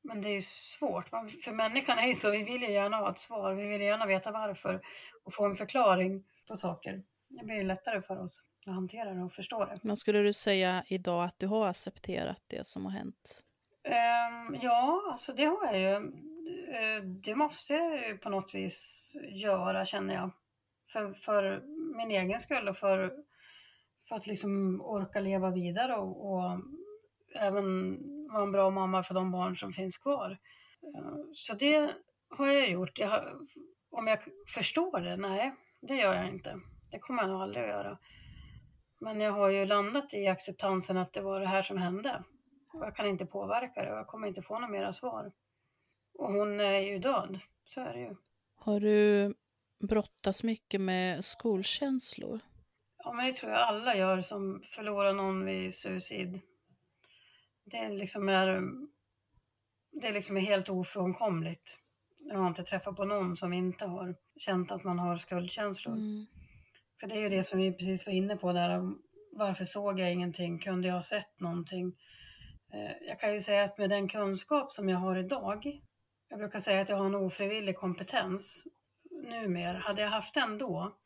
Men 0.06 0.22
det 0.22 0.28
är 0.28 0.34
ju 0.34 0.42
svårt, 0.42 1.12
man, 1.12 1.30
för 1.44 1.52
människan 1.52 1.98
är 1.98 2.06
ju 2.06 2.14
så, 2.14 2.30
vi 2.30 2.42
vill 2.42 2.62
ju 2.62 2.72
gärna 2.72 2.96
ha 2.96 3.10
ett 3.10 3.18
svar, 3.18 3.54
vi 3.54 3.68
vill 3.68 3.80
gärna 3.80 4.06
veta 4.06 4.30
varför 4.30 4.80
och 5.24 5.34
få 5.34 5.44
en 5.44 5.56
förklaring 5.56 6.24
på 6.48 6.56
saker. 6.56 7.02
Det 7.28 7.44
blir 7.44 7.64
lättare 7.64 8.02
för 8.02 8.22
oss 8.22 8.42
att 8.66 8.74
hantera 8.74 9.14
det 9.14 9.22
och 9.22 9.32
förstå 9.32 9.64
det. 9.64 9.78
Men 9.82 9.96
skulle 9.96 10.18
du 10.18 10.32
säga 10.32 10.84
idag 10.86 11.24
att 11.24 11.38
du 11.38 11.46
har 11.46 11.66
accepterat 11.66 12.42
det 12.46 12.66
som 12.66 12.84
har 12.84 12.92
hänt? 12.92 13.44
Um, 13.84 14.58
ja, 14.62 15.02
alltså 15.12 15.32
det 15.32 15.44
har 15.44 15.74
jag 15.74 15.78
ju. 15.80 15.96
Uh, 15.96 17.02
det 17.04 17.34
måste 17.34 17.72
jag 17.72 18.08
ju 18.08 18.18
på 18.18 18.28
något 18.28 18.54
vis 18.54 19.12
göra 19.28 19.86
känner 19.86 20.14
jag. 20.14 20.30
För, 20.92 21.12
för 21.12 21.62
min 21.96 22.10
egen 22.10 22.40
skull 22.40 22.68
och 22.68 22.76
för, 22.76 23.12
för 24.08 24.16
att 24.16 24.26
liksom 24.26 24.80
orka 24.80 25.20
leva 25.20 25.50
vidare 25.50 25.96
och, 25.96 26.32
och 26.32 26.60
även 27.34 27.98
vara 28.32 28.42
en 28.42 28.52
bra 28.52 28.70
mamma 28.70 29.02
för 29.02 29.14
de 29.14 29.30
barn 29.30 29.56
som 29.56 29.72
finns 29.72 29.98
kvar. 29.98 30.38
Uh, 30.96 31.16
så 31.34 31.54
det 31.54 31.94
har 32.30 32.46
jag 32.46 32.70
gjort. 32.70 32.98
Jag 32.98 33.08
har, 33.08 33.38
om 33.90 34.06
jag 34.06 34.18
förstår 34.54 35.00
det? 35.00 35.16
Nej, 35.16 35.54
det 35.80 35.94
gör 35.94 36.14
jag 36.14 36.28
inte. 36.28 36.60
Det 36.90 36.98
kommer 36.98 37.22
jag 37.22 37.30
nog 37.30 37.42
aldrig 37.42 37.64
att 37.64 37.70
göra. 37.70 37.98
Men 38.98 39.20
jag 39.20 39.32
har 39.32 39.48
ju 39.48 39.66
landat 39.66 40.14
i 40.14 40.26
acceptansen 40.26 40.96
att 40.96 41.12
det 41.12 41.20
var 41.20 41.40
det 41.40 41.46
här 41.46 41.62
som 41.62 41.78
hände. 41.78 42.24
Jag 42.72 42.96
kan 42.96 43.06
inte 43.06 43.26
påverka 43.26 43.84
det 43.84 43.92
och 43.92 43.98
jag 43.98 44.06
kommer 44.06 44.28
inte 44.28 44.42
få 44.42 44.54
några 44.54 44.68
mera 44.68 44.92
svar. 44.92 45.32
Och 46.18 46.32
hon 46.32 46.60
är 46.60 46.80
ju 46.80 46.98
död, 46.98 47.38
så 47.64 47.80
är 47.80 47.92
det 47.92 48.00
ju. 48.00 48.16
Har 48.56 48.80
du 48.80 49.34
brottats 49.88 50.42
mycket 50.42 50.80
med 50.80 51.24
skolkänslor? 51.24 52.40
Ja, 52.98 53.12
men 53.12 53.26
det 53.26 53.32
tror 53.32 53.52
jag 53.52 53.60
alla 53.60 53.96
gör 53.96 54.22
som 54.22 54.62
förlorar 54.74 55.12
någon 55.12 55.44
vid 55.44 55.74
suicid. 55.74 56.40
Det 57.70 57.88
liksom 57.88 58.28
är, 58.28 58.62
det 59.92 60.12
liksom 60.12 60.36
är 60.36 60.40
helt 60.40 60.68
ofrånkomligt. 60.68 61.78
Jag 62.18 62.38
har 62.38 62.48
inte 62.48 62.64
träffat 62.64 62.96
på 62.96 63.04
någon 63.04 63.36
som 63.36 63.52
inte 63.52 63.86
har 63.86 64.14
känt 64.36 64.70
att 64.70 64.84
man 64.84 64.98
har 64.98 65.16
skuldkänslor. 65.16 65.94
Mm. 65.94 66.26
För 67.00 67.06
det 67.06 67.14
är 67.14 67.20
ju 67.20 67.28
det 67.28 67.44
som 67.44 67.58
vi 67.58 67.72
precis 67.72 68.06
var 68.06 68.12
inne 68.12 68.36
på 68.36 68.52
där. 68.52 68.92
Varför 69.32 69.64
såg 69.64 70.00
jag 70.00 70.12
ingenting? 70.12 70.58
Kunde 70.58 70.88
jag 70.88 70.94
ha 70.94 71.02
sett 71.02 71.40
någonting? 71.40 71.96
Eh, 72.72 73.06
jag 73.08 73.20
kan 73.20 73.34
ju 73.34 73.40
säga 73.40 73.64
att 73.64 73.78
med 73.78 73.90
den 73.90 74.08
kunskap 74.08 74.72
som 74.72 74.88
jag 74.88 74.98
har 74.98 75.16
idag, 75.16 75.80
jag 76.28 76.38
brukar 76.38 76.60
säga 76.60 76.80
att 76.80 76.88
jag 76.88 76.96
har 76.96 77.06
en 77.06 77.14
ofrivillig 77.14 77.76
kompetens 77.76 78.64
numera. 79.10 79.78
Hade 79.78 80.02
jag 80.02 80.08
haft 80.08 80.34
den 80.34 80.58
då, 80.58 80.96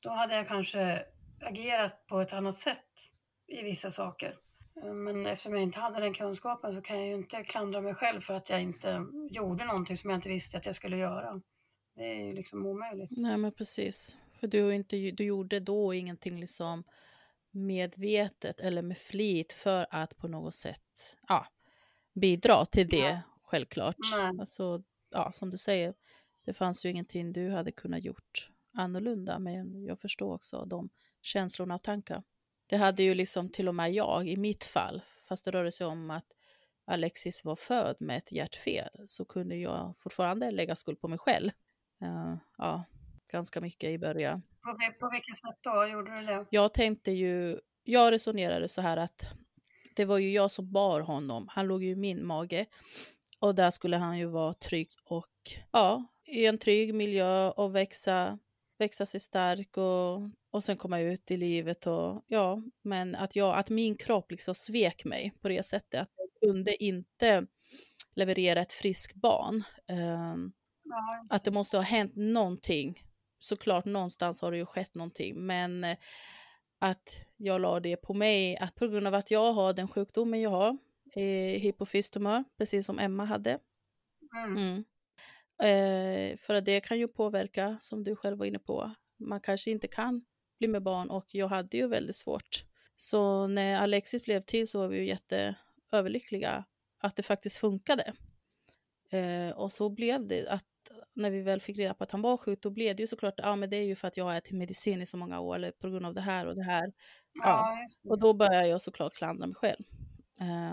då 0.00 0.10
hade 0.10 0.34
jag 0.36 0.48
kanske 0.48 1.04
agerat 1.40 2.06
på 2.06 2.20
ett 2.20 2.32
annat 2.32 2.56
sätt 2.56 3.10
i 3.46 3.62
vissa 3.62 3.90
saker. 3.90 4.36
Men 4.82 5.26
eftersom 5.26 5.54
jag 5.54 5.62
inte 5.62 5.78
hade 5.78 6.00
den 6.00 6.14
kunskapen 6.14 6.74
så 6.74 6.82
kan 6.82 6.98
jag 6.98 7.06
ju 7.06 7.14
inte 7.14 7.44
klandra 7.44 7.80
mig 7.80 7.94
själv 7.94 8.20
för 8.20 8.34
att 8.34 8.50
jag 8.50 8.62
inte 8.62 9.06
gjorde 9.30 9.64
någonting 9.64 9.96
som 9.96 10.10
jag 10.10 10.18
inte 10.18 10.28
visste 10.28 10.58
att 10.58 10.66
jag 10.66 10.76
skulle 10.76 10.96
göra. 10.96 11.40
Det 11.94 12.02
är 12.02 12.24
ju 12.24 12.32
liksom 12.32 12.66
omöjligt. 12.66 13.10
Nej 13.10 13.36
men 13.36 13.52
precis. 13.52 14.16
För 14.40 14.46
du, 14.46 14.74
inte, 14.74 14.96
du 14.96 15.24
gjorde 15.24 15.60
då 15.60 15.94
ingenting 15.94 16.40
liksom 16.40 16.84
medvetet 17.50 18.60
eller 18.60 18.82
med 18.82 18.98
flit 18.98 19.52
för 19.52 19.86
att 19.90 20.16
på 20.16 20.28
något 20.28 20.54
sätt 20.54 21.16
ja, 21.28 21.46
bidra 22.14 22.66
till 22.66 22.88
det, 22.88 22.96
ja. 22.96 23.20
självklart. 23.42 23.96
Alltså, 24.40 24.82
ja, 25.10 25.32
som 25.32 25.50
du 25.50 25.56
säger, 25.56 25.94
det 26.44 26.52
fanns 26.52 26.86
ju 26.86 26.90
ingenting 26.90 27.32
du 27.32 27.50
hade 27.50 27.72
kunnat 27.72 28.04
gjort 28.04 28.50
annorlunda, 28.72 29.38
men 29.38 29.84
jag 29.84 30.00
förstår 30.00 30.34
också 30.34 30.64
de 30.64 30.90
känslorna 31.22 31.74
och 31.74 31.82
tankar. 31.82 32.22
Det 32.70 32.76
hade 32.76 33.02
ju 33.02 33.14
liksom 33.14 33.48
till 33.48 33.68
och 33.68 33.74
med 33.74 33.92
jag 33.92 34.28
i 34.28 34.36
mitt 34.36 34.64
fall, 34.64 35.02
fast 35.28 35.44
det 35.44 35.50
rörde 35.50 35.72
sig 35.72 35.86
om 35.86 36.10
att 36.10 36.26
Alexis 36.84 37.44
var 37.44 37.56
född 37.56 37.96
med 38.00 38.18
ett 38.18 38.32
hjärtfel, 38.32 38.90
så 39.06 39.24
kunde 39.24 39.56
jag 39.56 39.94
fortfarande 39.98 40.50
lägga 40.50 40.76
skuld 40.76 41.00
på 41.00 41.08
mig 41.08 41.18
själv. 41.18 41.50
Uh, 42.02 42.36
ja, 42.58 42.84
ganska 43.32 43.60
mycket 43.60 43.90
i 43.90 43.98
början. 43.98 44.42
På, 44.62 44.76
på 45.00 45.10
vilket 45.10 45.36
sätt 45.36 45.58
då 45.60 45.86
gjorde 45.86 46.20
du 46.20 46.26
det? 46.26 46.46
Jag 46.50 46.74
tänkte 46.74 47.10
ju, 47.10 47.60
jag 47.82 48.12
resonerade 48.12 48.68
så 48.68 48.80
här 48.80 48.96
att 48.96 49.26
det 49.96 50.04
var 50.04 50.18
ju 50.18 50.32
jag 50.32 50.50
som 50.50 50.72
bar 50.72 51.00
honom. 51.00 51.48
Han 51.50 51.66
låg 51.66 51.84
ju 51.84 51.90
i 51.90 51.96
min 51.96 52.26
mage 52.26 52.66
och 53.38 53.54
där 53.54 53.70
skulle 53.70 53.96
han 53.96 54.18
ju 54.18 54.26
vara 54.26 54.54
trygg 54.54 54.88
och 55.04 55.32
ja, 55.70 56.04
i 56.26 56.46
en 56.46 56.58
trygg 56.58 56.94
miljö 56.94 57.50
och 57.50 57.74
växa, 57.74 58.38
växa 58.80 59.06
sig 59.06 59.20
stark 59.20 59.76
och, 59.76 60.30
och 60.50 60.64
sen 60.64 60.76
komma 60.76 61.00
ut 61.00 61.30
i 61.30 61.36
livet 61.36 61.86
och 61.86 62.24
ja, 62.26 62.62
men 62.82 63.14
att 63.14 63.36
jag, 63.36 63.58
att 63.58 63.70
min 63.70 63.96
kropp 63.96 64.30
liksom 64.30 64.54
svek 64.54 65.04
mig 65.04 65.32
på 65.40 65.48
det 65.48 65.62
sättet 65.62 66.00
att 66.00 66.10
jag 66.16 66.50
kunde 66.50 66.84
inte 66.84 67.46
leverera 68.14 68.60
ett 68.60 68.72
friskt 68.72 69.14
barn. 69.14 69.64
Um, 69.88 70.52
ja. 70.84 71.26
Att 71.30 71.44
det 71.44 71.50
måste 71.50 71.76
ha 71.76 71.84
hänt 71.84 72.12
någonting 72.16 73.04
såklart 73.40 73.84
någonstans 73.84 74.40
har 74.40 74.50
det 74.50 74.56
ju 74.56 74.66
skett 74.66 74.94
någonting, 74.94 75.46
men 75.46 75.84
eh, 75.84 75.96
att 76.78 77.24
jag 77.36 77.60
la 77.60 77.80
det 77.80 77.96
på 77.96 78.14
mig, 78.14 78.56
att 78.56 78.74
på 78.74 78.88
grund 78.88 79.06
av 79.06 79.14
att 79.14 79.30
jag 79.30 79.52
har 79.52 79.72
den 79.72 79.88
sjukdomen 79.88 80.40
jag 80.40 80.50
har, 80.50 80.78
eh, 81.14 81.60
hypofystumör, 81.60 82.44
precis 82.58 82.86
som 82.86 82.98
Emma 82.98 83.24
hade. 83.24 83.58
Mm. 84.36 84.56
Mm. 84.56 84.84
Eh, 85.62 86.36
för 86.36 86.54
att 86.54 86.64
det 86.64 86.80
kan 86.80 86.98
ju 86.98 87.08
påverka, 87.08 87.78
som 87.80 88.04
du 88.04 88.16
själv 88.16 88.38
var 88.38 88.46
inne 88.46 88.58
på, 88.58 88.90
man 89.18 89.40
kanske 89.40 89.70
inte 89.70 89.88
kan 89.88 90.24
bli 90.58 90.68
med 90.68 90.82
barn 90.82 91.10
och 91.10 91.34
jag 91.34 91.48
hade 91.48 91.76
ju 91.76 91.86
väldigt 91.86 92.16
svårt. 92.16 92.64
Så 92.96 93.46
när 93.46 93.80
Alexis 93.80 94.24
blev 94.24 94.40
till 94.40 94.68
så 94.68 94.78
var 94.78 94.88
vi 94.88 94.98
ju 94.98 95.06
jätteöverlyckliga 95.06 96.64
att 97.00 97.16
det 97.16 97.22
faktiskt 97.22 97.56
funkade. 97.56 98.12
Eh, 99.10 99.50
och 99.50 99.72
så 99.72 99.88
blev 99.88 100.26
det 100.26 100.48
att 100.48 100.64
när 101.14 101.30
vi 101.30 101.40
väl 101.42 101.60
fick 101.60 101.78
reda 101.78 101.94
på 101.94 102.04
att 102.04 102.10
han 102.10 102.22
var 102.22 102.36
sjuk, 102.36 102.62
då 102.62 102.70
blev 102.70 102.96
det 102.96 103.02
ju 103.02 103.06
såklart, 103.06 103.34
ja 103.36 103.56
men 103.56 103.70
det 103.70 103.76
är 103.76 103.84
ju 103.84 103.96
för 103.96 104.08
att 104.08 104.16
jag 104.16 104.24
har 104.24 104.34
ätit 104.34 104.52
medicin 104.52 105.02
i 105.02 105.06
så 105.06 105.16
många 105.16 105.40
år, 105.40 105.54
eller 105.54 105.70
på 105.70 105.88
grund 105.88 106.06
av 106.06 106.14
det 106.14 106.20
här 106.20 106.46
och 106.46 106.54
det 106.54 106.64
här. 106.64 106.92
Ja, 107.32 107.42
ja 107.42 108.10
och 108.10 108.18
då 108.18 108.34
började 108.34 108.66
jag 108.66 108.82
såklart 108.82 109.14
klandra 109.14 109.46
mig 109.46 109.56
själv. 109.56 109.84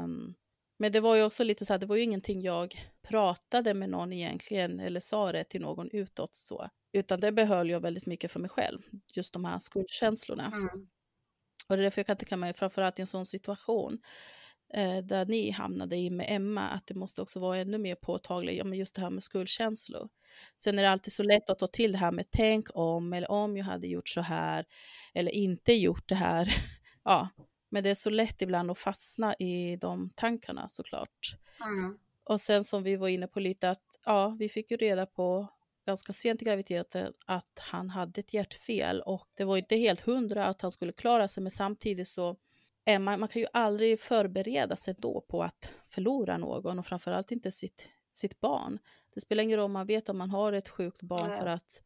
Um, 0.03 0.35
men 0.77 0.91
det 0.91 0.99
var 0.99 1.15
ju 1.15 1.23
också 1.23 1.43
lite 1.43 1.65
så 1.65 1.73
här, 1.73 1.79
det 1.79 1.85
var 1.85 1.95
ju 1.95 2.01
ingenting 2.01 2.41
jag 2.41 2.89
pratade 3.01 3.73
med 3.73 3.89
någon 3.89 4.13
egentligen, 4.13 4.79
eller 4.79 4.99
sa 4.99 5.31
det 5.31 5.43
till 5.43 5.61
någon 5.61 5.89
utåt 5.91 6.35
så, 6.35 6.69
utan 6.91 7.19
det 7.19 7.31
behöll 7.31 7.69
jag 7.69 7.79
väldigt 7.79 8.05
mycket 8.05 8.31
för 8.31 8.39
mig 8.39 8.49
själv, 8.49 8.81
just 9.13 9.33
de 9.33 9.45
här 9.45 9.59
skuldkänslorna. 9.59 10.45
Mm. 10.45 10.87
Och 11.67 11.77
det 11.77 11.81
är 11.81 11.83
därför 11.83 11.99
jag 11.99 12.07
kan 12.07 12.17
tänka 12.17 12.37
mig, 12.37 12.53
framförallt 12.53 12.99
i 12.99 13.01
en 13.01 13.07
sån 13.07 13.25
situation, 13.25 13.99
eh, 14.73 14.97
där 14.97 15.25
ni 15.25 15.51
hamnade 15.51 15.97
i 15.97 16.09
med 16.09 16.25
Emma, 16.29 16.61
att 16.61 16.87
det 16.87 16.93
måste 16.93 17.21
också 17.21 17.39
vara 17.39 17.57
ännu 17.57 17.77
mer 17.77 17.95
påtagligt, 17.95 18.57
ja, 18.57 18.63
men 18.63 18.79
just 18.79 18.95
det 18.95 19.01
här 19.01 19.09
med 19.09 19.23
skuldkänslor. 19.23 20.09
Sen 20.57 20.79
är 20.79 20.83
det 20.83 20.89
alltid 20.89 21.13
så 21.13 21.23
lätt 21.23 21.49
att 21.49 21.59
ta 21.59 21.67
till 21.67 21.91
det 21.91 21.97
här 21.97 22.11
med 22.11 22.25
tänk 22.31 22.67
om, 22.73 23.13
eller 23.13 23.31
om 23.31 23.57
jag 23.57 23.65
hade 23.65 23.87
gjort 23.87 24.09
så 24.09 24.21
här, 24.21 24.65
eller 25.13 25.31
inte 25.31 25.73
gjort 25.73 26.07
det 26.09 26.15
här. 26.15 26.55
ja, 27.03 27.29
men 27.69 27.83
det 27.83 27.89
är 27.89 27.95
så 27.95 28.09
lätt 28.09 28.41
ibland 28.41 28.71
att 28.71 28.77
fastna 28.77 29.35
i 29.35 29.75
de 29.75 30.09
tankarna 30.15 30.69
såklart. 30.69 31.37
Mm. 31.61 31.97
Och 32.23 32.41
sen 32.41 32.63
som 32.63 32.83
vi 32.83 32.95
var 32.95 33.07
inne 33.07 33.27
på 33.27 33.39
lite 33.39 33.69
att, 33.69 33.83
ja, 34.05 34.35
vi 34.39 34.49
fick 34.49 34.71
ju 34.71 34.77
reda 34.77 35.05
på 35.05 35.47
ganska 35.85 36.13
sent 36.13 36.41
i 36.41 36.45
graviditeten 36.45 37.13
att 37.25 37.59
han 37.59 37.89
hade 37.89 38.19
ett 38.19 38.33
hjärtfel 38.33 39.01
och 39.01 39.27
det 39.33 39.43
var 39.43 39.57
inte 39.57 39.75
helt 39.75 40.01
hundra 40.01 40.45
att 40.45 40.61
han 40.61 40.71
skulle 40.71 40.91
klara 40.91 41.27
sig, 41.27 41.43
men 41.43 41.51
samtidigt 41.51 42.07
så 42.07 42.35
är 42.85 42.99
man, 42.99 43.19
man 43.19 43.29
kan 43.29 43.41
ju 43.41 43.47
aldrig 43.53 43.99
förbereda 43.99 44.75
sig 44.75 44.95
då 44.97 45.21
på 45.21 45.43
att 45.43 45.71
förlora 45.89 46.37
någon 46.37 46.79
och 46.79 46.85
framförallt 46.85 47.31
inte 47.31 47.51
sitt, 47.51 47.89
sitt 48.11 48.39
barn. 48.39 48.79
Det 49.13 49.21
spelar 49.21 49.43
ingen 49.43 49.57
roll 49.57 49.65
om 49.65 49.71
man 49.71 49.87
vet 49.87 50.09
att 50.09 50.15
man 50.15 50.29
har 50.29 50.53
ett 50.53 50.69
sjukt 50.69 51.01
barn 51.01 51.29
Nej. 51.29 51.39
för 51.39 51.47
att 51.47 51.83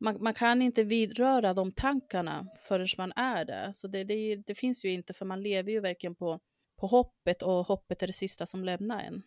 man, 0.00 0.22
man, 0.22 0.34
kan 0.34 0.62
inte 0.62 0.84
vidröra 0.84 1.54
de 1.54 1.72
tankarna 1.72 2.46
förrän 2.68 2.86
man 2.98 3.12
är 3.16 3.44
där. 3.44 3.72
Så 3.72 3.88
det, 3.88 4.04
det, 4.04 4.36
det, 4.36 4.54
finns 4.54 4.84
ju 4.84 4.92
inte, 4.92 5.12
för 5.12 5.24
man 5.24 5.42
lever 5.42 5.72
ju 5.72 5.80
verkligen 5.80 6.14
på, 6.14 6.40
på 6.80 6.86
hoppet 6.86 7.42
och 7.42 7.66
hoppet 7.66 8.02
är 8.02 8.06
det 8.06 8.12
sista 8.12 8.46
som 8.46 8.64
lämnar 8.64 9.02
en. 9.02 9.22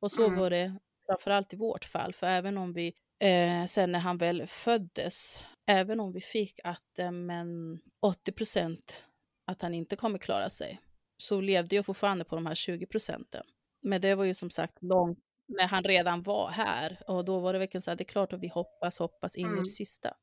Och 0.00 0.12
så 0.12 0.26
mm. 0.26 0.38
var 0.38 0.50
det 0.50 0.78
framförallt 1.06 1.52
i 1.52 1.56
vårt 1.56 1.84
fall, 1.84 2.12
för 2.12 2.26
även 2.26 2.58
om 2.58 2.72
vi 2.72 2.94
eh, 3.18 3.66
sen 3.66 3.92
när 3.92 3.98
han 3.98 4.18
väl 4.18 4.46
föddes, 4.46 5.44
även 5.66 6.00
om 6.00 6.12
vi 6.12 6.20
fick 6.20 6.60
att 6.64 6.98
eh, 6.98 7.12
men 7.12 7.80
80 8.00 8.32
procent 8.32 9.04
att 9.46 9.62
han 9.62 9.74
inte 9.74 9.96
kommer 9.96 10.18
klara 10.18 10.50
sig, 10.50 10.80
så 11.16 11.40
levde 11.40 11.76
jag 11.76 11.86
fortfarande 11.86 12.24
på 12.24 12.34
de 12.34 12.46
här 12.46 12.54
20 12.54 12.86
procenten. 12.86 13.42
Men 13.82 14.00
det 14.00 14.14
var 14.14 14.24
ju 14.24 14.34
som 14.34 14.50
sagt 14.50 14.82
långt 14.82 15.18
när 15.52 15.66
han 15.68 15.84
redan 15.84 16.22
var 16.22 16.50
här 16.50 16.98
och 17.06 17.24
då 17.24 17.38
var 17.38 17.52
det 17.52 17.58
verkligen 17.58 17.82
så 17.82 17.90
här, 17.90 17.96
det 17.96 18.02
är 18.02 18.12
klart 18.12 18.32
att 18.32 18.40
vi 18.40 18.48
hoppas, 18.48 18.98
hoppas 18.98 19.36
in 19.36 19.46
mm. 19.46 19.58
i 19.58 19.62
det 19.62 19.70
sista. 19.70 20.14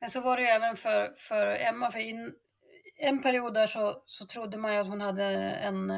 Men 0.00 0.10
så 0.10 0.20
var 0.20 0.36
det 0.36 0.42
ju 0.42 0.48
även 0.48 0.76
för, 0.76 1.14
för 1.18 1.46
Emma, 1.46 1.92
för 1.92 1.98
in, 1.98 2.34
en 2.96 3.22
period 3.22 3.54
där 3.54 3.66
så, 3.66 4.02
så 4.06 4.26
trodde 4.26 4.56
man 4.56 4.74
ju 4.74 4.78
att 4.78 4.86
hon 4.86 5.00
hade 5.00 5.24
en, 5.24 5.90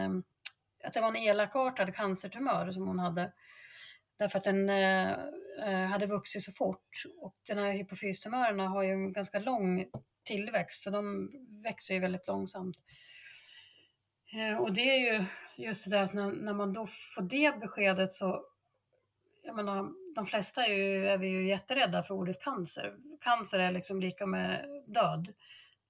att 0.84 0.94
det 0.94 1.00
var 1.00 1.08
en 1.08 1.16
elakartad 1.16 1.94
cancertumör 1.94 2.70
som 2.70 2.86
hon 2.86 2.98
hade. 2.98 3.32
Därför 4.18 4.38
att 4.38 4.46
en, 4.46 4.70
eh, 4.70 5.86
hade 5.90 6.06
vuxit 6.06 6.44
så 6.44 6.52
fort. 6.52 7.02
Och 7.20 7.36
den 7.46 7.58
här 7.58 7.72
hypofystumörerna 7.72 8.68
har 8.68 8.82
ju 8.82 8.92
en 8.92 9.12
ganska 9.12 9.38
lång 9.38 9.86
tillväxt, 10.24 10.82
så 10.82 10.90
de 10.90 11.30
växer 11.62 11.94
ju 11.94 12.00
väldigt 12.00 12.26
långsamt. 12.26 12.76
Eh, 14.32 14.58
och 14.58 14.72
det 14.72 14.90
är 14.90 14.98
ju 14.98 15.24
just 15.56 15.84
det 15.84 15.90
där 15.90 16.02
att 16.02 16.12
när, 16.12 16.32
när 16.32 16.52
man 16.52 16.72
då 16.72 16.86
får 17.14 17.22
det 17.22 17.60
beskedet 17.60 18.12
så, 18.12 18.44
jag 19.42 19.56
menar, 19.56 19.92
de 20.14 20.26
flesta 20.26 20.66
är, 20.66 20.74
ju, 20.74 21.06
är 21.06 21.18
vi 21.18 21.28
ju 21.28 21.48
jätterädda 21.48 22.02
för 22.02 22.14
ordet 22.14 22.42
cancer. 22.42 22.96
Cancer 23.20 23.58
är 23.58 23.72
liksom 23.72 24.00
lika 24.00 24.26
med 24.26 24.64
död. 24.86 25.34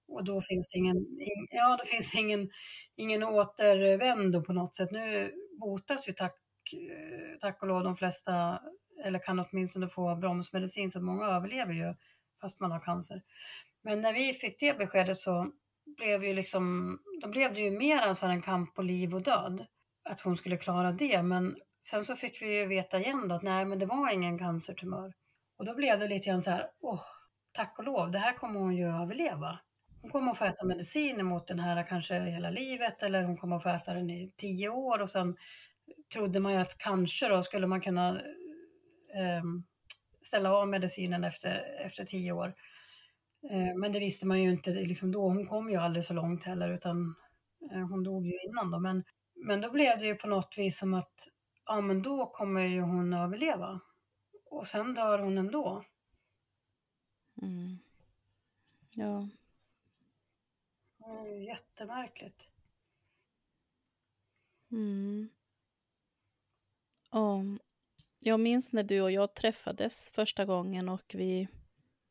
Och 0.09 0.24
då 0.24 0.43
finns 0.43 0.74
ingen, 0.74 0.97
in, 0.97 1.49
ja, 1.51 1.76
då 1.76 1.84
finns 1.84 2.14
ingen, 2.14 2.51
ingen 2.97 3.22
återvändo 3.22 4.43
på 4.43 4.53
något 4.53 4.76
sätt. 4.76 4.91
Nu 4.91 5.34
botas 5.61 6.09
ju 6.09 6.12
tack, 6.12 6.39
eh, 6.72 7.39
tack 7.41 7.62
och 7.62 7.68
lov 7.68 7.84
de 7.84 7.97
flesta, 7.97 8.62
eller 9.05 9.18
kan 9.18 9.41
åtminstone 9.41 9.89
få 9.89 10.16
bromsmedicin, 10.16 10.91
så 10.91 10.99
att 10.99 11.05
många 11.05 11.26
överlever 11.26 11.72
ju 11.72 11.95
fast 12.41 12.61
man 12.61 12.70
har 12.70 12.80
cancer. 12.80 13.22
Men 13.82 14.01
när 14.01 14.12
vi 14.12 14.34
fick 14.34 14.61
det 14.61 14.78
beskedet 14.78 15.18
så 15.18 15.53
blev 15.99 16.24
ju 16.24 16.34
liksom, 16.34 16.99
då 17.20 17.28
blev 17.28 17.55
det 17.55 17.61
ju 17.61 17.70
mer 17.70 18.14
så 18.14 18.26
en 18.26 18.42
kamp 18.42 18.74
på 18.74 18.82
liv 18.82 19.14
och 19.14 19.22
död. 19.22 19.66
Att 20.05 20.20
hon 20.20 20.36
skulle 20.36 20.57
klara 20.57 20.92
det, 20.92 21.22
men 21.22 21.57
sen 21.90 22.05
så 22.05 22.16
fick 22.16 22.42
vi 22.42 22.59
ju 22.59 22.66
veta 22.66 22.99
igen 22.99 23.28
då 23.28 23.34
att 23.34 23.42
nej, 23.42 23.64
men 23.64 23.78
det 23.78 23.86
var 23.86 24.12
ingen 24.12 24.38
cancertumör. 24.38 25.12
Och 25.59 25.64
då 25.64 25.74
blev 25.74 25.99
det 25.99 26.09
lite 26.09 26.26
grann 26.26 26.42
så 26.42 26.51
här, 26.51 26.70
åh, 26.80 27.05
tack 27.53 27.78
och 27.78 27.84
lov, 27.84 28.11
det 28.11 28.18
här 28.18 28.32
kommer 28.32 28.61
hon 28.61 28.76
ju 28.76 28.88
överleva. 28.88 29.59
Hon 30.03 30.11
kommer 30.11 30.32
att 30.32 30.38
få 30.38 30.44
äta 30.44 30.64
medicin 30.64 31.26
mot 31.26 31.46
den 31.46 31.59
här 31.59 31.86
kanske 31.88 32.20
hela 32.20 32.51
livet 32.51 33.03
eller 33.03 33.22
hon 33.22 33.36
kommer 33.36 33.57
att 33.57 33.62
få 33.62 33.68
äta 33.68 33.94
den 33.94 34.11
i 34.11 34.32
tio 34.36 34.68
år 34.68 35.03
och 35.03 35.11
sen 35.11 35.36
trodde 36.12 36.40
man 36.40 36.53
ju 36.53 36.59
att 36.59 36.78
kanske 36.78 37.28
då 37.28 37.42
skulle 37.42 37.66
man 37.66 37.80
kunna 37.80 38.20
eh, 39.14 39.36
ehm, 39.36 39.64
ställa 40.22 40.53
av 40.53 40.68
medicinen 40.68 41.24
efter, 41.24 41.80
efter 41.86 42.05
tio 42.05 42.32
år. 42.32 42.55
Eh, 43.43 43.76
men 43.76 43.93
det 43.93 43.99
visste 43.99 44.26
man 44.26 44.43
ju 44.43 44.51
inte 44.51 44.70
liksom 44.70 45.12
då. 45.12 45.28
Hon 45.28 45.47
kom 45.47 45.70
ju 45.70 45.76
aldrig 45.76 46.05
så 46.05 46.12
långt 46.14 46.45
heller 46.45 46.74
utan 46.74 47.14
eh, 47.72 47.89
hon 47.89 48.03
dog 48.03 48.26
ju 48.26 48.39
innan 48.49 48.70
då. 48.70 48.78
Men, 48.78 49.05
men 49.34 49.61
då 49.61 49.70
blev 49.70 49.99
det 49.99 50.07
ju 50.07 50.14
på 50.14 50.28
något 50.28 50.55
vis 50.59 50.78
som 50.78 50.95
att 50.95 51.28
ja 51.64 51.80
men 51.80 52.03
då 52.03 52.26
kommer 52.26 52.61
ju 52.61 52.80
hon 52.80 53.12
överleva. 53.12 53.80
Och 54.51 54.68
sen 54.68 54.95
dör 54.95 55.18
hon 55.18 55.39
ändå. 55.39 55.84
Mm. 57.43 57.78
Ja. 58.95 59.28
Är 61.05 61.47
jättemärkligt. 61.47 62.49
Mm. 64.70 65.28
Och 67.11 67.43
jag 68.20 68.41
minns 68.41 68.72
när 68.72 68.82
du 68.82 69.01
och 69.01 69.12
jag 69.12 69.34
träffades 69.34 70.11
första 70.11 70.45
gången 70.45 70.89
och 70.89 71.14
vi 71.14 71.49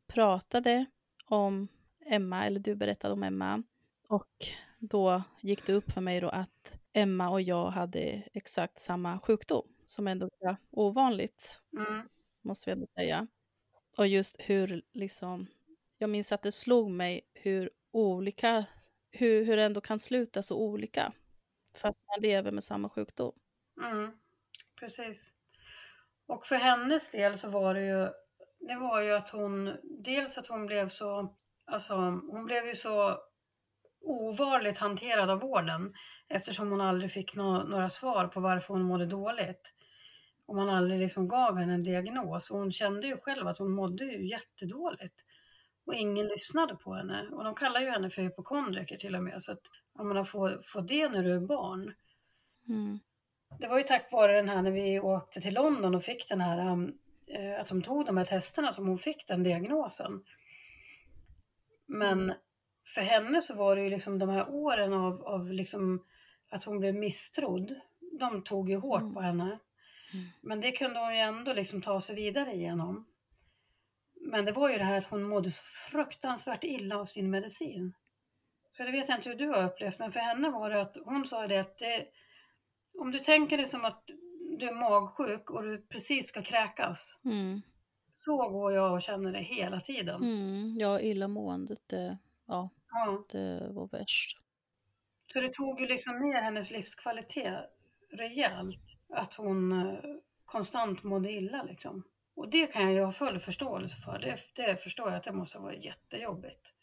pratade 0.07 0.85
om 1.27 1.67
Emma, 2.05 2.45
eller 2.45 2.59
du 2.59 2.75
berättade 2.75 3.13
om 3.13 3.23
Emma. 3.23 3.63
Och 4.07 4.45
då 4.79 5.23
gick 5.41 5.65
det 5.65 5.73
upp 5.73 5.91
för 5.91 6.01
mig 6.01 6.21
då 6.21 6.29
att 6.29 6.79
Emma 6.93 7.29
och 7.29 7.41
jag 7.41 7.65
hade 7.69 8.23
exakt 8.33 8.81
samma 8.81 9.19
sjukdom, 9.19 9.67
som 9.85 10.07
ändå 10.07 10.29
är 10.39 10.57
ovanligt, 10.71 11.61
Mm. 11.77 12.09
måste 12.41 12.69
vi 12.69 12.71
ändå 12.73 12.85
säga. 12.85 13.27
Och 13.97 14.07
just 14.07 14.35
hur, 14.39 14.81
liksom, 14.93 15.47
jag 15.97 16.09
minns 16.09 16.31
att 16.31 16.41
det 16.43 16.51
slog 16.51 16.89
mig 16.91 17.21
hur 17.33 17.69
olika, 17.91 18.65
hur, 19.11 19.45
hur 19.45 19.57
det 19.57 19.63
ändå 19.65 19.81
kan 19.81 19.99
sluta 19.99 20.43
så 20.43 20.57
olika, 20.57 21.13
fast 21.75 22.03
man 22.07 22.21
lever 22.21 22.51
med 22.51 22.63
samma 22.63 22.89
sjukdom. 22.89 23.31
Mm. 23.83 24.11
Precis. 24.79 25.33
Och 26.27 26.45
för 26.45 26.55
hennes 26.55 27.11
del 27.11 27.37
så 27.37 27.49
var 27.49 27.73
det 27.73 27.85
ju, 27.85 28.09
det 28.59 28.75
var 28.75 29.01
ju 29.01 29.11
att 29.11 29.29
hon, 29.29 29.77
dels 29.83 30.37
att 30.37 30.47
hon 30.47 30.65
blev 30.65 30.89
så, 30.89 31.35
alltså 31.65 31.95
hon 32.31 32.45
blev 32.45 32.65
ju 32.65 32.75
så 32.75 33.19
ovanligt 34.01 34.77
hanterad 34.77 35.29
av 35.29 35.39
vården 35.39 35.93
eftersom 36.27 36.71
hon 36.71 36.81
aldrig 36.81 37.11
fick 37.11 37.35
nå- 37.35 37.63
några 37.63 37.89
svar 37.89 38.27
på 38.27 38.39
varför 38.39 38.73
hon 38.73 38.83
mådde 38.83 39.05
dåligt. 39.05 39.73
Och 40.45 40.55
man 40.55 40.69
aldrig 40.69 40.99
liksom 40.99 41.27
gav 41.27 41.57
henne 41.57 41.73
en 41.73 41.83
diagnos. 41.83 42.51
Och 42.51 42.57
hon 42.57 42.71
kände 42.71 43.07
ju 43.07 43.17
själv 43.17 43.47
att 43.47 43.57
hon 43.57 43.71
mådde 43.71 44.05
ju 44.05 44.27
jättedåligt. 44.27 45.15
Och 45.85 45.95
ingen 45.95 46.27
lyssnade 46.27 46.75
på 46.75 46.93
henne. 46.93 47.27
Och 47.31 47.43
de 47.43 47.55
kallar 47.55 47.79
ju 47.79 47.89
henne 47.89 48.09
för 48.09 48.21
hypokondriker 48.21 48.97
till 48.97 49.15
och 49.15 49.23
med. 49.23 49.43
Så 49.43 49.51
att 49.51 49.61
jag 49.97 50.05
menar, 50.05 50.25
få, 50.25 50.61
få 50.63 50.81
det 50.81 51.09
när 51.09 51.23
du 51.23 51.35
är 51.35 51.39
barn. 51.39 51.93
Mm. 52.67 52.99
Det 53.59 53.67
var 53.67 53.77
ju 53.77 53.83
tack 53.83 54.11
vare 54.11 54.35
den 54.35 54.49
här 54.49 54.61
när 54.61 54.71
vi 54.71 54.99
åkte 54.99 55.41
till 55.41 55.53
London 55.53 55.95
och 55.95 56.03
fick 56.03 56.29
den 56.29 56.41
här, 56.41 56.71
um, 56.71 56.97
att 57.59 57.67
de 57.67 57.81
tog 57.81 58.05
de 58.05 58.17
här 58.17 58.25
testerna 58.25 58.73
som 58.73 58.87
hon 58.87 58.99
fick 58.99 59.27
den 59.27 59.43
diagnosen. 59.43 60.23
Men 61.85 62.33
för 62.93 63.01
henne 63.01 63.41
så 63.41 63.53
var 63.55 63.75
det 63.75 63.81
ju 63.81 63.89
liksom 63.89 64.19
de 64.19 64.29
här 64.29 64.49
åren 64.49 64.93
av, 64.93 65.27
av 65.27 65.51
liksom 65.51 66.03
att 66.49 66.63
hon 66.63 66.79
blev 66.79 66.95
misstrodd. 66.95 67.75
De 68.19 68.43
tog 68.43 68.69
ju 68.69 68.75
hårt 68.75 69.01
Mm. 69.01 69.13
på 69.13 69.21
henne. 69.21 69.59
Mm. 70.13 70.25
Men 70.41 70.61
det 70.61 70.71
kunde 70.71 70.99
hon 70.99 71.15
ju 71.15 71.21
ändå 71.21 71.53
liksom 71.53 71.81
ta 71.81 72.01
sig 72.01 72.15
vidare 72.15 72.53
igenom. 72.53 73.05
Men 74.15 74.45
det 74.45 74.51
var 74.51 74.69
ju 74.69 74.77
det 74.77 74.83
här 74.83 74.97
att 74.97 75.05
hon 75.05 75.23
mådde 75.23 75.51
så 75.51 75.63
fruktansvärt 75.63 76.63
illa 76.63 76.97
av 76.97 77.05
sin 77.05 77.29
medicin. 77.29 77.93
Så 78.77 78.83
det 78.83 78.91
vet 78.91 79.09
jag 79.09 79.17
inte 79.17 79.29
hur 79.29 79.35
du 79.35 79.47
har 79.47 79.63
upplevt, 79.63 79.99
men 79.99 80.11
för 80.11 80.19
henne 80.19 80.49
var 80.49 80.69
det 80.69 80.81
att 80.81 80.97
hon 81.05 81.27
sa 81.27 81.47
det 81.47 81.59
att 81.59 81.77
det, 81.77 82.05
om 82.99 83.11
du 83.11 83.19
tänker 83.19 83.57
dig 83.57 83.67
som 83.67 83.85
att 83.85 84.09
du 84.59 84.67
är 84.67 84.73
magsjuk 84.73 85.49
och 85.49 85.63
du 85.63 85.77
precis 85.77 86.27
ska 86.27 86.43
kräkas. 86.43 87.17
Mm. 87.25 87.61
Så 88.17 88.49
går 88.49 88.73
jag 88.73 88.93
och 88.93 89.01
känner 89.01 89.31
det 89.31 89.39
hela 89.39 89.81
tiden. 89.81 90.23
Mm. 90.23 90.75
Ja, 90.79 90.99
illamåendet, 90.99 91.81
det, 91.87 92.17
ja, 92.45 92.69
Ja. 92.91 93.23
det 93.31 93.67
var 93.71 93.87
värst. 93.87 94.37
Så 95.33 95.41
det 95.41 95.53
tog 95.53 95.81
ju 95.81 95.87
liksom 95.87 96.19
ner 96.19 96.41
hennes 96.41 96.71
livskvalitet 96.71 97.59
rejält. 98.11 98.83
Att 99.09 99.33
hon 99.33 99.71
eh, 99.71 99.99
konstant 100.45 101.03
mådde 101.03 101.31
illa 101.31 101.63
liksom. 101.63 102.03
Och 102.35 102.49
det 102.49 102.67
kan 102.67 102.81
jag 102.83 102.93
ju 102.93 103.03
ha 103.03 103.11
full 103.11 103.39
förståelse 103.39 103.97
för. 103.97 104.19
Det, 104.19 104.39
det 104.55 104.77
förstår 104.77 105.07
jag 105.09 105.17
att 105.17 105.23
det 105.23 105.31
måste 105.31 105.57
vara 105.57 105.75
jättejobbigt. 105.75 106.73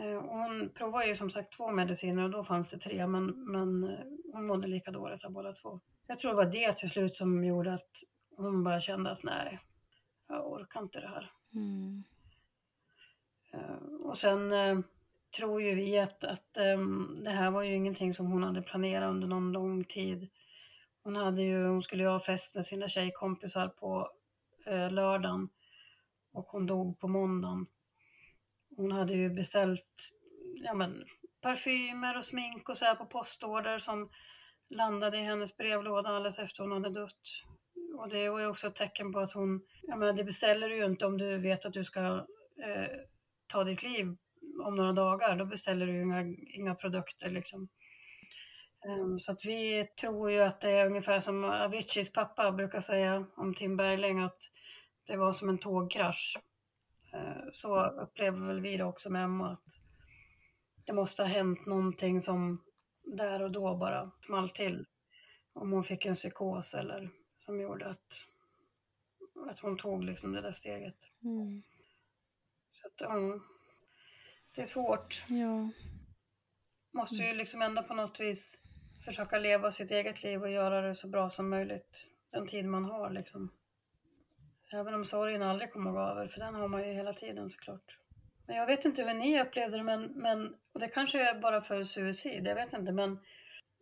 Eh, 0.00 0.16
och 0.16 0.38
hon 0.38 0.70
provade 0.74 1.06
ju 1.06 1.16
som 1.16 1.30
sagt 1.30 1.52
två 1.52 1.70
mediciner 1.70 2.22
och 2.22 2.30
då 2.30 2.44
fanns 2.44 2.70
det 2.70 2.78
tre 2.78 3.06
men, 3.06 3.26
men 3.52 3.84
eh, 3.84 3.98
hon 4.32 4.46
mådde 4.46 4.68
lika 4.68 4.90
dåligt 4.90 5.24
av 5.24 5.32
båda 5.32 5.52
två. 5.52 5.80
Jag 6.06 6.18
tror 6.18 6.30
det 6.30 6.36
var 6.36 6.52
det 6.52 6.72
till 6.72 6.90
slut 6.90 7.16
som 7.16 7.44
gjorde 7.44 7.72
att 7.72 7.90
hon 8.36 8.64
bara 8.64 8.80
kände 8.80 9.10
att 9.10 9.22
nej, 9.22 9.60
jag 10.28 10.52
orkar 10.52 10.80
inte 10.80 11.00
det 11.00 11.08
här. 11.08 11.30
Mm. 11.54 12.04
Eh, 13.52 14.06
Och 14.06 14.18
sen 14.18 14.52
eh, 14.52 14.78
tror 15.36 15.62
ju 15.62 15.74
vi 15.74 15.98
att, 15.98 16.24
att 16.24 16.56
ehm, 16.56 17.24
det 17.24 17.30
här 17.30 17.50
var 17.50 17.62
ju 17.62 17.74
ingenting 17.74 18.14
som 18.14 18.26
hon 18.26 18.42
hade 18.42 18.62
planerat 18.62 19.10
under 19.10 19.28
någon 19.28 19.52
lång 19.52 19.84
tid. 19.84 20.28
Hon, 21.02 21.16
hade 21.16 21.42
ju, 21.42 21.66
hon 21.66 21.82
skulle 21.82 22.02
ju 22.02 22.08
ha 22.08 22.20
fest 22.20 22.54
med 22.54 22.66
sina 22.66 22.88
tjejkompisar 22.88 23.68
på 23.68 24.10
eh, 24.66 24.90
lördagen 24.90 25.48
och 26.32 26.46
hon 26.46 26.66
dog 26.66 26.98
på 26.98 27.08
måndagen. 27.08 27.66
Hon 28.76 28.92
hade 28.92 29.12
ju 29.12 29.30
beställt 29.30 30.12
ja, 30.54 30.74
men, 30.74 31.04
parfymer 31.40 32.18
och 32.18 32.24
smink 32.24 32.68
och 32.68 32.78
så 32.78 32.84
här 32.84 32.94
på 32.94 33.06
postorder 33.06 33.78
som 33.78 34.10
landade 34.72 35.18
i 35.18 35.22
hennes 35.22 35.56
brevlåda 35.56 36.08
alldeles 36.08 36.38
efter 36.38 36.62
hon 36.62 36.72
hade 36.72 37.00
dött. 37.00 37.44
Och 37.96 38.08
det 38.08 38.28
var 38.28 38.40
ju 38.40 38.46
också 38.46 38.66
ett 38.66 38.74
tecken 38.74 39.12
på 39.12 39.20
att 39.20 39.32
hon, 39.32 39.66
jag 39.82 39.98
menar 39.98 40.12
det 40.12 40.24
beställer 40.24 40.68
du 40.68 40.76
ju 40.76 40.84
inte 40.84 41.06
om 41.06 41.18
du 41.18 41.38
vet 41.38 41.64
att 41.64 41.72
du 41.72 41.84
ska 41.84 42.00
eh, 42.64 42.98
ta 43.46 43.64
ditt 43.64 43.82
liv 43.82 44.16
om 44.64 44.76
några 44.76 44.92
dagar, 44.92 45.36
då 45.36 45.44
beställer 45.44 45.86
du 45.86 45.92
ju 45.92 46.02
inga, 46.02 46.36
inga 46.54 46.74
produkter 46.74 47.30
liksom. 47.30 47.68
Um, 48.86 49.20
Så 49.20 49.32
att 49.32 49.44
vi 49.44 49.86
tror 50.00 50.30
ju 50.30 50.40
att 50.40 50.60
det 50.60 50.70
är 50.70 50.86
ungefär 50.86 51.20
som 51.20 51.44
Aviciis 51.44 52.12
pappa 52.12 52.52
brukar 52.52 52.80
säga 52.80 53.26
om 53.36 53.54
Tim 53.54 53.76
Bergling, 53.76 54.18
att 54.18 54.38
det 55.06 55.16
var 55.16 55.32
som 55.32 55.48
en 55.48 55.58
tågkrasch. 55.58 56.36
Uh, 57.14 57.50
Så 57.52 57.86
upplever 57.86 58.46
väl 58.46 58.60
vi 58.60 58.76
det 58.76 58.84
också 58.84 59.10
med 59.10 59.24
Emma, 59.24 59.52
att 59.52 59.64
det 60.84 60.92
måste 60.92 61.22
ha 61.22 61.28
hänt 61.28 61.66
någonting 61.66 62.22
som 62.22 62.64
där 63.04 63.42
och 63.42 63.50
då 63.50 63.76
bara 63.76 64.10
small 64.20 64.48
till. 64.48 64.86
Om 65.52 65.72
hon 65.72 65.84
fick 65.84 66.06
en 66.06 66.14
psykos 66.14 66.74
eller 66.74 67.10
som 67.38 67.60
gjorde 67.60 67.86
att, 67.86 68.24
att 69.50 69.58
hon 69.58 69.76
tog 69.76 70.04
liksom 70.04 70.32
det 70.32 70.40
där 70.40 70.52
steget. 70.52 70.96
Mm. 71.22 71.62
Så 72.72 72.86
att, 72.86 72.94
ja, 72.98 73.40
det 74.54 74.62
är 74.62 74.66
svårt. 74.66 75.24
Ja. 75.28 75.70
Måste 76.92 77.14
ju 77.14 77.34
liksom 77.34 77.62
ändå 77.62 77.82
på 77.82 77.94
något 77.94 78.20
vis 78.20 78.58
försöka 79.04 79.38
leva 79.38 79.72
sitt 79.72 79.90
eget 79.90 80.22
liv 80.22 80.42
och 80.42 80.50
göra 80.50 80.80
det 80.80 80.96
så 80.96 81.08
bra 81.08 81.30
som 81.30 81.48
möjligt 81.48 82.06
den 82.30 82.48
tid 82.48 82.64
man 82.64 82.84
har 82.84 83.10
liksom. 83.10 83.52
Även 84.72 84.94
om 84.94 85.04
sorgen 85.04 85.42
aldrig 85.42 85.72
kommer 85.72 85.90
att 85.90 85.96
gå 85.96 86.00
över, 86.00 86.28
för 86.28 86.40
den 86.40 86.54
har 86.54 86.68
man 86.68 86.88
ju 86.88 86.92
hela 86.92 87.12
tiden 87.12 87.50
såklart. 87.50 87.98
Men 88.46 88.56
jag 88.56 88.66
vet 88.66 88.84
inte 88.84 89.02
hur 89.02 89.14
ni 89.14 89.42
upplevde 89.42 89.76
det, 89.76 89.82
men, 89.82 90.02
men 90.02 90.56
och 90.72 90.80
det 90.80 90.88
kanske 90.88 91.30
är 91.30 91.40
bara 91.40 91.60
för 91.60 91.84
suicid, 91.84 92.46
jag 92.46 92.54
vet 92.54 92.72
inte, 92.72 92.92
men 92.92 93.18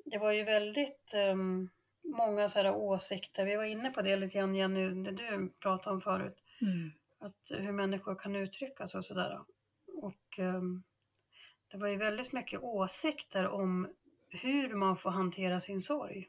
det 0.04 0.18
var 0.18 0.32
ju 0.32 0.44
väldigt, 0.44 1.14
ehm, 1.14 1.68
många 2.02 2.48
så 2.48 2.58
här 2.58 2.74
åsikter. 2.74 3.44
Vi 3.44 3.56
var 3.56 3.64
inne 3.64 3.90
på 3.90 4.02
det 4.02 4.16
lite 4.16 4.38
grann 4.38 4.54
Jenny, 4.54 4.88
när 4.94 5.12
du 5.12 5.52
pratade 5.61 5.94
om 5.96 6.00
förut. 6.00 6.36
Mm. 6.61 6.90
Att 7.18 7.50
hur 7.50 7.72
människor 7.72 8.14
kan 8.14 8.36
uttryckas 8.36 8.94
och 8.94 9.04
sådär. 9.04 9.40
Och 9.86 10.38
um, 10.38 10.82
det 11.70 11.76
var 11.76 11.88
ju 11.88 11.96
väldigt 11.96 12.32
mycket 12.32 12.61
åsikter 12.61 13.48
om 13.48 13.94
hur 14.28 14.74
man 14.74 14.96
får 14.96 15.11
hantera 15.11 15.61
sin 15.61 15.82
sorg. 15.82 16.28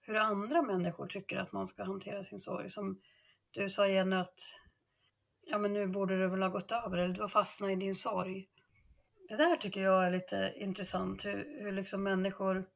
Hur 0.00 0.14
andra 0.16 0.62
människor 0.62 1.06
tycker 1.06 1.38
att 1.38 1.52
man 1.52 1.66
ska 1.66 1.84
hantera 1.84 2.24
sin 2.24 2.40
sorg. 2.40 2.70
Som 2.70 3.00
du 3.50 3.70
sa 3.70 3.88
Jenny 3.88 4.16
att 4.16 4.40
ja 5.50 5.58
men 5.58 5.72
nu 5.72 5.86
borde 5.86 6.18
det 6.18 6.28
väl 6.28 6.42
ha 6.42 6.48
gått 6.48 6.72
över 6.72 6.98
eller 6.98 7.14
du 7.14 7.20
har 7.20 7.28
fastnat 7.28 7.70
i 7.70 7.74
din 7.74 7.94
sorg. 7.94 8.48
Det 9.28 9.36
där 9.36 9.56
tycker 9.56 9.80
jag 9.82 10.06
är 10.06 10.10
lite 10.10 10.54
intressant, 10.56 11.24
hur, 11.24 11.58
hur 11.62 11.72
liksom 11.72 12.02
människor 12.02 12.68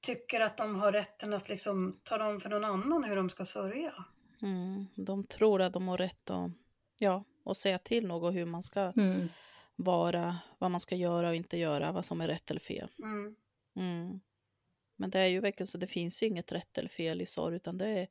tycker 0.00 0.40
att 0.40 0.56
de 0.56 0.76
har 0.76 0.92
rätten 0.92 1.32
att 1.32 1.48
liksom 1.48 2.00
tala 2.04 2.28
om 2.28 2.40
för 2.40 2.48
någon 2.50 2.64
annan 2.64 3.04
hur 3.04 3.16
de 3.16 3.30
ska 3.30 3.44
sörja. 3.44 4.04
Mm, 4.42 4.86
de 4.96 5.24
tror 5.24 5.62
att 5.62 5.72
de 5.72 5.88
har 5.88 5.98
rätt 5.98 6.30
att, 6.30 6.50
ja, 7.00 7.24
att 7.44 7.56
säga 7.56 7.78
till 7.78 8.06
något 8.06 8.34
hur 8.34 8.44
man 8.44 8.62
ska 8.62 8.92
Mm. 8.96 9.28
vara, 9.76 10.38
vad 10.58 10.70
man 10.70 10.80
ska 10.80 10.94
göra 10.96 11.28
och 11.28 11.34
inte 11.34 11.56
göra, 11.58 11.92
vad 11.92 12.04
som 12.04 12.20
är 12.20 12.28
rätt 12.28 12.50
eller 12.50 12.60
fel. 12.60 12.88
Mm. 13.02 13.36
Mm. 13.76 14.20
Men 14.96 15.10
det 15.10 15.18
är 15.18 15.26
ju 15.26 15.40
verkligen 15.40 15.66
så, 15.66 15.78
det 15.78 15.86
finns 15.86 16.22
inget 16.22 16.52
rätt 16.52 16.78
eller 16.78 16.88
fel 16.88 17.20
i 17.20 17.26
sorg, 17.26 17.56
utan 17.56 17.78
det 17.78 17.86
är, 17.88 18.08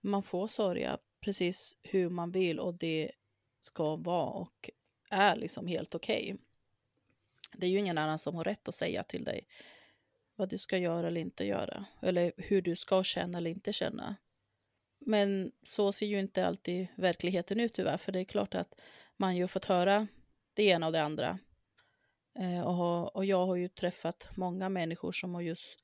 man 0.00 0.22
får 0.22 0.46
sörja 0.46 0.98
precis 1.22 1.76
hur 1.82 2.10
man 2.10 2.30
vill 2.30 2.60
och 2.60 2.74
det 2.74 3.10
ska 3.60 3.96
vara 3.96 4.30
och 4.30 4.70
är 5.10 5.36
liksom 5.36 5.66
helt 5.66 5.94
okej. 5.94 6.36
Det 7.52 7.66
är 7.66 7.70
ju 7.70 7.78
ingen 7.78 7.98
annan 7.98 8.18
som 8.18 8.34
har 8.34 8.44
rätt 8.44 8.68
att 8.68 8.74
säga 8.74 9.02
till 9.02 9.24
dig 9.24 9.46
vad 10.36 10.48
du 10.48 10.58
ska 10.58 10.78
göra 10.78 11.06
eller 11.06 11.20
inte 11.20 11.44
göra, 11.44 11.84
eller 12.02 12.32
hur 12.36 12.62
du 12.62 12.76
ska 12.76 13.04
känna 13.04 13.38
eller 13.38 13.50
inte 13.50 13.72
känna. 13.72 14.16
Men 14.98 15.52
så 15.62 15.92
ser 15.92 16.06
ju 16.06 16.20
inte 16.20 16.46
alltid 16.46 16.86
verkligheten 16.96 17.60
ut 17.60 17.74
tyvärr, 17.74 17.96
för 17.96 18.12
det 18.12 18.20
är 18.20 18.24
klart 18.24 18.54
att 18.54 18.80
man 19.16 19.36
ju 19.36 19.48
fått 19.48 19.64
höra 19.64 20.06
det 20.54 20.64
ena 20.64 20.86
och 20.86 20.92
det 20.92 21.02
andra. 21.02 21.38
Eh, 22.38 22.60
och, 22.60 23.16
och 23.16 23.24
jag 23.24 23.46
har 23.46 23.56
ju 23.56 23.68
träffat 23.68 24.28
många 24.36 24.68
människor 24.68 25.12
som 25.12 25.34
har 25.34 25.40
just 25.40 25.78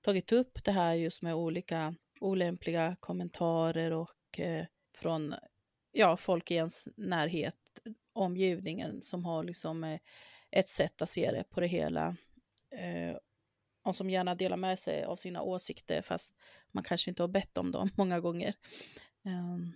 tagit 0.00 0.32
upp 0.32 0.64
det 0.64 0.72
här 0.72 0.94
just 0.94 1.22
med 1.22 1.34
olika 1.34 1.94
olämpliga 2.20 2.96
kommentarer 3.00 3.90
och 3.90 4.10
och 4.32 4.40
eh, 4.40 4.66
från 4.94 5.34
ja, 5.92 6.16
folk 6.16 6.50
i 6.50 6.54
ens 6.54 6.88
närhet, 6.96 7.56
omgivningen 8.12 9.02
som 9.02 9.24
har 9.24 9.44
liksom 9.44 9.84
eh, 9.84 10.00
ett 10.50 10.68
sätt 10.68 11.02
att 11.02 11.08
se 11.08 11.30
det 11.30 11.44
på 11.44 11.60
det 11.60 11.66
hela. 11.66 12.16
Eh, 12.70 13.16
och 13.84 13.96
som 13.96 14.10
gärna 14.10 14.34
delar 14.34 14.56
med 14.56 14.78
sig 14.78 15.04
av 15.04 15.16
sina 15.16 15.42
åsikter 15.42 16.02
fast 16.02 16.34
man 16.70 16.84
kanske 16.84 17.10
inte 17.10 17.22
har 17.22 17.28
bett 17.28 17.58
om 17.58 17.72
dem 17.72 17.90
många 17.96 18.20
gånger. 18.20 18.54
Ehm, 19.24 19.72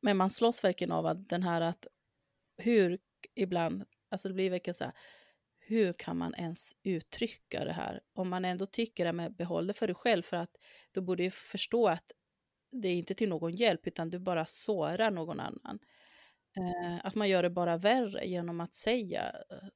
men 0.00 0.16
man 0.16 0.30
slåss 0.30 0.64
verkligen 0.64 0.92
av 0.92 1.06
att 1.06 1.28
den 1.28 1.42
här 1.42 1.60
att 1.60 1.86
hur 2.56 2.98
ibland, 3.34 3.84
alltså 4.08 4.28
det 4.28 4.34
blir 4.34 4.50
verkligen 4.50 4.74
så 4.74 4.84
här, 4.84 4.92
hur 5.58 5.92
kan 5.92 6.18
man 6.18 6.34
ens 6.34 6.76
uttrycka 6.82 7.64
det 7.64 7.72
här? 7.72 8.00
Om 8.14 8.28
man 8.28 8.44
ändå 8.44 8.66
tycker 8.66 9.04
det, 9.04 9.12
men 9.12 9.34
behåll 9.34 9.66
det 9.66 9.74
för 9.74 9.86
dig 9.86 9.96
själv 9.96 10.22
för 10.22 10.36
att 10.36 10.56
du 10.92 11.00
borde 11.00 11.22
ju 11.22 11.30
förstå 11.30 11.88
att 11.88 12.12
det 12.80 12.88
är 12.88 12.94
inte 12.94 13.14
till 13.14 13.28
någon 13.28 13.52
hjälp 13.52 13.86
utan 13.86 14.10
du 14.10 14.18
bara 14.18 14.46
sårar 14.46 15.10
någon 15.10 15.40
annan. 15.40 15.78
Eh, 16.56 17.06
att 17.06 17.14
man 17.14 17.28
gör 17.28 17.42
det 17.42 17.50
bara 17.50 17.76
värre 17.76 18.26
genom 18.26 18.60
att 18.60 18.74
säga 18.74 19.22
eh, 19.50 19.68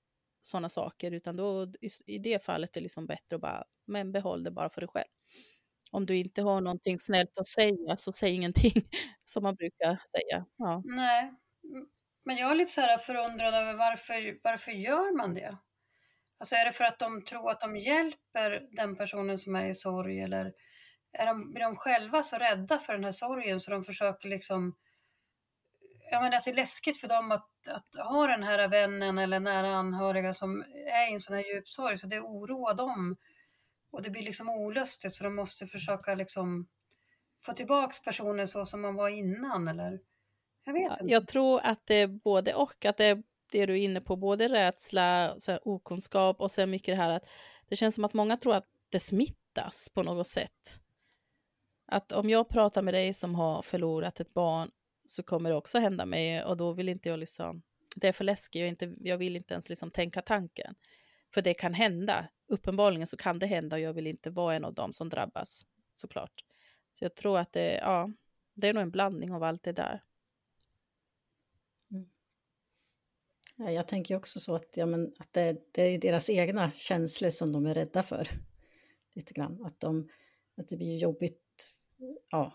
sådana 0.42 0.68
saker, 0.68 1.10
utan 1.10 1.36
då 1.36 1.72
i, 2.06 2.18
det 2.18 2.44
fallet 2.44 2.70
är 2.70 2.74
det 2.74 2.80
liksom 2.80 3.06
bättre 3.06 3.36
att 3.36 3.42
bara, 3.42 3.64
men 3.86 4.12
behåll 4.12 4.44
det 4.44 4.50
bara 4.50 4.68
för 4.68 4.80
dig 4.80 4.88
själv. 4.88 5.08
Om 5.90 6.06
du 6.06 6.16
inte 6.16 6.42
har 6.42 6.60
någonting 6.60 6.98
snällt 6.98 7.38
att 7.38 7.48
säga, 7.48 7.96
så 7.96 8.12
säg 8.12 8.34
ingenting, 8.34 8.72
som 9.24 9.42
man 9.42 9.54
brukar 9.54 9.98
säga. 10.06 10.46
Ja. 10.56 10.82
Nej, 10.84 11.32
men 12.24 12.36
jag 12.36 12.50
är 12.50 12.54
lite 12.54 12.72
så 12.72 12.80
här 12.80 12.98
förundrad 12.98 13.54
över 13.54 13.74
varför, 13.74 14.38
varför 14.42 14.72
gör 14.72 15.16
man 15.16 15.34
det? 15.34 15.56
Alltså 16.38 16.54
är 16.54 16.64
det 16.64 16.72
för 16.72 16.84
att 16.84 16.98
de 16.98 17.24
tror 17.24 17.50
att 17.50 17.60
de 17.60 17.76
hjälper 17.76 18.68
den 18.70 18.96
personen 18.96 19.38
som 19.38 19.56
är 19.56 19.70
i 19.70 19.74
sorg 19.74 20.20
eller 20.20 20.52
är 21.12 21.26
de, 21.26 21.56
är 21.56 21.60
de 21.60 21.76
själva 21.76 22.22
så 22.22 22.36
rädda 22.36 22.78
för 22.78 22.92
den 22.92 23.04
här 23.04 23.12
sorgen 23.12 23.60
så 23.60 23.70
de 23.70 23.84
försöker 23.84 24.28
liksom 24.28 24.76
jag 26.10 26.22
menar 26.22 26.36
att 26.36 26.44
det 26.44 26.50
är 26.50 26.54
läskigt 26.54 27.00
för 27.00 27.08
dem 27.08 27.32
att, 27.32 27.68
att 27.68 28.06
ha 28.06 28.26
den 28.26 28.42
här 28.42 28.68
vännen 28.68 29.18
eller 29.18 29.40
nära 29.40 29.74
anhöriga 29.76 30.34
som 30.34 30.64
är 30.86 31.10
i 31.10 31.14
en 31.14 31.20
sån 31.20 31.36
här 31.36 31.54
djup 31.54 31.68
sorg, 31.68 31.98
så 31.98 32.06
det 32.06 32.20
oroar 32.20 32.74
dem. 32.74 33.16
Och 33.90 34.02
det 34.02 34.10
blir 34.10 34.22
liksom 34.22 34.48
olustigt, 34.48 35.14
så 35.14 35.24
de 35.24 35.34
måste 35.34 35.66
försöka 35.66 36.14
liksom 36.14 36.68
få 37.46 37.52
tillbaks 37.52 38.02
personen 38.02 38.48
så 38.48 38.66
som 38.66 38.80
man 38.80 38.94
var 38.94 39.08
innan, 39.08 39.68
eller? 39.68 40.00
Jag 40.64 40.72
vet 40.72 40.82
Ja, 40.82 40.98
inte. 41.00 41.12
jag 41.12 41.28
tror 41.28 41.60
att 41.62 41.86
det 41.86 41.94
är 41.94 42.06
både 42.06 42.54
och, 42.54 42.84
att 42.84 42.96
det 42.96 43.04
är 43.04 43.22
det 43.52 43.66
du 43.66 43.72
är 43.72 43.84
inne 43.84 44.00
på, 44.00 44.16
både 44.16 44.48
rädsla, 44.48 45.34
så 45.38 45.58
okunskap 45.62 46.40
och 46.40 46.50
sen 46.50 46.70
mycket 46.70 46.92
det 46.92 47.02
här 47.02 47.10
att 47.10 47.28
det 47.68 47.76
känns 47.76 47.94
som 47.94 48.04
att 48.04 48.14
många 48.14 48.36
tror 48.36 48.54
att 48.54 48.66
det 48.88 49.00
smittas 49.00 49.88
på 49.94 50.02
något 50.02 50.26
sätt. 50.26 50.79
Att 51.92 52.12
om 52.12 52.30
jag 52.30 52.48
pratar 52.48 52.82
med 52.82 52.94
dig 52.94 53.14
som 53.14 53.34
har 53.34 53.62
förlorat 53.62 54.20
ett 54.20 54.34
barn 54.34 54.70
så 55.04 55.22
kommer 55.22 55.50
det 55.50 55.56
också 55.56 55.78
hända 55.78 56.06
mig 56.06 56.44
och 56.44 56.56
då 56.56 56.72
vill 56.72 56.88
inte 56.88 57.08
jag 57.08 57.18
liksom, 57.18 57.62
det 57.96 58.08
är 58.08 58.12
för 58.12 58.24
läskigt, 58.24 58.60
jag, 58.60 58.68
inte, 58.68 58.94
jag 59.00 59.18
vill 59.18 59.36
inte 59.36 59.54
ens 59.54 59.68
liksom 59.68 59.90
tänka 59.90 60.22
tanken. 60.22 60.74
För 61.34 61.42
det 61.42 61.54
kan 61.54 61.74
hända, 61.74 62.28
uppenbarligen 62.46 63.06
så 63.06 63.16
kan 63.16 63.38
det 63.38 63.46
hända 63.46 63.76
och 63.76 63.80
jag 63.80 63.92
vill 63.92 64.06
inte 64.06 64.30
vara 64.30 64.54
en 64.54 64.64
av 64.64 64.74
dem 64.74 64.92
som 64.92 65.08
drabbas, 65.08 65.66
såklart. 65.94 66.44
Så 66.92 67.04
jag 67.04 67.14
tror 67.14 67.38
att 67.38 67.52
det, 67.52 67.74
ja, 67.74 68.10
det 68.54 68.68
är 68.68 68.74
nog 68.74 68.82
en 68.82 68.90
blandning 68.90 69.32
av 69.32 69.42
allt 69.42 69.62
det 69.62 69.72
där. 69.72 70.02
Mm. 71.90 72.10
Ja, 73.56 73.70
Jag 73.70 73.88
tänker 73.88 74.16
också 74.16 74.40
så 74.40 74.54
att, 74.54 74.76
ja, 74.76 74.86
men, 74.86 75.14
att 75.18 75.32
det, 75.32 75.56
det 75.72 75.82
är 75.82 75.98
deras 75.98 76.30
egna 76.30 76.70
känslor 76.70 77.30
som 77.30 77.52
de 77.52 77.66
är 77.66 77.74
rädda 77.74 78.02
för. 78.02 78.28
Lite 79.12 79.34
grann. 79.34 79.64
Att, 79.64 79.80
de, 79.80 80.08
att 80.56 80.68
det 80.68 80.76
blir 80.76 80.96
jobbigt 80.96 81.39
ja, 82.30 82.52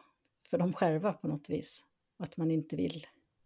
för 0.50 0.58
dem 0.58 0.74
själva 0.74 1.14
på 1.14 1.28
något 1.28 1.50
vis. 1.50 1.84
Att 2.18 2.38
man 2.38 2.52
inte 2.52 2.76
vill, 2.76 3.04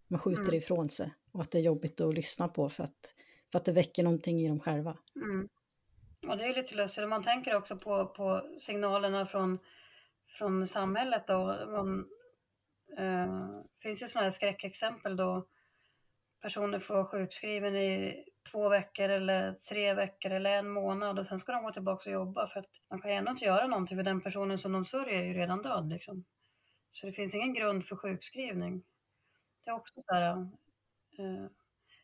man 0.08 0.20
skjuter 0.20 0.42
Mm. 0.42 0.56
ifrån 0.56 0.90
sig. 0.90 1.14
Och 1.32 1.42
att 1.42 1.52
det 1.52 1.58
är 1.58 1.62
jobbigt 1.62 2.02
att 2.02 2.14
lyssna 2.14 2.48
på 2.48 2.70
för 2.70 2.84
att, 2.84 3.14
för 3.52 3.60
att 3.60 3.66
det 3.66 3.72
väcker 3.72 4.04
någonting 4.04 4.40
i 4.42 4.48
dem 4.48 4.60
själva. 4.60 4.98
Mm. 5.16 5.50
Och 6.28 6.38
det 6.38 6.44
är 6.44 6.54
lite 6.54 6.76
lustigt, 6.76 7.10
man 7.10 7.24
tänker 7.24 7.56
också 7.56 7.78
på, 7.78 8.06
på 8.06 8.58
signalerna 8.62 9.26
från, 9.26 9.60
från 10.38 10.68
samhället 10.68 11.28
då. 11.28 11.66
Man, 11.68 12.08
eh, 12.98 13.62
finns 13.82 14.02
ju 14.02 14.08
sådana 14.08 14.24
här 14.24 14.32
skräckexempel 14.32 15.16
då 15.16 15.48
personer 16.42 16.80
får 16.80 16.94
vara 16.94 17.06
sjukskriven 17.06 17.76
i 17.76 18.24
två 18.52 18.70
veckor 18.70 19.10
eller 19.10 19.54
tre 19.54 19.94
veckor 19.94 20.32
eller 20.32 20.52
en 20.52 20.70
månad 20.70 21.20
och 21.20 21.26
sen 21.26 21.40
ska 21.40 21.52
de 21.52 21.64
gå 21.64 21.72
tillbaka 21.72 22.10
och 22.10 22.14
jobba 22.14 22.48
för 22.48 22.60
att 22.60 22.70
man 22.90 23.02
kan 23.02 23.12
ju 23.12 23.18
ändå 23.18 23.32
inte 23.32 23.46
göra 23.46 23.68
någonting 23.68 23.98
för 23.98 24.04
den 24.04 24.22
personen 24.22 24.58
som 24.58 24.72
de 24.72 24.86
sörjer 24.86 25.20
är 25.20 25.26
ju 25.26 25.34
redan 25.34 25.62
död 25.62 25.90
liksom. 25.90 26.26
Så 26.92 27.06
det 27.06 27.14
finns 27.14 27.36
ingen 27.36 27.54
grund 27.54 27.86
för 27.86 27.96
sjukskrivning. 27.96 28.84
Det 29.64 29.70
är 29.70 29.76
också 29.76 30.02
så 30.02 30.14
här, 30.14 30.32
eh, 31.18 31.46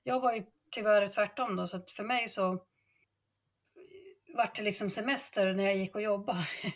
jag 0.04 0.20
var 0.20 0.34
ju 0.34 0.44
tyvärr 0.72 1.10
tvärtom 1.10 1.56
då 1.56 1.68
så 1.68 1.78
att 1.78 1.92
för 1.92 2.04
mig 2.04 2.30
så 2.30 2.66
vart 4.36 4.56
det 4.56 4.62
liksom 4.62 4.90
semester 4.90 5.54
när 5.54 5.64
jag 5.64 5.76
gick 5.76 5.96
och 5.96 6.02
jobbade. 6.02 6.46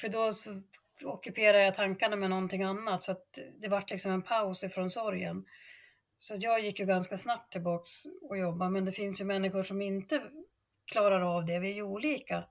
för 0.00 0.08
då 0.08 0.34
så 0.34 0.62
ockuperade 1.04 1.64
jag 1.64 1.74
tankarna 1.74 2.16
med 2.16 2.30
någonting 2.30 2.62
annat 2.62 3.04
så 3.04 3.12
att 3.12 3.38
det 3.58 3.68
vart 3.68 3.90
liksom 3.90 4.12
en 4.12 4.22
paus 4.22 4.64
ifrån 4.64 4.90
sorgen. 4.90 5.44
Så 6.18 6.36
jag 6.38 6.60
gick 6.60 6.80
ju 6.80 6.86
ganska 6.86 7.18
snabbt 7.18 7.52
tillbaks 7.52 7.90
och 8.22 8.38
jobbade, 8.38 8.70
men 8.70 8.84
det 8.84 8.92
finns 8.92 9.20
ju 9.20 9.24
människor 9.24 9.62
som 9.62 9.82
inte 9.82 10.22
klarar 10.84 11.20
av 11.20 11.46
det, 11.46 11.58
vi 11.58 11.70
är 11.70 11.74
ju 11.74 11.82
olika. 11.82 12.44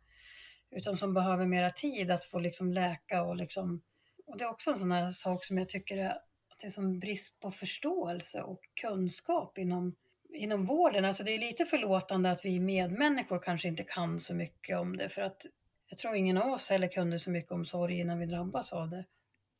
Utan 0.71 0.97
som 0.97 1.13
behöver 1.13 1.45
mera 1.45 1.69
tid 1.69 2.11
att 2.11 2.25
få 2.25 2.39
liksom 2.39 2.73
läka 2.73 3.23
och 3.23 3.35
liksom 3.35 3.81
och 4.27 4.37
det 4.37 4.43
är 4.43 4.49
också 4.49 4.71
en 4.71 4.79
sån 4.79 4.91
här 4.91 5.11
sak 5.11 5.45
som 5.45 5.57
jag 5.57 5.69
tycker 5.69 5.97
är 5.97 6.09
att 6.09 6.59
det 6.61 6.67
är 6.67 6.71
sån 6.71 6.99
brist 6.99 7.39
på 7.39 7.51
förståelse 7.51 8.41
och 8.41 8.59
kunskap 8.81 9.57
inom, 9.57 9.95
inom 10.33 10.65
vården. 10.65 11.05
Alltså 11.05 11.23
det 11.23 11.31
är 11.31 11.39
lite 11.39 11.65
förlåtande 11.65 12.31
att 12.31 12.45
vi 12.45 12.59
medmänniskor 12.59 13.39
kanske 13.39 13.67
inte 13.67 13.83
kan 13.83 14.21
så 14.21 14.35
mycket 14.35 14.77
om 14.77 14.97
det 14.97 15.09
för 15.09 15.21
att 15.21 15.45
jag 15.89 15.99
tror 15.99 16.15
ingen 16.15 16.37
av 16.37 16.51
oss 16.51 16.69
heller 16.69 16.87
kunde 16.87 17.19
så 17.19 17.31
mycket 17.31 17.51
om 17.51 17.65
sorg 17.65 17.99
innan 17.99 18.19
vi 18.19 18.25
drabbas 18.25 18.73
av 18.73 18.89
det. 18.89 19.05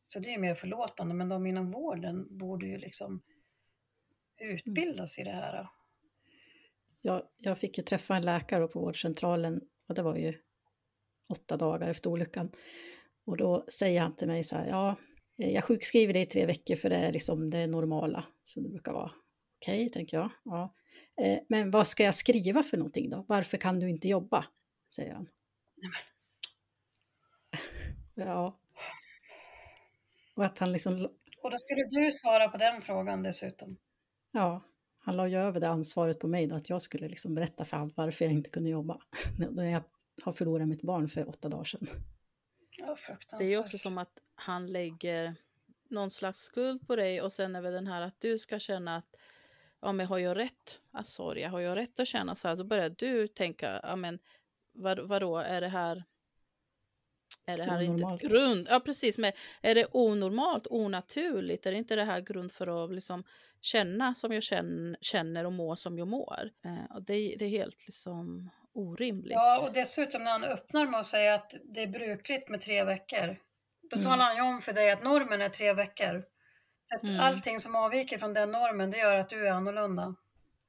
Så 0.07 0.19
det 0.19 0.33
är 0.33 0.37
mer 0.37 0.55
förlåtande, 0.55 1.13
men 1.13 1.29
de 1.29 1.47
inom 1.47 1.71
vården 1.71 2.37
borde 2.37 2.65
ju 2.65 2.77
liksom 2.77 3.21
utbildas 4.39 5.17
i 5.17 5.23
det 5.23 5.31
här. 5.31 5.67
Jag, 7.01 7.21
jag 7.37 7.57
fick 7.57 7.77
ju 7.77 7.83
träffa 7.83 8.15
en 8.15 8.25
läkare 8.25 8.67
på 8.67 8.79
vårdcentralen 8.79 9.61
och 9.87 9.95
det 9.95 10.01
var 10.01 10.15
ju 10.15 10.33
åtta 11.29 11.57
dagar 11.57 11.89
efter 11.89 12.09
olyckan. 12.09 12.51
Och 13.25 13.37
då 13.37 13.65
säger 13.67 14.01
han 14.01 14.15
till 14.15 14.27
mig 14.27 14.43
så 14.43 14.55
här, 14.55 14.67
ja, 14.67 14.95
eh, 15.37 15.51
jag 15.51 15.63
sjukskriver 15.63 16.13
dig 16.13 16.21
i 16.21 16.25
tre 16.25 16.45
veckor 16.45 16.75
för 16.75 16.89
det 16.89 16.95
är 16.95 17.11
liksom 17.11 17.49
det 17.49 17.67
normala 17.67 18.25
som 18.43 18.63
det 18.63 18.69
brukar 18.69 18.93
vara. 18.93 19.11
Okej, 19.57 19.89
tänker 19.89 20.17
jag. 20.17 20.29
Ja. 20.43 20.73
Eh, 21.21 21.39
Men 21.49 21.71
vad 21.71 21.87
ska 21.87 22.03
jag 22.03 22.15
skriva 22.15 22.63
för 22.63 22.77
någonting 22.77 23.09
då? 23.09 23.25
Varför 23.27 23.57
kan 23.57 23.79
du 23.79 23.89
inte 23.89 24.07
jobba? 24.07 24.45
Säger 24.95 25.13
han. 25.13 25.27
Ja. 28.15 28.59
Och 30.35 30.45
att 30.45 30.57
han 30.57 30.71
liksom, 30.71 31.09
Och 31.43 31.51
då 31.51 31.57
skulle 31.57 31.83
du 31.83 32.11
svara 32.11 32.49
på 32.49 32.57
den 32.57 32.81
frågan 32.81 33.23
dessutom. 33.23 33.77
Ja, 34.31 34.61
han 34.99 35.17
la 35.17 35.27
ju 35.27 35.37
över 35.37 35.59
det 35.59 35.69
ansvaret 35.69 36.19
på 36.19 36.27
mig 36.27 36.47
då, 36.47 36.55
att 36.55 36.69
jag 36.69 36.81
skulle 36.81 37.07
liksom 37.07 37.35
berätta 37.35 37.65
för 37.65 37.77
honom 37.77 37.93
varför 37.95 38.25
jag 38.25 38.33
inte 38.33 38.49
kunde 38.49 38.69
jobba. 38.69 39.01
När 39.51 39.65
jag 39.65 39.83
har 40.23 40.33
förlorat 40.33 40.67
mitt 40.67 40.81
barn 40.81 41.09
för 41.09 41.29
åtta 41.29 41.49
dagar 41.49 41.63
sedan. 41.63 41.87
Ja. 42.77 42.97
Det 43.37 43.43
är 43.43 43.49
ju 43.49 43.57
också 43.57 43.77
som 43.77 43.97
att 43.97 44.19
han 44.35 44.67
lägger 44.67 45.35
någon 45.89 46.11
slags 46.11 46.39
skuld 46.39 46.87
på 46.87 46.95
dig 46.95 47.21
och 47.21 47.33
sen 47.33 47.55
är 47.55 47.61
väl 47.61 47.73
den 47.73 47.87
här 47.87 48.01
att 48.01 48.19
du 48.19 48.39
ska 48.39 48.59
känna 48.59 48.95
att 48.95 49.15
ja 49.81 49.91
men 49.91 50.07
har 50.07 50.17
jag 50.17 50.37
rätt 50.37 50.81
att 50.91 51.07
sörja, 51.07 51.49
har 51.49 51.59
jag 51.59 51.75
rätt 51.75 51.99
att 51.99 52.07
känna 52.07 52.35
så 52.35 52.47
här, 52.47 52.55
då 52.55 52.63
börjar 52.63 52.89
du 52.89 53.27
tänka, 53.27 53.79
ja 53.83 53.95
men 53.95 54.19
vad, 54.71 54.99
vadå, 54.99 55.37
är 55.37 55.61
det 55.61 55.67
här 55.67 56.03
är 57.45 57.57
det 57.57 57.63
här 57.63 57.81
inte 57.81 58.03
Onormalt. 58.03 58.23
ett 58.23 58.31
grund? 58.31 58.67
Ja 58.71 58.79
precis, 58.79 59.17
men 59.17 59.31
är 59.61 59.75
det 59.75 59.85
onormalt, 59.91 60.67
onaturligt? 60.69 61.65
Är 61.65 61.71
det 61.71 61.77
inte 61.77 61.95
det 61.95 62.03
här 62.03 62.21
grund 62.21 62.51
för 62.51 62.83
att 62.85 62.91
liksom 62.91 63.23
känna 63.61 64.13
som 64.13 64.33
jag 64.33 64.43
känner, 65.01 65.45
och 65.45 65.53
må 65.53 65.75
som 65.75 65.97
jag 65.97 66.07
mår? 66.07 66.49
Eh, 66.65 66.97
det, 67.01 67.35
det 67.39 67.45
är 67.45 67.49
helt 67.49 67.87
liksom 67.87 68.49
orimligt. 68.73 69.31
Ja, 69.33 69.67
och 69.67 69.73
dessutom 69.73 70.23
när 70.23 70.31
han 70.31 70.43
öppnar 70.43 70.85
med 70.87 70.99
att 70.99 71.07
säga 71.07 71.35
att 71.35 71.53
det 71.63 71.83
är 71.83 71.87
brukligt 71.87 72.49
med 72.49 72.61
tre 72.61 72.83
veckor. 72.83 73.37
Då 73.89 73.95
Mm. 73.97 74.05
talar 74.09 74.25
han 74.25 74.35
ju 74.35 74.41
om 74.41 74.61
för 74.61 74.73
dig 74.73 74.91
att 74.91 75.03
normen 75.03 75.41
är 75.41 75.49
tre 75.49 75.73
veckor. 75.73 76.23
Så 76.89 76.95
att 76.95 77.03
Mm. 77.03 77.19
Allting 77.19 77.59
som 77.59 77.75
avviker 77.75 78.17
från 78.17 78.33
den 78.33 78.51
normen, 78.51 78.91
det 78.91 78.97
gör 78.97 79.15
att 79.15 79.29
du 79.29 79.47
är 79.47 79.51
annorlunda. 79.51 80.15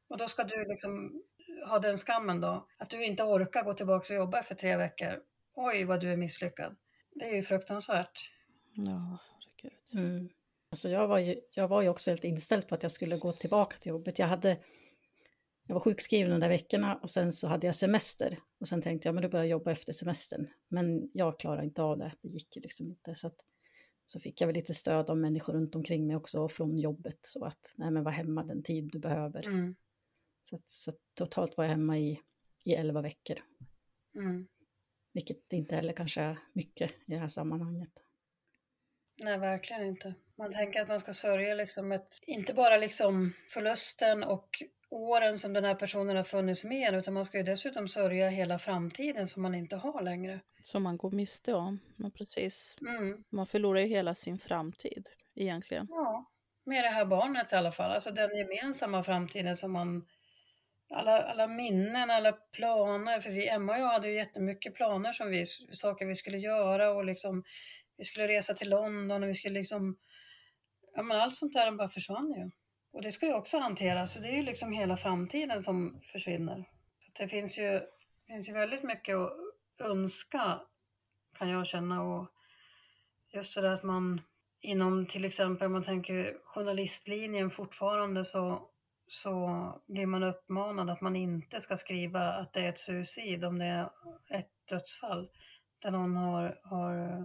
Och 0.09 0.19
då 0.19 0.29
ska 0.29 0.45
du 0.45 0.65
liksom 0.69 1.23
ha 1.69 1.79
den 1.79 1.99
skammen 1.99 2.41
då, 2.41 2.67
att 2.79 2.91
du 2.91 3.05
inte 3.05 3.23
orkar 3.23 3.63
gå 3.65 3.75
tillbaka 3.75 4.13
och 4.15 4.17
jobba 4.17 4.43
för 4.43 4.55
tre 4.55 4.77
veckor. 4.77 5.21
Oj, 5.61 5.85
vad 5.85 6.01
du 6.01 6.13
är 6.13 6.17
misslyckad. 6.17 6.77
Det 7.15 7.25
är 7.25 7.35
ju 7.35 7.43
fruktansvärt. 7.43 8.31
Ja, 8.75 9.19
herregud. 9.31 9.79
Mm. 9.93 10.29
Alltså 10.71 10.89
jag, 10.89 11.09
var 11.09 11.19
ju, 11.19 11.41
jag 11.55 11.69
var 11.69 11.83
ju 11.83 11.89
också 11.89 12.11
helt 12.11 12.25
inställd 12.25 12.69
på 12.69 12.75
att 12.75 12.83
jag 12.83 12.93
skulle 12.93 13.19
gå 13.19 13.33
tillbaka 13.33 13.77
till 13.79 13.91
jobbet. 13.91 14.19
Jag, 14.19 14.27
hade, 14.27 14.59
jag 15.67 15.75
var 15.75 15.81
sjukskriven 15.81 16.31
de 16.31 16.41
där 16.41 16.49
veckorna 16.49 16.97
och 16.97 17.11
sen 17.11 17.33
så 17.33 17.49
hade 17.49 17.67
jag 17.67 17.75
semester. 17.75 18.39
Och 18.61 18.69
sen 18.69 18.83
tänkte 18.83 19.09
jag, 19.09 19.15
men 19.15 19.23
då 19.23 19.29
börjar 19.29 19.45
jag 19.45 19.51
jobba 19.51 19.71
efter 19.71 19.93
semestern. 19.93 20.49
Men 20.69 21.11
jag 21.15 21.39
klarar 21.39 21.63
inte 21.63 21.83
av 21.83 21.99
det, 21.99 22.13
det 22.23 22.29
gick 22.29 22.57
liksom 22.57 22.87
inte. 22.87 23.15
Så, 23.15 23.27
att, 23.27 23.37
så 24.07 24.21
fick 24.21 24.41
jag 24.41 24.47
väl 24.47 24.57
lite 24.57 24.75
stöd 24.75 25.11
av 25.11 25.19
människor 25.19 25.53
runt 25.53 25.75
omkring 25.75 26.07
mig 26.07 26.17
också 26.17 26.41
och 26.41 26.53
från 26.53 26.79
jobbet. 26.79 27.19
Så 27.21 27.45
att, 27.45 27.75
nej 27.77 27.91
men 27.91 28.05
var 28.05 28.13
hemma 28.13 28.45
den 28.45 28.63
tid 28.63 28.89
du 28.93 28.99
behöver. 28.99 29.47
Mm. 29.47 29.77
Så, 30.43 30.57
att, 30.57 30.71
så 30.71 30.91
att 30.91 31.01
totalt 31.15 31.57
var 31.57 31.65
jag 31.65 31.71
hemma 31.71 31.99
i, 31.99 32.21
i 32.65 32.75
11 32.75 33.03
veckor. 33.03 33.39
Mm. 34.15 34.49
Vilket 35.13 35.53
inte 35.53 35.77
heller 35.77 35.93
kanske 35.93 36.21
är 36.21 36.39
mycket 36.53 36.91
i 36.91 36.97
det 37.07 37.19
här 37.19 37.29
sammanhanget. 37.29 37.93
Nej, 39.19 39.39
verkligen 39.39 39.87
inte. 39.87 40.15
Man 40.39 40.53
tänker 40.53 40.83
att 40.83 40.89
man 40.89 41.01
ska 41.01 41.15
sörja 41.15 41.55
liksom 41.55 41.93
ett, 41.93 42.19
inte 42.23 42.55
bara 42.55 42.77
liksom 42.77 43.33
förlusten 43.51 44.25
och 44.25 44.63
åren 44.91 45.39
som 45.39 45.53
den 45.53 45.65
här 45.65 45.75
personen 45.75 46.17
har 46.17 46.25
funnits 46.25 46.65
med, 46.65 46.95
utan 46.95 47.15
man 47.15 47.25
ska 47.25 47.39
ju 47.39 47.45
dessutom 47.45 47.89
sörja 47.89 48.29
hela 48.29 48.59
framtiden 48.59 49.29
som 49.29 49.43
man 49.43 49.55
inte 49.55 49.77
har 49.77 50.03
längre. 50.03 50.41
Som 50.63 50.83
man 50.83 50.97
går 50.97 51.11
miste 51.11 51.55
om. 51.55 51.81
Men 51.97 52.11
precis. 52.11 52.77
Mm. 52.81 53.25
Man 53.29 53.47
förlorar 53.47 53.81
ju 53.81 53.87
hela 53.87 54.15
sin 54.15 54.39
framtid 54.39 55.09
egentligen. 55.35 55.87
Ja, 55.91 56.31
med 56.65 56.85
det 56.85 56.89
här 56.89 57.05
barnet 57.05 57.53
i 57.53 57.55
alla 57.55 57.73
fall. 57.73 57.91
Alltså 57.93 58.11
den 58.11 58.37
gemensamma 58.37 59.05
framtiden 59.05 59.57
som 59.57 59.73
man... 59.73 60.07
Alla, 60.91 61.23
alla 61.23 61.47
minnen, 61.47 62.11
alla 62.11 62.33
planer. 62.33 63.21
För 63.21 63.31
vi, 63.31 63.49
Emma 63.49 63.73
och 63.73 63.81
jag 63.81 63.89
hade 63.89 64.09
ju 64.09 64.15
jättemycket 64.15 64.75
planer 64.75 65.13
som 65.13 65.31
vi, 65.31 65.47
saker 65.73 66.07
vi 66.07 66.15
skulle 66.15 66.39
göra 66.39 66.91
och 66.91 67.05
liksom 67.05 67.45
vi 67.97 68.05
skulle 68.05 68.29
resa 68.29 68.55
till 68.55 68.71
London 68.71 69.23
och 69.23 69.29
vi 69.29 69.35
skulle 69.35 69.59
liksom... 69.59 69.99
Ja 70.95 71.03
men 71.03 71.21
allt 71.21 71.37
sånt 71.37 71.53
där 71.53 71.71
bara 71.71 71.89
försvann 71.89 72.33
ju. 72.33 72.51
Och 72.93 73.03
det 73.03 73.13
ska 73.13 73.27
ju 73.27 73.35
också 73.35 73.59
hanteras. 73.59 74.15
Så 74.15 74.21
det 74.21 74.29
är 74.29 74.37
ju 74.37 74.43
liksom 74.43 74.73
hela 74.73 74.97
framtiden 74.97 75.63
som 75.63 76.01
försvinner. 76.13 76.65
Så 77.17 77.23
det 77.23 77.29
finns 77.29 77.59
ju, 77.59 77.81
finns 78.27 78.49
ju 78.49 78.53
väldigt 78.53 78.83
mycket 78.83 79.17
att 79.17 79.33
önska 79.79 80.61
kan 81.39 81.49
jag 81.49 81.67
känna 81.67 82.03
och 82.03 82.27
just 83.33 83.55
det 83.55 83.61
där 83.61 83.73
att 83.73 83.83
man 83.83 84.21
inom 84.61 85.07
till 85.07 85.25
exempel 85.25 85.67
om 85.67 85.73
man 85.73 85.85
tänker 85.85 86.39
journalistlinjen 86.45 87.51
fortfarande 87.51 88.25
så, 88.25 88.71
så 89.09 89.73
blir 89.87 90.07
man 90.07 90.23
uppmanad 90.23 90.91
att 90.91 91.01
man 91.01 91.17
inte 91.17 91.61
ska 91.61 91.77
skriva 91.77 92.33
att 92.33 92.53
det 92.53 92.61
är 92.61 92.69
ett 92.69 92.81
suicid 92.81 93.45
om 93.45 93.59
det 93.59 93.65
är 93.65 93.91
ett 94.29 94.51
dödsfall 94.69 95.31
där 95.79 95.91
någon 95.91 96.17
har, 96.17 96.61
har 96.63 97.23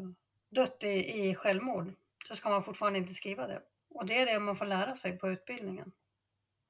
dött 0.50 0.84
i, 0.84 1.28
i 1.30 1.36
självmord 1.36 1.94
så 2.28 2.36
ska 2.36 2.50
man 2.50 2.64
fortfarande 2.64 3.00
inte 3.00 3.14
skriva 3.14 3.48
det. 3.48 3.62
Och 3.90 4.06
det 4.06 4.22
är 4.22 4.26
det 4.26 4.40
man 4.40 4.56
får 4.56 4.66
lära 4.66 4.96
sig 4.96 5.18
på 5.18 5.30
utbildningen. 5.30 5.92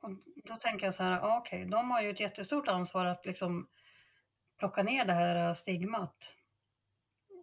Och 0.01 0.09
då 0.43 0.55
tänker 0.55 0.87
jag 0.87 0.95
så 0.95 1.03
här, 1.03 1.19
okej, 1.19 1.37
okej, 1.37 1.65
de 1.65 1.91
har 1.91 2.01
ju 2.01 2.09
ett 2.09 2.19
jättestort 2.19 2.67
ansvar 2.67 3.05
att 3.05 3.25
liksom 3.25 3.67
plocka 4.59 4.83
ner 4.83 5.05
det 5.05 5.13
här 5.13 5.53
stigmat. 5.53 6.35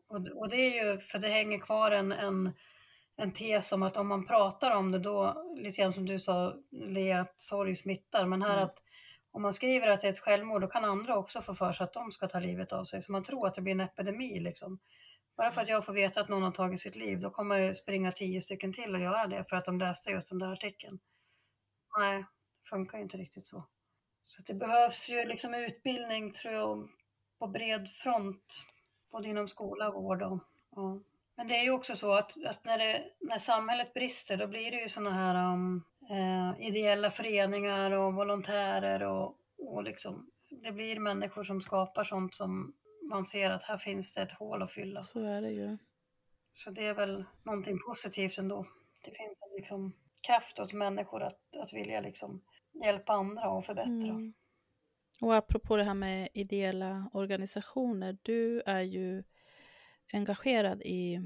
Och, 0.09 0.29
och 0.29 0.49
det 0.49 0.57
är 0.57 0.85
ju, 0.85 1.01
för 1.01 1.19
det 1.19 1.29
hänger 1.29 1.59
kvar 1.59 1.91
en, 1.91 2.13
en, 2.13 2.53
en 3.21 3.33
tes 3.33 3.73
om 3.73 3.83
att 3.83 3.97
om 3.97 4.09
man 4.09 4.27
pratar 4.27 4.77
om 4.77 4.93
det 4.93 4.99
då, 4.99 5.45
lite 5.57 5.83
grann 5.83 5.93
som 5.93 6.07
du 6.07 6.19
sa, 6.19 6.55
Lea, 6.71 7.21
att 7.21 7.41
sorg 7.41 7.77
smittar. 7.77 8.27
Men 8.27 8.43
här 8.43 8.53
Mm. 8.53 8.65
att 8.65 8.79
om 9.31 9.43
man 9.43 9.53
skriver 9.55 9.89
att 9.89 10.01
det 10.01 10.09
är 10.09 10.13
ett 10.13 10.19
självmord, 10.19 10.61
då 10.61 10.67
kan 10.69 10.85
andra 10.85 11.17
också 11.17 11.41
få 11.41 11.55
för 11.55 11.73
sig 11.73 11.85
att 11.85 11.93
de 11.93 12.13
ska 12.13 12.29
ta 12.29 12.39
livet 12.39 12.73
av 12.73 12.85
sig. 12.85 13.03
Så 13.03 13.13
man 13.13 13.25
tror 13.25 13.47
att 13.47 13.55
det 13.55 13.63
blir 13.63 13.73
en 13.73 13.81
epidemi 13.81 14.41
liksom. 14.41 14.79
Bara 15.37 15.53
för 15.53 15.61
att 15.61 15.69
jag 15.69 15.85
får 15.87 15.93
veta 15.93 16.21
att 16.21 16.29
någon 16.29 16.43
har 16.43 16.51
tagit 16.51 16.81
sitt 16.81 16.97
liv, 16.97 17.21
då 17.21 17.31
kommer 17.31 17.61
det 17.61 17.75
springa 17.75 18.13
tio 18.13 18.41
stycken 18.41 18.73
till 18.73 18.95
och 18.95 19.01
göra 19.01 19.27
det 19.27 19.45
för 19.49 19.57
att 19.57 19.65
de 19.65 19.79
läste 19.79 20.11
just 20.11 20.29
den 20.29 20.39
där 20.39 20.53
artikeln. 20.53 20.99
Nej, 21.99 22.19
det 22.63 22.69
funkar 22.69 22.99
ju 22.99 23.05
inte 23.05 23.17
riktigt 23.17 23.49
så. 23.49 23.65
Så 24.27 24.43
det 24.43 24.55
behövs 24.55 25.09
ju 25.09 25.25
liksom 25.25 25.55
utbildning, 25.55 26.33
tror 26.33 26.55
jag, 26.55 26.89
på 27.39 27.47
bred 27.47 27.89
front. 27.89 28.65
Både 29.11 29.29
inom 29.29 29.49
skola 29.49 29.89
och 29.89 30.03
vård. 30.03 30.23
Och, 30.23 30.39
ja. 30.71 31.01
Men 31.41 31.49
det 31.49 31.57
är 31.57 31.63
ju 31.63 31.71
också 31.71 31.97
så 31.97 32.13
att, 32.13 32.45
att 32.45 32.65
när, 32.65 32.79
det, 32.79 33.05
när 33.21 33.39
samhället 33.39 33.95
brister, 33.95 34.37
då 34.37 34.47
blir 34.47 34.71
det 34.71 34.81
ju 34.81 34.89
sådana 34.89 35.11
här 35.11 35.53
um, 35.53 35.85
eh, 36.11 36.67
ideella 36.67 37.11
föreningar 37.11 37.91
och 37.91 38.15
volontärer 38.15 39.03
och, 39.03 39.37
och 39.59 39.83
liksom, 39.83 40.31
det 40.51 40.73
blir 40.73 40.99
människor 40.99 41.45
som 41.45 41.63
skapar 41.63 42.05
sånt 42.05 42.35
som 42.35 42.75
man 43.11 43.27
ser 43.27 43.51
att 43.51 43.63
här 43.63 43.79
finns 43.79 44.15
det 44.15 44.23
ett 44.23 44.33
hål 44.33 44.63
att 44.63 44.73
fylla. 44.73 45.03
Så 45.03 45.25
är 45.25 45.43
det 45.43 45.51
ju. 45.51 45.79
Så 46.55 46.71
det 46.71 46.87
är 46.87 46.95
väl 46.95 47.25
någonting 47.43 47.79
positivt 47.87 48.39
ändå. 48.39 48.67
Det 49.05 49.11
finns 49.11 49.39
en 49.41 49.57
liksom 49.57 49.93
kraft 50.21 50.59
åt 50.59 50.73
människor 50.73 51.23
att, 51.23 51.41
att 51.57 51.73
vilja 51.73 52.01
liksom 52.01 52.43
hjälpa 52.85 53.13
andra 53.13 53.51
och 53.51 53.67
förbättra. 53.67 53.91
Mm. 53.91 54.33
Och 55.21 55.35
apropå 55.35 55.77
det 55.77 55.85
här 55.85 55.95
med 55.95 56.29
ideella 56.35 57.11
organisationer, 57.13 58.19
du 58.23 58.63
är 58.67 58.83
ju 58.83 59.23
engagerad 60.13 60.83
i 60.83 61.21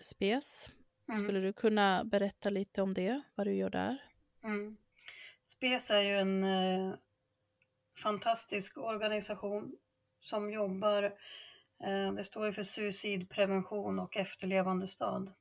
SPES. 0.00 0.72
Mm. 1.08 1.16
Skulle 1.16 1.40
du 1.40 1.52
kunna 1.52 2.04
berätta 2.04 2.50
lite 2.50 2.82
om 2.82 2.94
det, 2.94 3.22
vad 3.34 3.46
du 3.46 3.54
gör 3.54 3.70
där? 3.70 3.98
Mm. 4.44 4.76
SPES 5.44 5.90
är 5.90 6.00
ju 6.00 6.16
en 6.16 6.44
eh, 6.44 6.94
fantastisk 8.02 8.78
organisation 8.78 9.76
som 10.20 10.52
jobbar, 10.52 11.02
eh, 11.84 12.12
det 12.12 12.24
står 12.24 12.46
ju 12.46 12.52
för 12.52 12.62
suicidprevention 12.62 13.98
och 13.98 14.16
efterlevandestöd. 14.16 15.32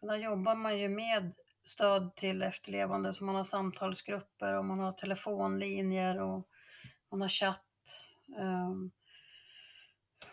Så 0.00 0.06
där 0.06 0.16
jobbar 0.16 0.54
man 0.54 0.78
ju 0.78 0.88
med 0.88 1.32
stöd 1.64 2.14
till 2.16 2.42
efterlevande, 2.42 3.14
så 3.14 3.24
man 3.24 3.34
har 3.34 3.44
samtalsgrupper 3.44 4.52
och 4.52 4.64
man 4.64 4.78
har 4.78 4.92
telefonlinjer 4.92 6.20
och 6.20 6.48
man 7.10 7.20
har 7.20 7.28
chatt. 7.28 7.66
Eh, 8.38 8.72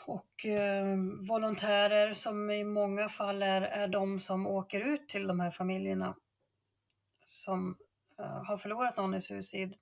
och 0.09 0.45
eh, 0.45 0.97
volontärer 1.27 2.13
som 2.13 2.51
i 2.51 2.63
många 2.63 3.09
fall 3.09 3.43
är, 3.43 3.61
är 3.61 3.87
de 3.87 4.19
som 4.19 4.47
åker 4.47 4.79
ut 4.79 5.09
till 5.09 5.27
de 5.27 5.39
här 5.39 5.51
familjerna 5.51 6.15
som 7.25 7.77
eh, 8.19 8.43
har 8.43 8.57
förlorat 8.57 8.97
någon 8.97 9.15
i 9.15 9.21
suicid. 9.21 9.75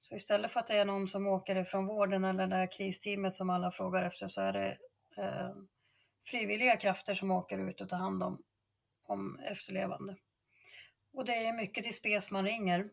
Så 0.00 0.14
istället 0.14 0.52
för 0.52 0.60
att 0.60 0.66
det 0.66 0.76
är 0.76 0.84
någon 0.84 1.08
som 1.08 1.26
åker 1.26 1.56
ifrån 1.56 1.86
vården 1.86 2.24
eller 2.24 2.46
det 2.46 2.56
här 2.56 2.72
kristeamet 2.72 3.36
som 3.36 3.50
alla 3.50 3.70
frågar 3.70 4.02
efter 4.02 4.28
så 4.28 4.40
är 4.40 4.52
det 4.52 4.78
eh, 5.16 5.50
frivilliga 6.26 6.76
krafter 6.76 7.14
som 7.14 7.30
åker 7.30 7.58
ut 7.58 7.80
och 7.80 7.88
tar 7.88 7.96
hand 7.96 8.22
om, 8.22 8.42
om 9.02 9.38
efterlevande. 9.38 10.16
Och 11.12 11.24
det 11.24 11.46
är 11.46 11.52
mycket 11.52 11.84
till 11.84 11.94
SPES 11.94 12.30
man 12.30 12.44
ringer. 12.44 12.90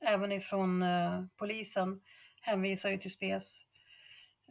Även 0.00 0.32
ifrån 0.32 0.82
eh, 0.82 1.24
polisen 1.36 2.02
hänvisar 2.40 2.90
ju 2.90 2.98
till 2.98 3.10
SPES. 3.10 3.66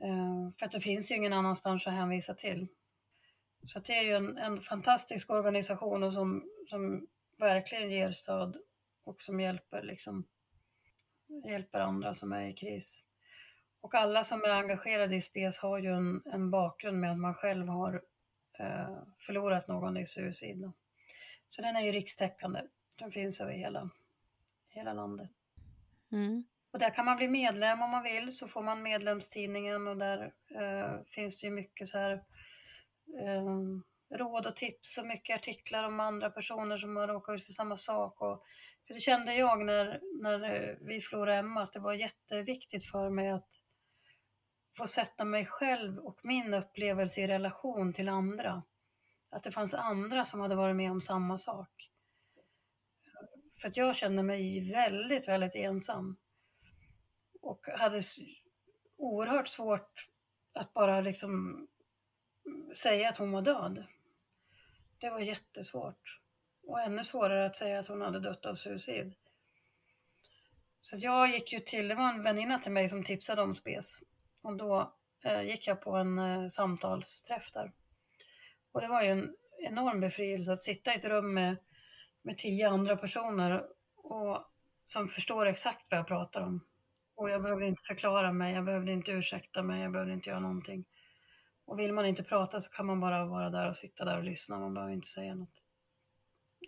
Eh, 0.03 0.49
för 0.59 0.65
att 0.65 0.71
det 0.71 0.81
finns 0.81 1.11
ju 1.11 1.15
ingen 1.15 1.33
annanstans 1.33 1.87
att 1.87 1.93
hänvisa 1.93 2.33
till. 2.33 2.67
Så 3.67 3.79
att 3.79 3.85
det 3.85 3.97
är 3.97 4.03
ju 4.03 4.15
en, 4.15 4.37
en 4.37 4.61
fantastisk 4.61 5.29
organisation 5.29 6.03
och 6.03 6.13
som, 6.13 6.49
som 6.69 7.07
verkligen 7.37 7.91
ger 7.91 8.11
stöd 8.11 8.57
och 9.03 9.21
som 9.21 9.39
hjälper, 9.39 9.83
liksom, 9.83 10.27
hjälper 11.45 11.79
andra 11.79 12.13
som 12.13 12.33
är 12.33 12.49
i 12.49 12.53
kris. 12.53 13.03
Och 13.81 13.95
alla 13.95 14.23
som 14.23 14.43
är 14.43 14.49
engagerade 14.49 15.15
i 15.15 15.21
SPES 15.21 15.59
har 15.59 15.79
ju 15.79 15.93
en, 15.93 16.21
en 16.25 16.51
bakgrund 16.51 16.99
med 16.99 17.11
att 17.11 17.19
man 17.19 17.33
själv 17.33 17.67
har 17.67 18.01
eh, 18.59 18.97
förlorat 19.25 19.67
någon 19.67 19.97
i 19.97 20.07
suicid. 20.07 20.57
Då. 20.57 20.73
Så 21.49 21.61
den 21.61 21.75
är 21.75 21.81
ju 21.81 21.91
rikstäckande. 21.91 22.61
Den 22.97 23.11
finns 23.11 23.41
över 23.41 23.53
hela, 23.53 23.89
hela 24.69 24.93
landet. 24.93 25.29
Mm. 26.11 26.43
Och 26.71 26.79
där 26.79 26.89
kan 26.89 27.05
man 27.05 27.17
bli 27.17 27.27
medlem 27.27 27.81
om 27.81 27.89
man 27.89 28.03
vill, 28.03 28.37
så 28.37 28.47
får 28.47 28.61
man 28.61 28.83
medlemstidningen 28.83 29.87
och 29.87 29.97
där 29.97 30.33
eh, 30.55 31.03
finns 31.15 31.41
det 31.41 31.47
ju 31.47 31.53
mycket 31.53 31.89
så 31.89 31.97
här 31.97 32.13
eh, 33.19 34.17
råd 34.17 34.47
och 34.47 34.55
tips 34.55 34.97
och 34.97 35.05
mycket 35.05 35.35
artiklar 35.35 35.83
om 35.83 35.99
andra 35.99 36.29
personer 36.29 36.77
som 36.77 36.95
har 36.95 37.07
råkat 37.07 37.35
ut 37.35 37.45
för 37.45 37.53
samma 37.53 37.77
sak. 37.77 38.21
Och, 38.21 38.43
för 38.87 38.93
det 38.93 38.99
kände 38.99 39.35
jag 39.35 39.65
när, 39.65 39.99
när 40.21 40.43
eh, 40.43 40.75
vi 40.81 41.01
förlorade 41.01 41.37
Emma, 41.37 41.63
att 41.63 41.73
det 41.73 41.79
var 41.79 41.93
jätteviktigt 41.93 42.91
för 42.91 43.09
mig 43.09 43.29
att 43.29 43.49
få 44.77 44.87
sätta 44.87 45.25
mig 45.25 45.45
själv 45.45 45.97
och 45.97 46.19
min 46.23 46.53
upplevelse 46.53 47.21
i 47.21 47.27
relation 47.27 47.93
till 47.93 48.09
andra. 48.09 48.63
Att 49.29 49.43
det 49.43 49.51
fanns 49.51 49.73
andra 49.73 50.25
som 50.25 50.39
hade 50.39 50.55
varit 50.55 50.75
med 50.75 50.91
om 50.91 51.01
samma 51.01 51.37
sak. 51.37 51.89
För 53.61 53.67
att 53.67 53.77
jag 53.77 53.95
kände 53.95 54.23
mig 54.23 54.71
väldigt, 54.71 55.27
väldigt 55.27 55.55
ensam. 55.55 56.17
Och 57.41 57.67
hade 57.67 58.01
oerhört 58.97 59.47
svårt 59.47 60.09
att 60.53 60.73
bara 60.73 61.01
liksom 61.01 61.67
säga 62.77 63.09
att 63.09 63.17
hon 63.17 63.31
var 63.31 63.41
död. 63.41 63.85
Det 64.99 65.09
var 65.09 65.19
jättesvårt. 65.19 66.19
Och 66.67 66.81
ännu 66.81 67.03
svårare 67.03 67.45
att 67.45 67.55
säga 67.55 67.79
att 67.79 67.87
hon 67.87 68.01
hade 68.01 68.19
dött 68.19 68.45
av 68.45 68.55
suicid. 68.55 69.13
Så 70.81 70.95
jag 70.99 71.29
gick 71.29 71.53
ju 71.53 71.59
till, 71.59 71.87
det 71.87 71.95
var 71.95 72.09
en 72.09 72.23
väninna 72.23 72.59
till 72.59 72.71
mig 72.71 72.89
som 72.89 73.03
tipsade 73.03 73.41
om 73.41 73.55
SPES. 73.55 73.99
Och 74.41 74.57
då 74.57 74.93
eh, 75.23 75.41
gick 75.41 75.67
jag 75.67 75.81
på 75.81 75.95
en 75.95 76.19
eh, 76.19 76.47
samtalsträff 76.47 77.51
där. 77.53 77.71
Och 78.71 78.81
det 78.81 78.87
var 78.87 79.01
ju 79.01 79.09
en 79.09 79.35
enorm 79.59 79.99
befrielse 79.99 80.53
att 80.53 80.61
sitta 80.61 80.93
i 80.93 80.97
ett 80.97 81.05
rum 81.05 81.33
med, 81.33 81.55
med 82.21 82.37
tio 82.37 82.69
andra 82.69 82.97
personer 82.97 83.65
och, 83.95 84.45
som 84.87 85.07
förstår 85.07 85.45
exakt 85.45 85.87
vad 85.91 85.99
jag 85.99 86.07
pratar 86.07 86.41
om. 86.41 86.65
Och 87.21 87.29
jag 87.29 87.41
behövde 87.41 87.67
inte 87.67 87.83
förklara 87.83 88.31
mig, 88.31 88.53
jag 88.53 88.65
behövde 88.65 88.91
inte 88.91 89.11
ursäkta 89.11 89.63
mig, 89.63 89.81
jag 89.81 89.91
behövde 89.91 90.13
inte 90.13 90.29
göra 90.29 90.39
någonting. 90.39 90.85
Och 91.65 91.79
vill 91.79 91.93
man 91.93 92.05
inte 92.05 92.23
prata 92.23 92.61
så 92.61 92.71
kan 92.71 92.85
man 92.85 92.99
bara 92.99 93.25
vara 93.25 93.49
där 93.49 93.69
och 93.69 93.77
sitta 93.77 94.05
där 94.05 94.17
och 94.17 94.23
lyssna, 94.23 94.59
man 94.59 94.73
behöver 94.73 94.93
inte 94.93 95.07
säga 95.07 95.35
något. 95.35 95.61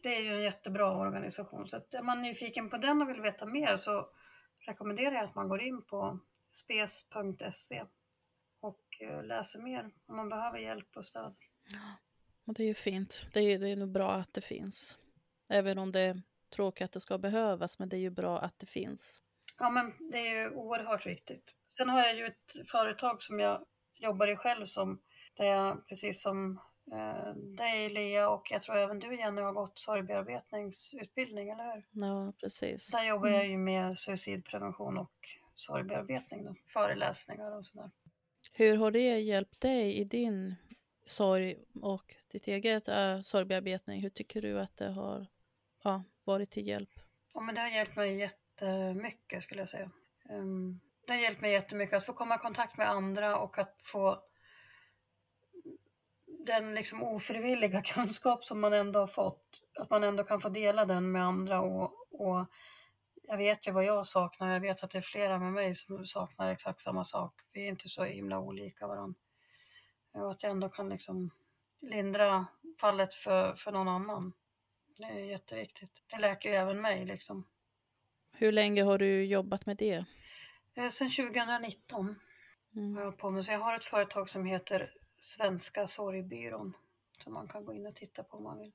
Det 0.04 0.16
är 0.16 0.22
ju 0.22 0.34
en 0.34 0.42
jättebra 0.42 0.98
organisation, 0.98 1.70
så 1.70 1.78
att 1.78 1.94
är 1.94 2.02
man 2.02 2.22
nyfiken 2.22 2.70
på 2.70 2.78
den 2.78 3.02
och 3.02 3.10
vill 3.10 3.22
veta 3.22 3.46
mer 3.46 3.78
så 3.78 4.10
rekommenderar 4.60 5.16
jag 5.16 5.24
att 5.24 5.36
man 5.36 5.50
går 5.50 5.62
in 5.62 5.82
på 5.82 6.20
spes.se 6.52 7.86
och 8.60 8.86
eh, 9.00 9.24
läser 9.24 9.60
mer 9.60 9.92
om 10.06 10.16
man 10.16 10.30
behöver 10.30 10.58
hjälp 10.58 10.98
och 10.98 11.06
stöd. 11.06 11.36
Och 12.46 12.54
det 12.54 12.64
är 12.64 12.68
ju 12.68 12.74
fint. 12.74 13.28
Det 13.34 13.40
är, 13.40 13.60
det 13.60 13.70
är 13.70 13.76
nog 13.76 13.92
bra 13.92 14.12
att 14.12 14.34
det 14.34 14.42
finns. 14.42 14.98
Även 15.50 15.78
om 15.78 15.92
det 15.92 16.00
är 16.00 16.22
tråkigt 16.50 16.86
att 16.86 16.92
det 16.92 17.02
ska 17.02 17.18
behövas, 17.18 17.80
men 17.80 17.90
det 17.90 17.98
är 17.98 18.02
ju 18.02 18.10
bra 18.10 18.40
att 18.40 18.60
det 18.60 18.66
finns. 18.66 19.22
Ja, 19.60 19.70
men 19.70 19.94
det 20.12 20.18
är 20.18 20.42
ju 20.42 20.50
oerhört 20.50 21.06
viktigt. 21.06 21.52
Sen 21.78 21.90
har 21.90 22.02
jag 22.02 22.16
ju 22.16 22.26
ett 22.26 22.70
företag 22.72 23.24
som 23.24 23.40
jag 23.40 23.66
jobbar 23.96 24.28
i 24.28 24.36
själv 24.36 24.66
som, 24.66 25.02
där 25.38 25.46
jag 25.46 25.88
precis 25.88 26.22
som 26.22 26.60
eh, 26.92 27.34
dig 27.36 27.90
Lea 27.90 28.30
och 28.30 28.52
jag 28.52 28.62
tror 28.62 28.76
även 28.76 29.00
du 29.00 29.16
Jenny 29.18 29.42
har 29.42 29.54
gått 29.54 29.80
sorgbearbetningsutbildning, 29.80 31.50
eller 31.50 31.74
hur? 31.74 31.86
Ja, 31.92 32.34
precis. 32.40 32.92
Där 32.92 33.06
jobbar 33.06 33.30
jag 33.30 33.48
ju 33.48 33.58
med 33.58 33.98
suicidprevention 33.98 34.98
och 34.98 35.30
sorgbearbetning, 35.56 36.46
då, 36.46 36.56
föreläsningar 36.74 37.58
och 37.58 37.66
sådär. 37.66 37.92
Hur 38.54 38.78
har 38.78 38.92
det 38.92 39.20
hjälpt 39.20 39.62
dig 39.62 39.98
i 39.98 40.04
din 40.04 40.56
sorg 41.06 41.56
och 41.82 42.16
ditt 42.32 42.48
eget 42.48 42.88
äh, 42.88 43.22
sorgbearbetning? 43.22 44.02
Hur 44.02 44.10
tycker 44.10 44.42
du 44.42 44.60
att 44.60 44.78
det 44.78 44.90
har 44.90 45.28
ja, 45.84 46.04
varit 46.26 46.52
till 46.52 46.68
hjälp? 46.68 46.90
Ja, 47.34 47.42
men 47.42 47.56
det 47.56 47.62
har 47.62 47.70
hjälpt 47.70 47.96
mig 47.96 48.32
jättemycket 48.62 49.44
skulle 49.44 49.62
jag 49.62 49.70
säga. 49.70 49.92
Ehm, 50.30 50.80
det 51.08 51.14
har 51.14 51.20
hjälpt 51.20 51.42
mig 51.42 51.52
jättemycket 51.52 51.98
att 51.98 52.06
få 52.06 52.14
komma 52.14 52.36
i 52.36 52.38
kontakt 52.38 52.78
med 52.78 52.90
andra 52.90 53.38
och 53.38 53.58
att 53.58 53.82
få 53.84 54.24
den 56.26 56.76
liksom 56.76 57.04
ofrivilliga 57.04 57.82
kunskap 57.94 58.46
som 58.46 58.60
man 58.60 58.74
ändå 58.74 59.00
har 59.00 59.08
fått, 59.08 59.62
att 59.80 59.90
man 59.90 60.04
ändå 60.04 60.24
kan 60.24 60.42
få 60.42 60.50
dela 60.50 60.86
den 60.86 61.12
med 61.12 61.24
andra 61.24 61.62
och, 61.62 62.12
och 62.12 62.46
jag 63.24 63.38
vet 63.38 63.68
ju 63.68 63.72
vad 63.72 63.86
jag 63.86 64.08
saknar, 64.08 64.54
jag 64.54 64.60
vet 64.60 64.84
att 64.84 64.92
det 64.92 64.98
är 64.98 65.02
flera 65.02 65.40
med 65.40 65.54
mig 65.54 65.76
som 65.76 66.08
saknar 66.08 66.52
exakt 66.52 66.82
samma 66.82 67.06
sak. 67.06 67.42
Vi 67.54 67.64
är 67.64 67.68
inte 67.68 67.90
så 67.90 68.04
himla 68.04 68.40
olika 68.40 68.88
varandra. 68.88 69.20
Och 70.14 70.32
att 70.32 70.44
jag 70.44 70.52
ändå 70.52 70.70
kan 70.70 70.90
liksom 70.90 71.32
lindra 71.82 72.46
fallet 72.80 73.14
för, 73.14 73.56
för 73.56 73.72
någon 73.72 73.88
annan. 73.88 74.34
Det 74.98 75.04
är 75.04 75.26
jätteviktigt. 75.26 76.04
Det 76.08 76.18
läker 76.18 76.50
ju 76.50 76.56
även 76.56 76.82
mig 76.82 77.06
liksom. 77.06 77.46
Hur 78.44 78.52
länge 78.52 78.84
har 78.84 78.98
du 78.98 79.26
jobbat 79.26 79.66
med 79.66 79.78
det? 79.78 80.06
Eh, 80.76 80.90
Sen 80.90 81.10
2019 81.10 82.16
Mm. 82.76 82.96
har 82.96 83.04
jag 83.04 83.18
på 83.18 83.30
mig. 83.30 83.44
Så 83.44 83.52
jag 83.52 83.60
har 83.60 83.78
ett 83.78 83.86
företag 83.86 84.30
som 84.30 84.46
heter 84.46 84.94
Svenska 85.22 85.88
Sorgbyrån 85.88 86.74
som 87.24 87.34
man 87.34 87.48
kan 87.48 87.66
gå 87.66 87.74
in 87.74 87.86
och 87.86 87.96
titta 87.96 88.24
på 88.24 88.38
om 88.38 88.44
man 88.44 88.60
vill. 88.60 88.72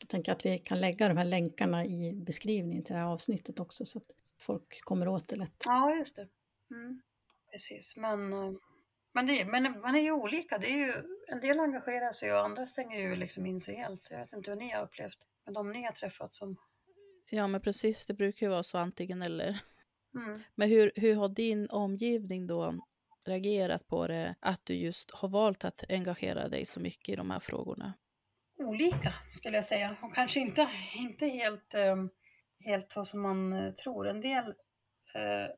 Jag 0.00 0.08
tänker 0.08 0.32
att 0.32 0.46
vi 0.46 0.58
kan 0.58 0.80
lägga 0.80 1.08
de 1.08 1.16
här 1.16 1.24
länkarna 1.24 1.84
i 1.84 2.12
beskrivningen 2.26 2.84
till 2.84 2.92
det 2.94 3.00
här 3.00 3.06
avsnittet 3.06 3.60
också 3.60 3.84
så 3.84 3.98
att 3.98 4.10
folk 4.40 4.80
kommer 4.84 5.08
åt 5.08 5.28
det 5.28 5.36
lätt. 5.36 5.62
Ja, 5.64 5.94
just 5.94 6.16
det. 6.16 6.28
Mm. 6.70 7.02
Precis, 7.52 7.96
men, 7.96 8.32
eh, 8.32 8.52
men, 9.12 9.26
det, 9.26 9.44
men 9.44 9.80
man 9.80 9.94
är 9.94 10.00
ju 10.00 10.12
olika. 10.12 10.58
Det 10.58 10.66
är 10.66 10.76
ju, 10.76 10.92
en 11.28 11.40
del 11.40 11.60
engagerar 11.60 12.12
sig 12.12 12.32
och 12.32 12.44
andra 12.44 12.66
stänger 12.66 13.00
ju 13.00 13.16
liksom 13.16 13.46
in 13.46 13.60
sig 13.60 13.74
helt. 13.76 14.06
Jag 14.10 14.18
vet 14.18 14.32
inte 14.32 14.50
hur 14.50 14.58
ni 14.58 14.70
har 14.70 14.82
upplevt, 14.84 15.18
men 15.44 15.54
de 15.54 15.70
ni 15.72 15.82
har 15.84 15.92
träffat 15.92 16.34
som... 16.34 16.56
Ja, 17.30 17.46
men 17.46 17.60
precis. 17.60 18.06
Det 18.06 18.14
brukar 18.14 18.46
ju 18.46 18.50
vara 18.50 18.62
så 18.62 18.78
antingen 18.78 19.22
eller. 19.22 19.60
Mm. 20.14 20.42
Men 20.54 20.68
hur, 20.68 20.92
hur 20.94 21.14
har 21.14 21.28
din 21.28 21.70
omgivning 21.70 22.46
då 22.46 22.74
reagerat 23.26 23.86
på 23.86 24.06
det, 24.06 24.34
att 24.40 24.66
du 24.66 24.74
just 24.74 25.10
har 25.10 25.28
valt 25.28 25.64
att 25.64 25.84
engagera 25.88 26.48
dig 26.48 26.64
så 26.66 26.80
mycket 26.80 27.08
i 27.08 27.16
de 27.16 27.30
här 27.30 27.40
frågorna? 27.40 27.94
olika 28.58 29.14
skulle 29.32 29.56
jag 29.56 29.64
säga 29.64 29.96
och 30.02 30.14
kanske 30.14 30.40
inte, 30.40 30.70
inte 30.94 31.26
helt, 31.26 31.74
eh, 31.74 31.96
helt 32.60 32.92
så 32.92 33.04
som 33.04 33.20
man 33.20 33.52
eh, 33.52 33.74
tror. 33.74 34.08
En 34.08 34.20
del 34.20 34.54
eh, 35.14 35.54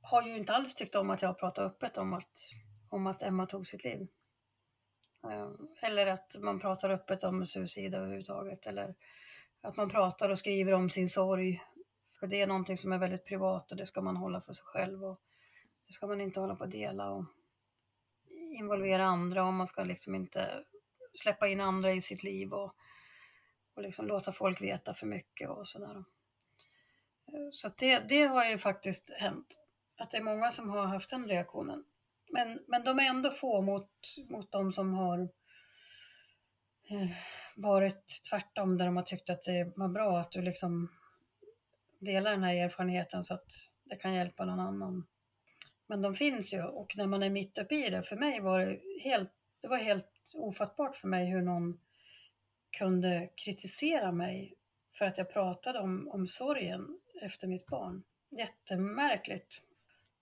har 0.00 0.22
ju 0.22 0.36
inte 0.36 0.52
alls 0.52 0.74
tyckt 0.74 0.94
om 0.94 1.10
att 1.10 1.22
jag 1.22 1.38
pratar 1.38 1.64
öppet 1.64 1.98
om 1.98 2.12
att, 2.12 2.32
om 2.88 3.06
att 3.06 3.22
Emma 3.22 3.46
tog 3.46 3.66
sitt 3.66 3.84
liv. 3.84 4.08
Eh, 5.24 5.50
eller 5.82 6.06
att 6.06 6.36
man 6.38 6.60
pratar 6.60 6.90
öppet 6.90 7.24
om 7.24 7.46
suicid 7.46 7.94
överhuvudtaget 7.94 8.66
eller 8.66 8.94
att 9.62 9.76
man 9.76 9.90
pratar 9.90 10.28
och 10.28 10.38
skriver 10.38 10.72
om 10.72 10.90
sin 10.90 11.10
sorg. 11.10 11.62
För 12.20 12.26
det 12.26 12.40
är 12.40 12.46
någonting 12.46 12.78
som 12.78 12.92
är 12.92 12.98
väldigt 12.98 13.24
privat 13.24 13.70
och 13.70 13.76
det 13.76 13.86
ska 13.86 14.00
man 14.00 14.16
hålla 14.16 14.40
för 14.40 14.52
sig 14.52 14.64
själv 14.64 15.04
och 15.04 15.20
det 15.86 15.92
ska 15.92 16.06
man 16.06 16.20
inte 16.20 16.40
hålla 16.40 16.56
på 16.56 16.64
att 16.64 16.70
dela 16.70 17.10
och 17.10 17.24
involvera 18.58 19.04
andra 19.04 19.44
och 19.44 19.52
man 19.52 19.66
ska 19.66 19.84
liksom 19.84 20.14
inte 20.14 20.64
släppa 21.14 21.48
in 21.48 21.60
andra 21.60 21.92
i 21.92 22.02
sitt 22.02 22.22
liv 22.22 22.52
och, 22.52 22.74
och 23.74 23.82
liksom 23.82 24.06
låta 24.06 24.32
folk 24.32 24.60
veta 24.60 24.94
för 24.94 25.06
mycket 25.06 25.48
och 25.48 25.68
sådär. 25.68 26.04
Så 27.52 27.70
det, 27.78 27.98
det 27.98 28.22
har 28.22 28.44
ju 28.44 28.58
faktiskt 28.58 29.10
hänt. 29.10 29.46
Att 29.96 30.10
det 30.10 30.16
är 30.16 30.22
många 30.22 30.52
som 30.52 30.70
har 30.70 30.86
haft 30.86 31.10
den 31.10 31.28
reaktionen. 31.28 31.84
Men, 32.30 32.60
men 32.68 32.84
de 32.84 32.98
är 32.98 33.04
ändå 33.04 33.30
få 33.30 33.60
mot, 33.60 33.90
mot 34.28 34.52
de 34.52 34.72
som 34.72 34.94
har 34.94 35.18
eh, 36.90 37.10
varit 37.56 38.22
tvärtom, 38.30 38.78
där 38.78 38.86
de 38.86 38.96
har 38.96 39.02
tyckt 39.02 39.30
att 39.30 39.44
det 39.44 39.72
var 39.76 39.88
bra 39.88 40.18
att 40.18 40.32
du 40.32 40.42
liksom 40.42 40.88
delar 41.98 42.30
den 42.30 42.42
här 42.42 42.54
erfarenheten 42.54 43.24
så 43.24 43.34
att 43.34 43.46
det 43.84 43.96
kan 43.96 44.14
hjälpa 44.14 44.44
någon 44.44 44.60
annan. 44.60 45.06
Men 45.86 46.02
de 46.02 46.14
finns 46.14 46.52
ju 46.52 46.62
och 46.62 46.96
när 46.96 47.06
man 47.06 47.22
är 47.22 47.30
mitt 47.30 47.58
uppe 47.58 47.74
i 47.86 47.90
det, 47.90 48.02
för 48.02 48.16
mig 48.16 48.40
var 48.40 48.60
det 48.60 48.80
helt, 49.02 49.30
det 49.60 49.68
var 49.68 49.76
helt 49.76 50.32
ofattbart 50.34 50.96
för 50.96 51.08
mig 51.08 51.26
hur 51.26 51.42
någon 51.42 51.80
kunde 52.70 53.30
kritisera 53.34 54.12
mig 54.12 54.54
för 54.98 55.04
att 55.04 55.18
jag 55.18 55.32
pratade 55.32 55.78
om, 55.78 56.08
om 56.08 56.28
sorgen 56.28 57.00
efter 57.22 57.46
mitt 57.46 57.66
barn. 57.66 58.02
Jättemärkligt. 58.30 59.62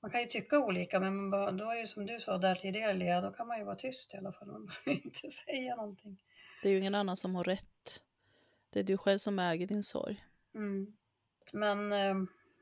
Man 0.00 0.10
kan 0.10 0.20
ju 0.20 0.26
tycka 0.26 0.58
olika, 0.58 1.00
men 1.00 1.16
man 1.16 1.30
bara, 1.30 1.52
då 1.52 1.70
är 1.70 1.76
ju 1.76 1.86
som 1.86 2.06
du 2.06 2.20
sa 2.20 2.38
där 2.38 2.54
tidigare 2.54 2.94
Lea, 2.94 3.20
då 3.20 3.30
kan 3.30 3.46
man 3.46 3.58
ju 3.58 3.64
vara 3.64 3.76
tyst 3.76 4.14
i 4.14 4.16
alla 4.16 4.32
fall. 4.32 4.48
Man 4.48 4.66
behöver 4.66 5.04
inte 5.04 5.30
säga 5.46 5.76
någonting. 5.76 6.18
Det 6.64 6.68
är 6.68 6.72
ju 6.72 6.78
ingen 6.78 6.94
annan 6.94 7.16
som 7.16 7.34
har 7.34 7.44
rätt. 7.44 8.02
Det 8.70 8.80
är 8.80 8.84
du 8.84 8.96
själv 8.96 9.18
som 9.18 9.38
äger 9.38 9.66
din 9.66 9.82
sorg. 9.82 10.24
Mm. 10.54 10.96
Men 11.52 11.92
eh, 11.92 12.14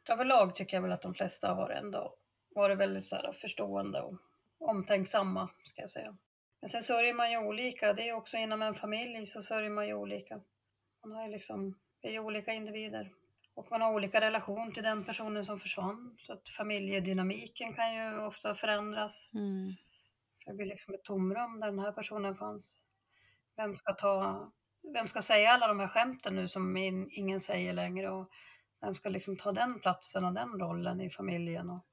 överlag 0.09 0.57
tycker 0.57 0.77
jag 0.77 0.83
väl 0.83 0.93
att 0.93 1.03
de 1.03 1.15
flesta 1.15 1.49
har 1.49 1.55
varit 1.55 1.77
ändå 1.77 2.15
varit 2.55 2.79
väldigt 2.79 3.05
så 3.05 3.17
här, 3.17 3.33
förstående 3.33 4.01
och 4.01 4.19
omtänksamma, 4.59 5.49
ska 5.65 5.81
jag 5.81 5.91
säga. 5.91 6.17
Men 6.61 6.71
sen 6.71 6.83
sörjer 6.83 7.15
man 7.15 7.31
ju 7.31 7.39
olika. 7.39 7.93
Det 7.93 8.09
är 8.09 8.13
också 8.13 8.37
inom 8.37 8.63
en 8.63 8.75
familj 8.75 9.27
så 9.27 9.43
sörjer 9.43 9.71
man 9.71 9.87
ju 9.87 9.95
olika. 9.95 10.41
Man 11.05 11.13
har 11.13 11.27
ju 11.27 11.33
liksom, 11.33 11.79
vi 12.01 12.09
är 12.09 12.13
ju 12.13 12.21
olika 12.21 12.53
individer. 12.53 13.13
Och 13.55 13.71
man 13.71 13.81
har 13.81 13.95
olika 13.95 14.21
relation 14.21 14.73
till 14.73 14.83
den 14.83 15.05
personen 15.05 15.47
som 15.47 15.61
försvann. 15.61 16.17
Så 16.19 16.33
att 16.33 16.49
familjedynamiken 16.49 17.75
kan 17.75 17.95
ju 17.95 18.19
ofta 18.19 18.55
förändras. 18.55 19.31
Mm. 19.35 19.75
Det 20.47 20.53
blir 20.53 20.67
liksom 20.67 20.95
ett 20.95 21.05
tomrum 21.05 21.61
där 21.61 21.67
den 21.67 21.79
här 21.79 21.93
personen 21.93 22.37
fanns. 22.37 22.79
Vem 23.57 23.77
ska 23.77 23.93
ta, 23.93 24.53
vem 24.95 25.07
ska 25.07 25.23
säga 25.23 25.51
alla 25.51 25.69
de 25.69 25.81
här 25.81 25.89
skämten 25.89 26.37
nu 26.37 26.49
som 26.49 26.77
ingen 27.11 27.41
säger 27.41 27.73
längre 27.73 28.11
och 28.11 28.31
vem 28.81 28.95
ska 28.95 29.09
liksom 29.09 29.37
ta 29.37 29.53
den 29.53 29.81
platsen 29.81 30.25
och 30.25 30.35
den 30.35 30.49
rollen 30.49 31.01
i 31.01 31.11
familjen? 31.11 31.71
Och... 31.71 31.87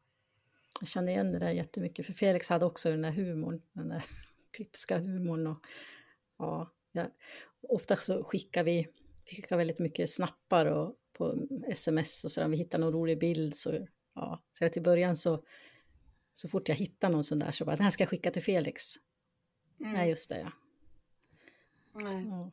Jag 0.80 0.88
känner 0.88 1.12
igen 1.12 1.32
det 1.32 1.40
där 1.40 1.52
jättemycket, 1.52 2.06
för 2.06 2.14
Felix 2.14 2.50
hade 2.50 2.66
också 2.66 2.90
den 2.90 3.02
där 3.02 3.12
humorn, 3.12 3.62
den 3.74 3.90
där 3.90 4.06
klipska 4.52 4.98
humorn. 4.98 5.48
Och, 5.48 5.58
ja, 6.38 6.74
ja, 6.92 7.08
ofta 7.62 7.96
så 7.96 8.24
skickar 8.24 8.64
vi, 8.64 8.88
vi 9.30 9.36
skickar 9.36 9.58
väldigt 9.58 9.80
mycket 9.80 10.10
snappar 10.10 10.66
och, 10.66 10.96
på 11.14 11.48
sms 11.68 12.26
och 12.26 12.32
så 12.32 12.46
om 12.46 12.52
vi 12.52 12.58
hittar 12.58 12.80
någon 12.80 12.94
rolig 12.94 13.20
bild 13.20 13.58
så, 13.58 13.88
ja, 14.16 14.44
så 14.52 14.66
att 14.66 14.78
i 14.78 14.82
början 14.82 15.16
så, 15.16 15.44
så 16.34 16.50
fort 16.50 16.70
jag 16.70 16.76
hittar 16.76 17.10
någon 17.10 17.24
sån 17.24 17.40
där 17.40 17.52
så 17.52 17.66
bara, 17.66 17.76
den 17.76 17.84
här 17.84 17.92
ska 17.92 18.02
jag 18.02 18.10
skicka 18.10 18.32
till 18.32 18.44
Felix. 18.44 18.84
Mm. 19.80 19.94
Nej, 19.94 20.10
just 20.10 20.30
det 20.30 20.40
ja. 20.40 20.52
Nej. 22.04 22.28
Ja. 22.28 22.52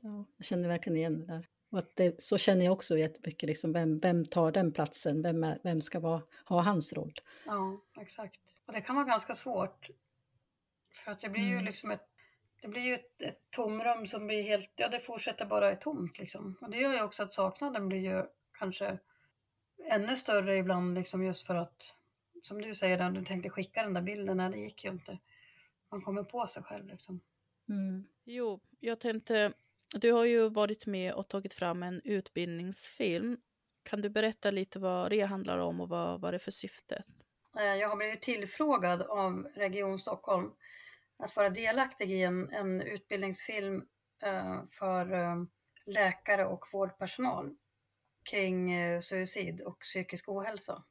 ja. 0.00 0.24
jag 0.36 0.46
känner 0.46 0.68
verkligen 0.68 0.96
igen 0.96 1.18
det 1.18 1.26
där. 1.26 1.48
Och 1.70 1.78
att 1.78 1.96
det, 1.96 2.22
så 2.22 2.38
känner 2.38 2.64
jag 2.64 2.72
också 2.72 2.98
jättemycket, 2.98 3.46
liksom, 3.46 3.72
vem, 3.72 3.98
vem 3.98 4.24
tar 4.24 4.52
den 4.52 4.72
platsen? 4.72 5.22
Vem, 5.22 5.44
är, 5.44 5.58
vem 5.62 5.80
ska 5.80 6.00
vara, 6.00 6.22
ha 6.44 6.62
hans 6.62 6.92
roll? 6.92 7.12
Ja, 7.46 7.82
exakt. 8.00 8.40
Och 8.66 8.72
det 8.72 8.80
kan 8.80 8.96
vara 8.96 9.06
ganska 9.06 9.34
svårt. 9.34 9.88
För 10.90 11.12
att 11.12 11.20
det 11.20 11.28
blir 11.28 11.42
mm. 11.42 11.54
ju 11.54 11.64
liksom 11.64 11.90
ett, 11.90 12.08
det 12.62 12.68
blir 12.68 12.82
ju 12.82 12.94
ett, 12.94 13.22
ett 13.22 13.50
tomrum 13.50 14.06
som 14.06 14.26
blir 14.26 14.42
helt, 14.42 14.70
ja 14.76 14.88
det 14.88 15.00
fortsätter 15.00 15.46
bara 15.46 15.70
är 15.70 15.76
tomt 15.76 16.18
liksom. 16.18 16.56
Och 16.60 16.70
det 16.70 16.78
gör 16.78 16.92
ju 16.92 17.02
också 17.02 17.22
att 17.22 17.34
saknaden 17.34 17.88
blir 17.88 17.98
ju 17.98 18.24
kanske 18.58 18.98
ännu 19.90 20.16
större 20.16 20.56
ibland 20.56 20.94
liksom 20.94 21.24
just 21.24 21.46
för 21.46 21.54
att, 21.54 21.94
som 22.42 22.62
du 22.62 22.74
säger, 22.74 22.98
när 22.98 23.10
du 23.10 23.24
tänkte 23.24 23.50
skicka 23.50 23.82
den 23.82 23.94
där 23.94 24.02
bilden, 24.02 24.36
nej 24.36 24.50
det 24.50 24.58
gick 24.58 24.84
ju 24.84 24.90
inte. 24.90 25.18
Man 25.90 26.02
kommer 26.02 26.22
på 26.22 26.46
sig 26.46 26.62
själv 26.62 26.86
liksom. 26.86 27.20
Mm. 27.68 28.06
Jo, 28.24 28.60
jag 28.80 29.00
tänkte 29.00 29.52
du 29.94 30.12
har 30.12 30.24
ju 30.24 30.48
varit 30.48 30.86
med 30.86 31.14
och 31.14 31.28
tagit 31.28 31.52
fram 31.52 31.82
en 31.82 32.00
utbildningsfilm. 32.04 33.40
Kan 33.82 34.00
du 34.00 34.08
berätta 34.08 34.50
lite 34.50 34.78
vad 34.78 35.10
det 35.10 35.20
handlar 35.20 35.58
om 35.58 35.80
och 35.80 35.88
vad, 35.88 36.20
vad 36.20 36.32
det 36.32 36.36
är 36.36 36.38
för 36.38 36.50
syfte? 36.50 37.02
Eh, 37.58 37.74
jag 37.74 37.88
har 37.88 37.96
blivit 37.96 38.22
tillfrågad 38.22 39.02
av 39.02 39.48
Region 39.54 39.98
Stockholm 39.98 40.52
att 41.18 41.36
vara 41.36 41.50
delaktig 41.50 42.12
i 42.12 42.22
en, 42.22 42.52
en 42.52 42.82
utbildningsfilm 42.82 43.76
uh, 44.26 44.62
för 44.70 45.12
uh, 45.12 45.44
läkare 45.86 46.46
och 46.46 46.64
vårdpersonal 46.72 47.56
kring 48.30 48.72
suicid 49.02 49.60
och 49.60 49.80
psykisk 49.80 50.28
ohälsa. 50.28 50.84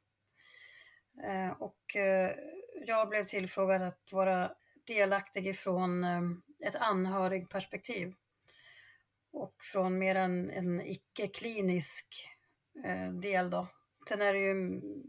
och 1.58 1.96
jag 2.86 3.08
blev 3.08 3.24
tillfrågad 3.24 3.82
att 3.82 4.12
vara 4.12 4.54
delaktig 4.86 5.46
ifrån 5.46 6.04
ehm, 6.04 6.42
ett 6.60 6.76
anhörigperspektiv 6.76 8.14
och 9.32 9.54
från 9.72 9.98
mer 9.98 10.14
en, 10.14 10.50
en 10.50 10.80
icke-klinisk 10.80 12.28
eh, 12.84 13.12
del 13.12 13.50
då. 13.50 13.68
Sen 14.08 14.22
är 14.22 14.32
det 14.32 14.38
ju 14.38 14.50
mm, 14.50 15.02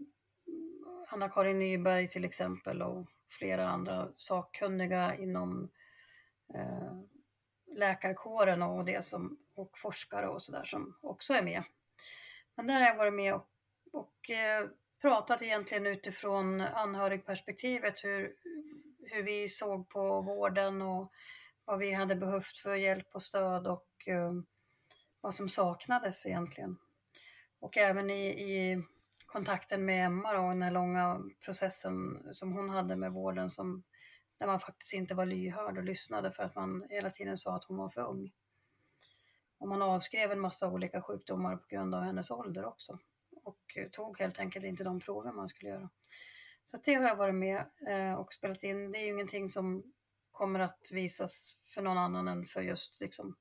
Anna-Karin 1.07 1.59
Nyberg 1.59 2.09
till 2.09 2.25
exempel 2.25 2.81
och 2.81 3.07
flera 3.29 3.67
andra 3.67 4.09
sakkunniga 4.17 5.15
inom 5.15 5.69
eh, 6.53 7.01
läkarkåren 7.75 8.61
och 8.61 8.85
det 8.85 9.05
som, 9.05 9.37
och 9.55 9.77
forskare 9.77 10.27
och 10.27 10.43
sådär 10.43 10.65
som 10.65 10.97
också 11.01 11.33
är 11.33 11.41
med. 11.41 11.63
Men 12.55 12.67
där 12.67 12.73
har 12.79 12.87
jag 12.87 12.95
varit 12.95 13.13
med 13.13 13.35
och, 13.35 13.49
och 13.91 14.29
eh, 14.29 14.67
pratat 15.01 15.41
egentligen 15.41 15.87
utifrån 15.87 16.61
anhörigperspektivet, 16.61 18.03
hur, 18.03 18.35
hur 19.11 19.23
vi 19.23 19.49
såg 19.49 19.89
på 19.89 20.21
vården 20.21 20.81
och 20.81 21.11
vad 21.65 21.79
vi 21.79 21.91
hade 21.91 22.15
behövt 22.15 22.57
för 22.57 22.75
hjälp 22.75 23.07
och 23.13 23.23
stöd 23.23 23.67
och 23.67 24.07
eh, 24.07 24.33
vad 25.21 25.35
som 25.35 25.49
saknades 25.49 26.25
egentligen. 26.25 26.77
Och 27.59 27.77
även 27.77 28.09
i, 28.09 28.27
i 28.27 28.83
kontakten 29.25 29.85
med 29.85 30.05
Emma 30.05 30.33
då, 30.33 30.49
den 30.49 30.61
här 30.61 30.71
långa 30.71 31.21
processen 31.45 32.27
som 32.33 32.53
hon 32.53 32.69
hade 32.69 32.95
med 32.95 33.11
vården 33.11 33.51
som 33.51 33.83
där 34.39 34.47
man 34.47 34.59
faktiskt 34.59 34.93
inte 34.93 35.13
var 35.13 35.25
lyhörd 35.25 35.77
och 35.77 35.83
lyssnade 35.83 36.31
för 36.31 36.43
att 36.43 36.55
man 36.55 36.87
hela 36.89 37.09
tiden 37.09 37.37
sa 37.37 37.55
att 37.55 37.63
hon 37.63 37.77
var 37.77 37.89
för 37.89 38.01
ung. 38.01 38.31
Och 39.57 39.67
man 39.67 39.81
avskrev 39.81 40.31
en 40.31 40.39
massa 40.39 40.69
olika 40.69 41.01
sjukdomar 41.01 41.55
på 41.55 41.65
grund 41.69 41.95
av 41.95 42.03
hennes 42.03 42.31
ålder 42.31 42.65
också 42.65 42.99
och 43.43 43.77
tog 43.91 44.19
helt 44.19 44.39
enkelt 44.39 44.65
inte 44.65 44.83
de 44.83 44.99
prover 44.99 45.31
man 45.31 45.49
skulle 45.49 45.69
göra. 45.69 45.89
Så 46.71 46.77
det 46.83 46.93
har 46.93 47.03
jag 47.03 47.15
varit 47.15 47.35
med 47.35 47.65
eh, 47.87 48.13
och 48.13 48.33
spelat 48.33 48.63
in. 48.63 48.91
Det 48.91 48.97
är 48.97 49.01
ju 49.01 49.07
ingenting 49.07 49.51
som 49.51 49.93
kommer 50.31 50.59
att 50.59 50.87
visas 50.91 51.55
för 51.73 51.81
någon 51.81 51.97
annan 51.97 52.27
än 52.27 52.45
för 52.45 52.61
just 52.61 52.99
liksom, 52.99 53.35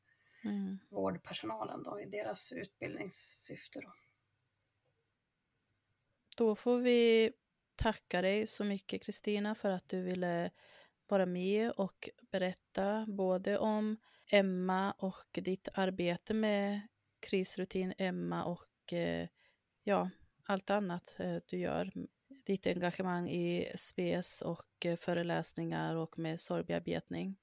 mm. 0.45 0.79
vårdpersonalen 0.91 1.83
då, 1.83 2.01
i 2.01 2.05
deras 2.05 2.53
utbildningssyfte. 2.53 3.81
Då. 3.81 3.93
då 6.37 6.55
får 6.55 6.79
vi 6.79 7.33
tacka 7.77 8.23
dig 8.23 8.47
så 8.47 8.65
mycket 8.65 9.03
Kristina 9.03 9.55
för 9.55 9.71
att 9.71 9.89
du 9.89 10.03
ville 10.03 10.51
vara 11.09 11.27
med 11.27 11.71
och 11.71 12.09
berätta 12.21 13.07
både 13.09 13.59
om 13.59 13.97
Emma 14.31 14.93
och 14.93 15.29
ditt 15.33 15.69
arbete 15.75 16.35
med 16.35 16.81
krisrutin 17.21 17.95
Emma 17.99 18.45
och 18.45 18.93
eh, 18.93 19.29
ja, 19.83 20.11
allt 20.47 20.71
annat 20.71 21.17
eh, 21.19 21.37
du 21.47 21.59
gör. 21.59 21.93
Ditt 22.47 22.67
engagemang 22.67 23.29
i 23.29 23.73
SPES 23.77 24.43
och 24.43 24.87
eh, 24.87 24.97
föreläsningar 24.97 25.97
och 25.97 26.19
med 26.19 26.41
sorgbearbetning. 26.41 27.37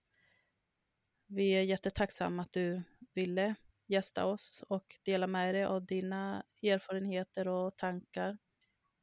Vi 1.28 1.50
är 1.50 1.62
jättetacksamma 1.62 2.42
att 2.42 2.52
du 2.52 2.84
ville 3.14 3.56
gästa 3.86 4.26
oss 4.26 4.64
och 4.68 4.96
dela 5.04 5.28
med 5.28 5.56
dig 5.56 5.64
av 5.64 5.86
dina 5.86 6.44
erfarenheter 6.62 7.48
och 7.48 7.78
tankar. 7.78 8.38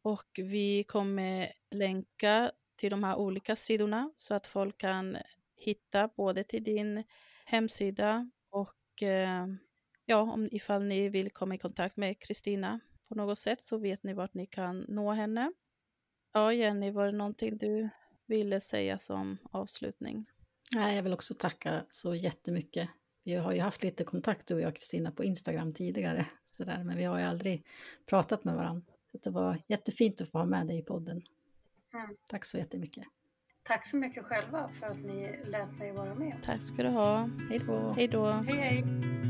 Och 0.02 0.28
vi 0.36 0.84
kommer 0.84 1.52
länka 1.70 2.52
till 2.76 2.90
de 2.90 3.04
här 3.04 3.16
olika 3.16 3.56
sidorna 3.56 4.12
så 4.16 4.34
att 4.34 4.46
folk 4.46 4.78
kan 4.78 5.16
hitta 5.56 6.08
både 6.16 6.44
till 6.44 6.64
din 6.64 7.04
hemsida 7.44 8.30
och 8.50 9.02
eh, 9.02 9.46
ja, 10.04 10.20
om 10.20 10.48
ifall 10.52 10.84
ni 10.84 11.08
vill 11.08 11.30
komma 11.30 11.54
i 11.54 11.58
kontakt 11.58 11.96
med 11.96 12.20
Kristina 12.20 12.80
på 13.08 13.14
något 13.14 13.38
sätt 13.38 13.64
så 13.64 13.78
vet 13.78 14.02
ni 14.02 14.12
vart 14.12 14.34
ni 14.34 14.46
kan 14.46 14.84
nå 14.88 15.12
henne. 15.12 15.52
Ja, 16.32 16.52
Jenny, 16.52 16.90
var 16.90 17.06
det 17.06 17.12
någonting 17.12 17.58
du 17.58 17.88
ville 18.26 18.60
säga 18.60 18.98
som 18.98 19.38
avslutning? 19.50 20.26
Nej, 20.74 20.96
jag 20.96 21.02
vill 21.02 21.12
också 21.12 21.34
tacka 21.34 21.84
så 21.88 22.14
jättemycket. 22.14 22.88
Vi 23.24 23.34
har 23.34 23.52
ju 23.52 23.60
haft 23.60 23.82
lite 23.82 24.04
kontakt 24.04 24.46
du 24.46 24.54
och 24.54 24.60
jag 24.60 24.74
Kristina 24.74 25.10
på 25.10 25.24
Instagram 25.24 25.72
tidigare, 25.72 26.26
så 26.44 26.64
där, 26.64 26.84
men 26.84 26.96
vi 26.96 27.04
har 27.04 27.18
ju 27.18 27.24
aldrig 27.24 27.66
pratat 28.06 28.44
med 28.44 28.54
varandra. 28.54 28.92
Så 29.12 29.18
det 29.22 29.30
var 29.30 29.58
jättefint 29.66 30.20
att 30.20 30.30
få 30.30 30.38
ha 30.38 30.46
med 30.46 30.66
dig 30.66 30.78
i 30.78 30.82
podden. 30.82 31.22
Mm. 31.94 32.16
Tack 32.30 32.44
så 32.44 32.58
jättemycket. 32.58 33.04
Tack 33.62 33.86
så 33.86 33.96
mycket 33.96 34.24
själva 34.24 34.70
för 34.80 34.86
att 34.86 34.98
ni 34.98 35.40
lät 35.44 35.78
mig 35.78 35.92
vara 35.92 36.14
med. 36.14 36.36
Tack 36.42 36.62
ska 36.62 36.82
du 36.82 36.88
ha. 36.88 37.30
Hej 37.50 37.60
då. 37.66 37.92
Hej 37.96 38.08
då. 38.08 38.26
Hej, 38.26 38.56
hej. 38.56 39.29